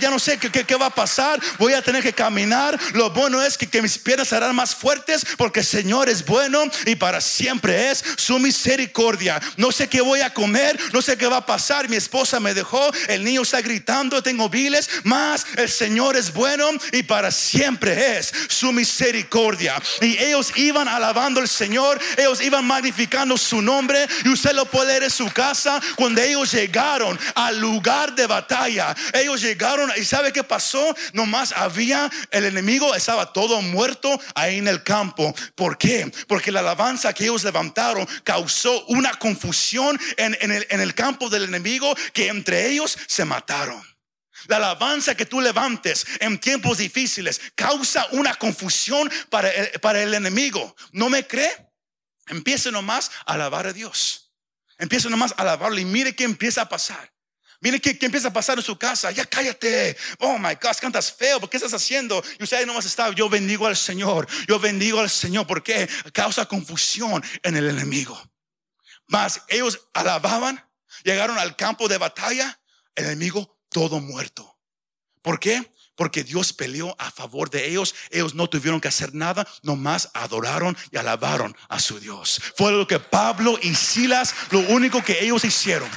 ya, 0.00 0.10
no 0.10 0.18
sé 0.18 0.38
qué, 0.38 0.50
qué, 0.50 0.76
va 0.76 0.86
a 0.86 0.94
pasar, 0.94 1.40
voy 1.58 1.72
a 1.72 1.82
tener 1.82 2.02
que 2.02 2.12
caminar. 2.12 2.78
Lo 2.92 3.10
bueno 3.10 3.42
es 3.42 3.56
que, 3.56 3.66
que 3.66 3.82
mis 3.82 3.98
piernas 3.98 4.28
serán 4.28 4.54
más 4.54 4.74
fuertes 4.74 5.26
porque 5.36 5.60
el 5.60 5.66
Señor 5.66 6.08
es 6.08 6.24
bueno 6.24 6.64
y 6.84 6.94
para 6.96 7.20
siempre 7.20 7.90
es 7.90 8.04
su 8.16 8.38
misericordia. 8.38 9.40
No 9.56 9.72
sé 9.72 9.88
qué 9.88 10.00
voy 10.00 10.20
a 10.20 10.32
comer, 10.32 10.78
no 10.92 11.02
sé 11.02 11.16
qué 11.16 11.26
va 11.26 11.38
a 11.38 11.46
pasar. 11.46 11.88
Mi 11.88 11.96
esposa 11.96 12.40
me 12.40 12.54
dejó, 12.54 12.90
el 13.08 13.24
niño 13.24 13.42
está 13.42 13.60
gritando, 13.60 14.22
tengo 14.22 14.48
viles, 14.48 14.88
más 15.04 15.46
el 15.56 15.70
Señor 15.70 16.16
es 16.16 16.32
bueno 16.32 16.70
y 16.92 17.02
para 17.02 17.30
siempre 17.30 18.18
es 18.18 18.32
su 18.48 18.72
misericordia. 18.72 19.25
Y 20.00 20.18
ellos 20.18 20.52
iban 20.56 20.88
alabando 20.88 21.40
al 21.40 21.48
Señor, 21.48 22.00
ellos 22.16 22.40
iban 22.40 22.64
magnificando 22.64 23.36
su 23.36 23.60
nombre 23.60 24.06
y 24.24 24.28
usted 24.28 24.52
lo 24.52 24.64
puede 24.66 24.88
leer 24.88 25.04
en 25.04 25.10
su 25.10 25.30
casa 25.30 25.80
cuando 25.96 26.20
ellos 26.20 26.52
llegaron 26.52 27.18
al 27.34 27.58
lugar 27.58 28.14
de 28.14 28.26
batalla. 28.26 28.94
Ellos 29.12 29.40
llegaron 29.40 29.90
y 29.96 30.04
sabe 30.04 30.32
qué 30.32 30.44
pasó? 30.44 30.94
Nomás 31.12 31.52
había 31.52 32.10
el 32.30 32.44
enemigo 32.44 32.94
estaba 32.94 33.32
todo 33.32 33.60
muerto 33.62 34.20
ahí 34.34 34.58
en 34.58 34.68
el 34.68 34.82
campo. 34.82 35.34
¿Por 35.54 35.78
qué? 35.78 36.10
Porque 36.26 36.52
la 36.52 36.60
alabanza 36.60 37.12
que 37.12 37.24
ellos 37.24 37.44
levantaron 37.44 38.06
causó 38.24 38.84
una 38.86 39.12
confusión 39.18 39.98
en, 40.16 40.36
el, 40.40 40.66
en 40.70 40.80
el 40.80 40.94
campo 40.94 41.28
del 41.28 41.44
enemigo 41.44 41.94
que 42.12 42.28
entre 42.28 42.68
ellos 42.68 42.96
se 43.06 43.24
mataron. 43.24 43.95
La 44.48 44.56
alabanza 44.56 45.14
que 45.14 45.26
tú 45.26 45.40
levantes 45.40 46.06
en 46.20 46.38
tiempos 46.38 46.78
difíciles 46.78 47.40
causa 47.54 48.06
una 48.12 48.34
confusión 48.34 49.10
para 49.30 49.50
el, 49.50 49.80
para 49.80 50.02
el 50.02 50.14
enemigo. 50.14 50.74
¿No 50.92 51.08
me 51.10 51.26
cree? 51.26 51.68
Empiece 52.26 52.70
nomás 52.70 53.10
a 53.24 53.34
alabar 53.34 53.66
a 53.66 53.72
Dios. 53.72 54.32
Empiece 54.78 55.08
nomás 55.08 55.32
a 55.36 55.42
alabarlo 55.42 55.78
y 55.78 55.84
mire 55.84 56.14
qué 56.14 56.24
empieza 56.24 56.62
a 56.62 56.68
pasar. 56.68 57.12
Mire 57.60 57.80
qué, 57.80 57.96
empieza 58.00 58.28
a 58.28 58.32
pasar 58.32 58.58
en 58.58 58.64
su 58.64 58.78
casa. 58.78 59.10
Ya 59.10 59.24
cállate. 59.24 59.96
Oh 60.18 60.38
my 60.38 60.54
God, 60.54 60.76
cantas 60.80 61.12
feo. 61.12 61.40
¿Por 61.40 61.48
qué 61.48 61.56
estás 61.56 61.72
haciendo? 61.72 62.22
Y 62.38 62.44
usted 62.44 62.66
nomás 62.66 62.84
está. 62.84 63.10
Yo 63.12 63.28
bendigo 63.28 63.66
al 63.66 63.76
Señor. 63.76 64.28
Yo 64.46 64.58
bendigo 64.58 65.00
al 65.00 65.10
Señor. 65.10 65.46
porque 65.46 65.88
Causa 66.12 66.46
confusión 66.46 67.24
en 67.42 67.56
el 67.56 67.68
enemigo. 67.68 68.20
Mas 69.06 69.42
ellos 69.48 69.88
alababan. 69.94 70.62
Llegaron 71.04 71.38
al 71.38 71.56
campo 71.56 71.88
de 71.88 71.98
batalla. 71.98 72.60
El 72.94 73.06
enemigo 73.06 73.55
todo 73.68 74.00
muerto. 74.00 74.56
¿Por 75.22 75.40
qué? 75.40 75.72
Porque 75.96 76.22
Dios 76.22 76.52
peleó 76.52 76.94
a 77.00 77.10
favor 77.10 77.50
de 77.50 77.66
ellos. 77.68 77.94
Ellos 78.10 78.34
no 78.34 78.48
tuvieron 78.48 78.80
que 78.80 78.88
hacer 78.88 79.14
nada, 79.14 79.46
nomás 79.62 80.10
adoraron 80.14 80.76
y 80.92 80.98
alabaron 80.98 81.56
a 81.68 81.80
su 81.80 81.98
Dios. 81.98 82.40
Fue 82.56 82.70
lo 82.70 82.86
que 82.86 83.00
Pablo 83.00 83.58
y 83.60 83.74
Silas, 83.74 84.34
lo 84.50 84.60
único 84.60 85.02
que 85.02 85.24
ellos 85.24 85.44
hicieron. 85.44 85.90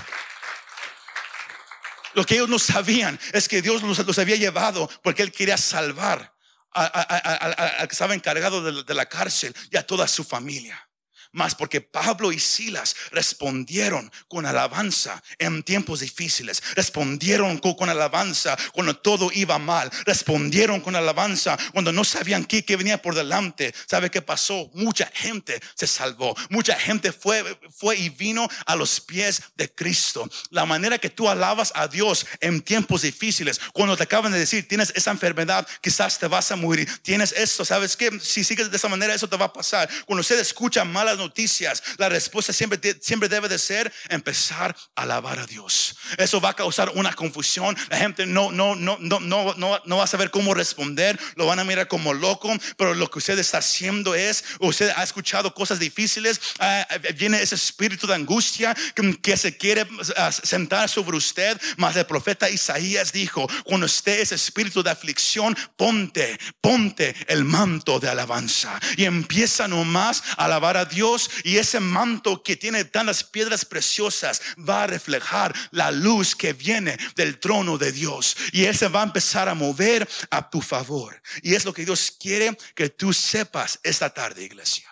Lo 2.16 2.26
que 2.26 2.36
ellos 2.36 2.50
no 2.50 2.58
sabían 2.58 3.20
es 3.34 3.48
que 3.48 3.62
Dios 3.62 3.84
los, 3.84 4.18
había 4.18 4.36
llevado 4.36 4.90
porque 5.04 5.22
Él 5.22 5.32
quería 5.32 5.58
salvar 5.58 6.34
al 6.72 7.88
que 7.88 7.94
estaba 7.94 8.16
encargado 8.16 8.84
de 8.84 8.94
la 8.94 9.06
cárcel 9.08 9.56
y 9.70 9.78
a 9.78 9.86
toda 9.86 10.08
su 10.08 10.24
familia. 10.24 10.89
Más 11.32 11.54
porque 11.54 11.80
Pablo 11.80 12.32
y 12.32 12.40
Silas 12.40 12.96
respondieron 13.12 14.12
con 14.28 14.48
alabanza 14.48 15.22
en 15.38 15.62
tiempos 15.62 16.00
difíciles. 16.00 16.64
Respondieron 16.76 17.60
con, 17.60 17.88
alabanza 17.88 18.58
cuando 18.74 18.96
todo 18.98 19.30
iba 19.34 19.60
mal. 19.60 19.92
Respondieron 20.06 20.82
con 20.82 20.96
alabanza 20.96 21.56
cuando 21.72 21.92
no 21.92 22.04
sabían 22.04 22.46
qué, 22.46 22.66
qué, 22.66 22.76
venía 22.76 23.00
por 23.00 23.14
delante. 23.14 23.76
¿Sabe 23.86 24.10
qué 24.10 24.24
pasó? 24.24 24.72
Mucha 24.74 25.12
gente 25.14 25.62
se 25.76 25.86
salvó. 25.86 26.36
Mucha 26.50 26.76
gente 26.76 27.12
fue, 27.12 27.44
fue 27.78 27.96
y 27.98 28.10
vino 28.10 28.48
a 28.66 28.76
los 28.76 29.00
pies 29.00 29.44
de 29.56 29.70
Cristo. 29.72 30.28
La 30.50 30.66
manera 30.66 30.98
que 30.98 31.12
tú 31.12 31.30
alabas 31.30 31.72
a 31.76 31.88
Dios 31.88 32.26
en 32.40 32.62
tiempos 32.62 33.04
difíciles, 33.04 33.62
cuando 33.72 33.96
te 33.96 34.04
acaban 34.04 34.32
de 34.32 34.40
decir, 34.40 34.68
tienes 34.68 34.92
esa 34.96 35.12
enfermedad, 35.12 35.68
quizás 35.82 36.18
te 36.18 36.28
vas 36.28 36.52
a 36.52 36.56
morir. 36.56 36.90
Tienes 37.04 37.34
esto, 37.34 37.64
¿sabes 37.64 37.96
qué? 37.96 38.20
Si 38.20 38.44
sigues 38.44 38.72
de 38.72 38.78
esa 38.78 38.90
manera, 38.90 39.14
eso 39.14 39.30
te 39.30 39.38
va 39.38 39.46
a 39.46 39.54
pasar. 39.54 39.88
Cuando 40.08 40.22
usted 40.22 40.40
escucha 40.40 40.84
malas 40.84 41.19
noticias, 41.20 41.84
la 41.98 42.10
respuesta 42.10 42.54
siempre, 42.54 42.80
siempre 43.02 43.30
debe 43.30 43.48
de 43.48 43.60
ser 43.60 43.92
empezar 44.10 44.76
a 44.96 45.02
alabar 45.04 45.40
a 45.40 45.46
Dios. 45.46 45.96
Eso 46.18 46.42
va 46.42 46.50
a 46.50 46.56
causar 46.56 46.90
una 46.96 47.14
confusión. 47.14 47.78
La 47.90 47.98
gente 47.98 48.26
no, 48.26 48.52
no, 48.52 48.76
no, 48.76 48.98
no, 49.00 49.20
no, 49.20 49.54
no, 49.56 49.80
no 49.86 49.98
va 49.98 50.04
a 50.04 50.08
saber 50.08 50.32
cómo 50.32 50.54
responder. 50.54 51.20
Lo 51.36 51.46
van 51.46 51.60
a 51.60 51.64
mirar 51.64 51.88
como 51.88 52.14
loco. 52.14 52.52
Pero 52.78 52.94
lo 52.94 53.10
que 53.10 53.20
usted 53.20 53.38
está 53.40 53.60
haciendo 53.60 54.16
es, 54.16 54.44
usted 54.60 54.92
ha 54.96 55.04
escuchado 55.04 55.54
cosas 55.54 55.80
difíciles. 55.80 56.40
Ah, 56.60 56.88
viene 57.16 57.42
ese 57.42 57.56
espíritu 57.56 58.08
de 58.08 58.16
angustia 58.16 58.76
que, 59.22 59.38
se 59.38 59.58
quiere 59.58 59.88
ah, 60.18 60.32
sentar 60.32 60.90
sobre 60.90 61.18
usted. 61.18 61.60
Mas 61.78 61.96
el 61.96 62.06
profeta 62.06 62.50
Isaías 62.50 63.12
dijo, 63.12 63.48
cuando 63.64 63.86
esté 63.86 64.22
ese 64.22 64.36
espíritu 64.36 64.84
de 64.84 64.92
aflicción, 64.92 65.56
ponte, 65.76 66.40
ponte 66.62 67.16
el 67.28 67.44
manto 67.44 68.00
de 68.00 68.10
alabanza. 68.10 68.80
Y 68.98 69.06
empieza 69.06 69.68
nomás 69.68 70.24
a 70.38 70.46
alabar 70.46 70.78
a 70.78 70.86
Dios 70.86 71.09
y 71.43 71.57
ese 71.57 71.80
manto 71.80 72.43
que 72.43 72.55
tiene 72.55 72.86
tantas 72.86 73.24
piedras 73.24 73.66
preciosas 73.66 74.41
va 74.57 74.84
a 74.84 74.88
reflejar 74.88 75.55
la 75.72 75.91
luz 75.91 76.36
que 76.36 76.53
viene 76.53 76.97
del 77.16 77.39
trono 77.39 77.78
de 77.78 77.91
Dios 77.91 78.36
y 78.51 78.66
ese 78.66 78.88
va 78.88 79.01
a 79.01 79.05
empezar 79.05 79.49
a 79.49 79.55
mover 79.55 80.07
a 80.30 80.49
tu 80.49 80.62
favor. 80.62 81.22
Y 81.41 81.55
es 81.55 81.66
lo 81.66 81.74
que 81.74 81.86
Dios 81.86 82.12
quiere 82.20 82.57
que 82.76 82.89
tú 82.89 83.14
sepas 83.14 83.80
esta 83.84 84.10
tarde, 84.14 84.43
iglesia. 84.43 84.89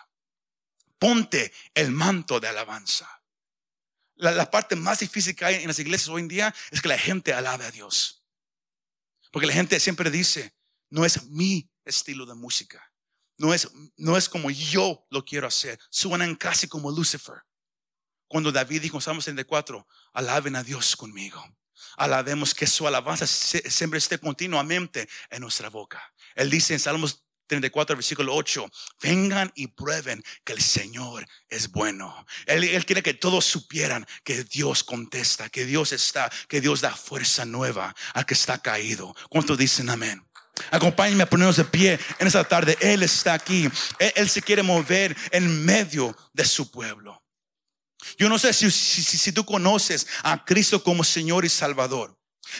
Ponte 0.99 1.53
el 1.73 1.91
manto 1.91 2.39
de 2.39 2.47
alabanza. 2.47 3.09
La, 4.15 4.31
la, 4.31 4.49
parte 4.49 4.75
más 4.75 4.99
difícil 4.99 5.35
que 5.35 5.45
hay 5.45 5.55
en 5.55 5.67
las 5.67 5.77
iglesias 5.77 6.09
hoy 6.09 6.21
en 6.21 6.27
día 6.27 6.55
es 6.71 6.81
que 6.81 6.87
la 6.87 6.97
gente 6.97 7.33
alabe 7.33 7.65
a 7.65 7.71
Dios. 7.71 8.23
Porque 9.31 9.45
la 9.45 9.53
gente 9.53 9.79
siempre 9.79 10.09
dice, 10.09 10.55
no 10.89 11.05
es 11.05 11.25
mi 11.27 11.69
estilo 11.85 12.25
de 12.25 12.33
música. 12.33 12.86
No 13.37 13.53
es, 13.53 13.69
no 13.97 14.17
es 14.17 14.27
como 14.29 14.49
yo 14.49 15.05
lo 15.09 15.23
quiero 15.23 15.47
hacer. 15.47 15.79
Suenan 15.89 16.35
casi 16.35 16.67
como 16.67 16.91
Lucifer. 16.91 17.43
Cuando 18.27 18.51
David 18.51 18.81
dijo 18.81 18.97
en 18.97 19.01
Salmos 19.01 19.25
34, 19.25 19.87
alaben 20.13 20.55
a 20.55 20.63
Dios 20.63 20.95
conmigo. 20.95 21.43
Alabemos 21.95 22.53
que 22.53 22.67
su 22.67 22.87
alabanza 22.87 23.25
siempre 23.27 23.99
esté 23.99 24.19
continuamente 24.19 25.07
en 25.29 25.41
nuestra 25.41 25.69
boca. 25.69 26.01
Él 26.35 26.49
dice 26.49 26.73
en 26.73 26.79
Salmos 26.79 27.23
34, 27.47 27.95
versículo 27.95 28.35
8, 28.35 28.69
vengan 29.01 29.51
y 29.55 29.67
prueben 29.67 30.23
que 30.43 30.53
el 30.53 30.61
Señor 30.61 31.25
es 31.47 31.71
bueno. 31.71 32.25
Él, 32.45 32.63
él, 32.65 32.85
quiere 32.85 33.01
que 33.01 33.13
todos 33.13 33.45
supieran 33.45 34.05
que 34.23 34.43
Dios 34.43 34.83
contesta, 34.83 35.49
que 35.49 35.65
Dios 35.65 35.93
está, 35.93 36.29
que 36.49 36.61
Dios 36.61 36.81
da 36.81 36.93
fuerza 36.93 37.45
nueva 37.45 37.95
al 38.13 38.25
que 38.25 38.33
está 38.33 38.61
caído. 38.61 39.15
¿Cuántos 39.29 39.57
dicen 39.57 39.89
amén? 39.89 40.26
Acompáñenme 40.71 41.23
a 41.23 41.29
ponernos 41.29 41.57
de 41.57 41.65
pie 41.65 41.99
en 42.19 42.27
esta 42.27 42.43
tarde. 42.43 42.77
Él 42.81 43.03
está 43.03 43.33
aquí. 43.33 43.69
Él, 43.99 44.29
se 44.29 44.41
quiere 44.41 44.63
mover 44.63 45.15
en 45.31 45.65
medio 45.65 46.15
de 46.33 46.45
su 46.45 46.71
pueblo. 46.71 47.23
Yo 48.17 48.29
no 48.29 48.39
sé 48.39 48.53
si, 48.53 48.71
si 48.71 49.31
tú 49.31 49.45
conoces 49.45 50.07
a 50.23 50.43
Cristo 50.45 50.83
como 50.83 51.03
Señor 51.03 51.45
y 51.45 51.49
Salvador. 51.49 52.16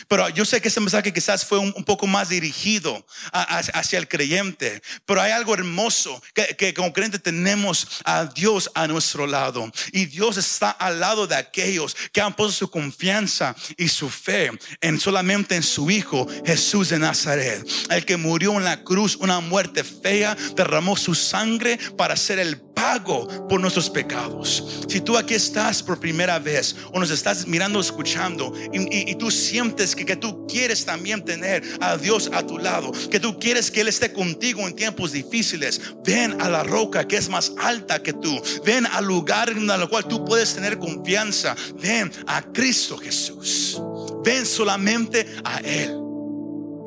Pero 0.08 0.28
yo 0.30 0.44
sé 0.44 0.60
que 0.60 0.68
este 0.68 0.80
mensaje 0.80 1.12
quizás 1.12 1.44
fue 1.44 1.58
un, 1.58 1.72
poco 1.84 2.06
más 2.06 2.28
dirigido 2.28 3.04
hacia 3.32 3.98
el 3.98 4.08
creyente, 4.08 4.82
pero 5.06 5.22
hay 5.22 5.32
algo 5.32 5.54
hermoso 5.54 6.22
que, 6.34 6.74
como 6.74 6.92
creyente 6.92 7.18
tenemos 7.18 7.86
a 8.04 8.26
Dios 8.26 8.70
a 8.74 8.86
nuestro 8.86 9.26
lado. 9.26 9.70
Y 9.92 10.06
Dios 10.06 10.36
está 10.36 10.70
al 10.70 11.00
lado 11.00 11.26
de 11.26 11.36
aquellos 11.36 11.96
que 12.12 12.20
han 12.20 12.34
puesto 12.34 12.52
su 12.52 12.70
confianza 12.70 13.54
y 13.76 13.88
su 13.88 14.10
fe 14.10 14.50
en 14.80 15.00
solamente 15.00 15.56
en 15.56 15.62
su 15.62 15.90
Hijo 15.90 16.26
Jesús 16.44 16.90
de 16.90 16.98
Nazaret, 16.98 17.66
el 17.90 18.04
que 18.04 18.16
murió 18.16 18.54
en 18.54 18.64
la 18.64 18.82
cruz 18.82 19.16
una 19.16 19.40
muerte 19.40 19.84
fea, 19.84 20.36
derramó 20.54 20.96
su 20.96 21.14
sangre 21.14 21.78
para 21.96 22.16
ser 22.16 22.38
el 22.38 22.60
pago 22.78 23.48
por 23.48 23.60
nuestros 23.60 23.90
pecados. 23.90 24.84
Si 24.88 25.00
tú 25.00 25.16
aquí 25.16 25.34
estás 25.34 25.82
por 25.82 25.98
primera 25.98 26.38
vez 26.38 26.76
o 26.92 27.00
nos 27.00 27.10
estás 27.10 27.46
mirando, 27.46 27.80
escuchando 27.80 28.52
y, 28.72 29.14
tú 29.16 29.30
sientes 29.30 29.77
que, 29.94 30.04
que 30.04 30.16
tú 30.16 30.46
quieres 30.46 30.84
también 30.84 31.24
tener 31.24 31.62
a 31.80 31.96
Dios 31.96 32.30
a 32.32 32.46
tu 32.46 32.58
lado, 32.58 32.92
que 33.10 33.20
tú 33.20 33.38
quieres 33.38 33.70
que 33.70 33.80
Él 33.80 33.88
esté 33.88 34.12
contigo 34.12 34.66
en 34.66 34.74
tiempos 34.74 35.12
difíciles, 35.12 35.80
ven 36.04 36.40
a 36.40 36.48
la 36.48 36.62
roca 36.62 37.06
que 37.06 37.16
es 37.16 37.28
más 37.28 37.52
alta 37.58 38.02
que 38.02 38.12
tú. 38.12 38.40
Ven 38.64 38.86
al 38.86 39.04
lugar 39.04 39.50
en 39.50 39.68
el 39.70 39.88
cual 39.88 40.06
tú 40.06 40.24
puedes 40.24 40.54
tener 40.54 40.78
confianza. 40.78 41.54
Ven 41.80 42.10
a 42.26 42.42
Cristo 42.42 42.96
Jesús. 42.96 43.80
Ven 44.24 44.44
solamente 44.44 45.26
a 45.44 45.58
Él. 45.58 45.94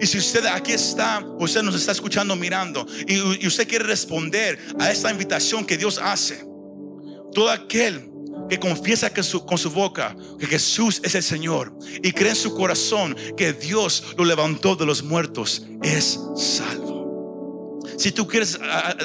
Y 0.02 0.08
si 0.08 0.18
usted 0.18 0.46
aquí 0.48 0.72
está, 0.72 1.24
usted 1.38 1.62
nos 1.62 1.76
está 1.76 1.92
escuchando, 1.92 2.36
mirando, 2.36 2.88
y, 3.08 3.46
usted 3.46 3.68
quiere 3.68 3.86
responder 3.86 4.58
a 4.80 4.92
esta 4.92 5.12
invitación 5.12 5.64
que 5.64 5.78
Dios 5.78 6.00
hace, 6.00 6.44
todo 7.34 7.52
aquel 7.52 8.11
que 8.52 8.60
confiesa 8.60 9.10
con 9.46 9.58
su 9.58 9.72
boca 9.72 10.14
que 10.38 10.46
Jesús 10.46 11.00
es 11.06 11.16
el 11.16 11.24
Señor 11.24 11.72
y 12.04 12.12
cree 12.12 12.32
en 12.32 12.36
su 12.36 12.54
corazón 12.54 13.16
que 13.38 13.54
Dios 13.54 14.04
lo 14.18 14.26
levantó 14.26 14.76
de 14.76 14.86
los 14.86 15.04
muertos, 15.04 15.66
es 15.82 16.20
salvo. 16.36 17.80
Si 17.98 18.12
tú 18.12 18.28
quieres 18.28 18.60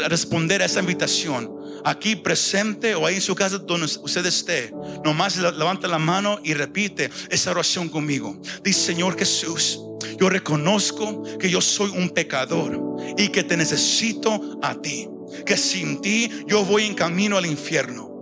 responder 0.09 0.63
a 0.63 0.65
esta 0.65 0.81
invitación, 0.81 1.49
aquí 1.85 2.17
presente 2.17 2.97
o 2.97 3.07
ahí 3.07 3.15
en 3.15 3.21
su 3.21 3.37
casa 3.37 3.59
donde 3.59 3.87
usted 3.87 4.27
esté, 4.27 4.73
nomás 5.05 5.37
levanta 5.37 5.87
la 5.87 6.01
mano 6.01 6.41
y 6.43 6.53
repite 6.53 7.09
esa 7.31 7.53
oración 7.53 7.89
conmigo. 7.89 8.43
Dice, 8.65 8.81
Señor 8.81 9.17
Jesús, 9.17 9.79
yo 10.19 10.29
reconozco 10.29 11.23
que 11.39 11.49
yo 11.49 11.61
soy 11.61 11.91
un 11.91 12.11
pecador 12.11 12.81
y 13.17 13.29
que 13.29 13.45
te 13.45 13.57
necesito 13.57 14.59
a 14.61 14.75
ti. 14.75 15.09
Que 15.45 15.57
sin 15.57 16.01
ti 16.01 16.29
yo 16.49 16.65
voy 16.65 16.83
en 16.83 16.95
camino 16.95 17.37
al 17.37 17.47
infierno. 17.47 18.16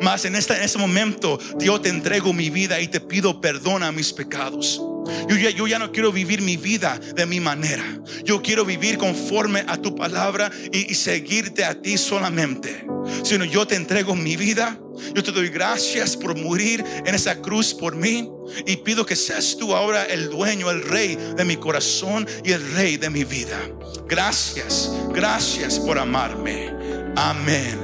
Mas 0.00 0.24
en, 0.24 0.36
este, 0.36 0.54
en 0.54 0.62
este 0.62 0.78
momento 0.78 1.38
Dios 1.58 1.82
te 1.82 1.88
entrego 1.88 2.32
mi 2.32 2.50
vida 2.50 2.80
y 2.80 2.88
te 2.88 3.00
pido 3.00 3.40
perdón 3.40 3.82
a 3.82 3.92
mis 3.92 4.12
pecados. 4.12 4.80
Yo 5.28 5.36
ya, 5.36 5.50
yo 5.50 5.66
ya, 5.66 5.78
no 5.78 5.92
quiero 5.92 6.12
vivir 6.12 6.42
mi 6.42 6.56
vida 6.56 6.98
de 6.98 7.26
mi 7.26 7.40
manera. 7.40 7.84
Yo 8.24 8.42
quiero 8.42 8.64
vivir 8.64 8.98
conforme 8.98 9.64
a 9.66 9.76
tu 9.76 9.94
palabra 9.94 10.50
y 10.72 10.94
seguirte 10.94 11.64
a 11.64 11.80
ti 11.80 11.96
solamente. 11.96 12.86
Sino 13.22 13.44
yo 13.44 13.66
te 13.66 13.76
entrego 13.76 14.14
mi 14.14 14.36
vida 14.36 14.78
yo 15.14 15.22
te 15.22 15.32
doy 15.32 15.48
gracias 15.48 16.16
por 16.16 16.36
morir 16.36 16.84
en 17.04 17.14
esa 17.14 17.40
cruz 17.40 17.74
por 17.74 17.96
mí 17.96 18.30
y 18.66 18.76
pido 18.76 19.06
que 19.06 19.16
seas 19.16 19.56
tú 19.58 19.74
ahora 19.74 20.04
el 20.04 20.30
dueño, 20.30 20.70
el 20.70 20.82
rey 20.82 21.16
de 21.36 21.44
mi 21.44 21.56
corazón 21.56 22.26
y 22.44 22.52
el 22.52 22.72
rey 22.72 22.96
de 22.96 23.10
mi 23.10 23.24
vida. 23.24 23.58
Gracias, 24.06 24.90
gracias 25.12 25.78
por 25.78 25.98
amarme. 25.98 26.70
Amén 27.16 27.78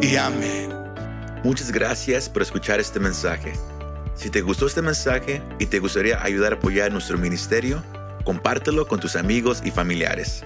y 0.00 0.16
amén. 0.16 0.71
Muchas 1.44 1.72
gracias 1.72 2.28
por 2.28 2.42
escuchar 2.42 2.78
este 2.78 3.00
mensaje. 3.00 3.52
Si 4.14 4.30
te 4.30 4.42
gustó 4.42 4.66
este 4.66 4.82
mensaje 4.82 5.42
y 5.58 5.66
te 5.66 5.80
gustaría 5.80 6.22
ayudar 6.22 6.52
a 6.52 6.56
apoyar 6.56 6.92
nuestro 6.92 7.18
ministerio, 7.18 7.82
compártelo 8.24 8.86
con 8.86 9.00
tus 9.00 9.16
amigos 9.16 9.60
y 9.64 9.72
familiares. 9.72 10.44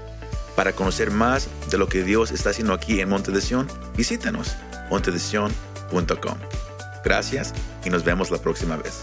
Para 0.54 0.72
conocer 0.72 1.10
más 1.10 1.48
de 1.70 1.76
lo 1.76 1.86
que 1.86 2.02
Dios 2.02 2.30
está 2.30 2.50
haciendo 2.50 2.72
aquí 2.72 3.00
en 3.00 3.10
Monte 3.10 3.30
de 3.30 3.42
visítanos 3.94 4.56
montedesion.com. 4.90 6.38
Gracias 7.04 7.52
y 7.84 7.90
nos 7.90 8.02
vemos 8.02 8.30
la 8.30 8.38
próxima 8.38 8.76
vez. 8.76 9.02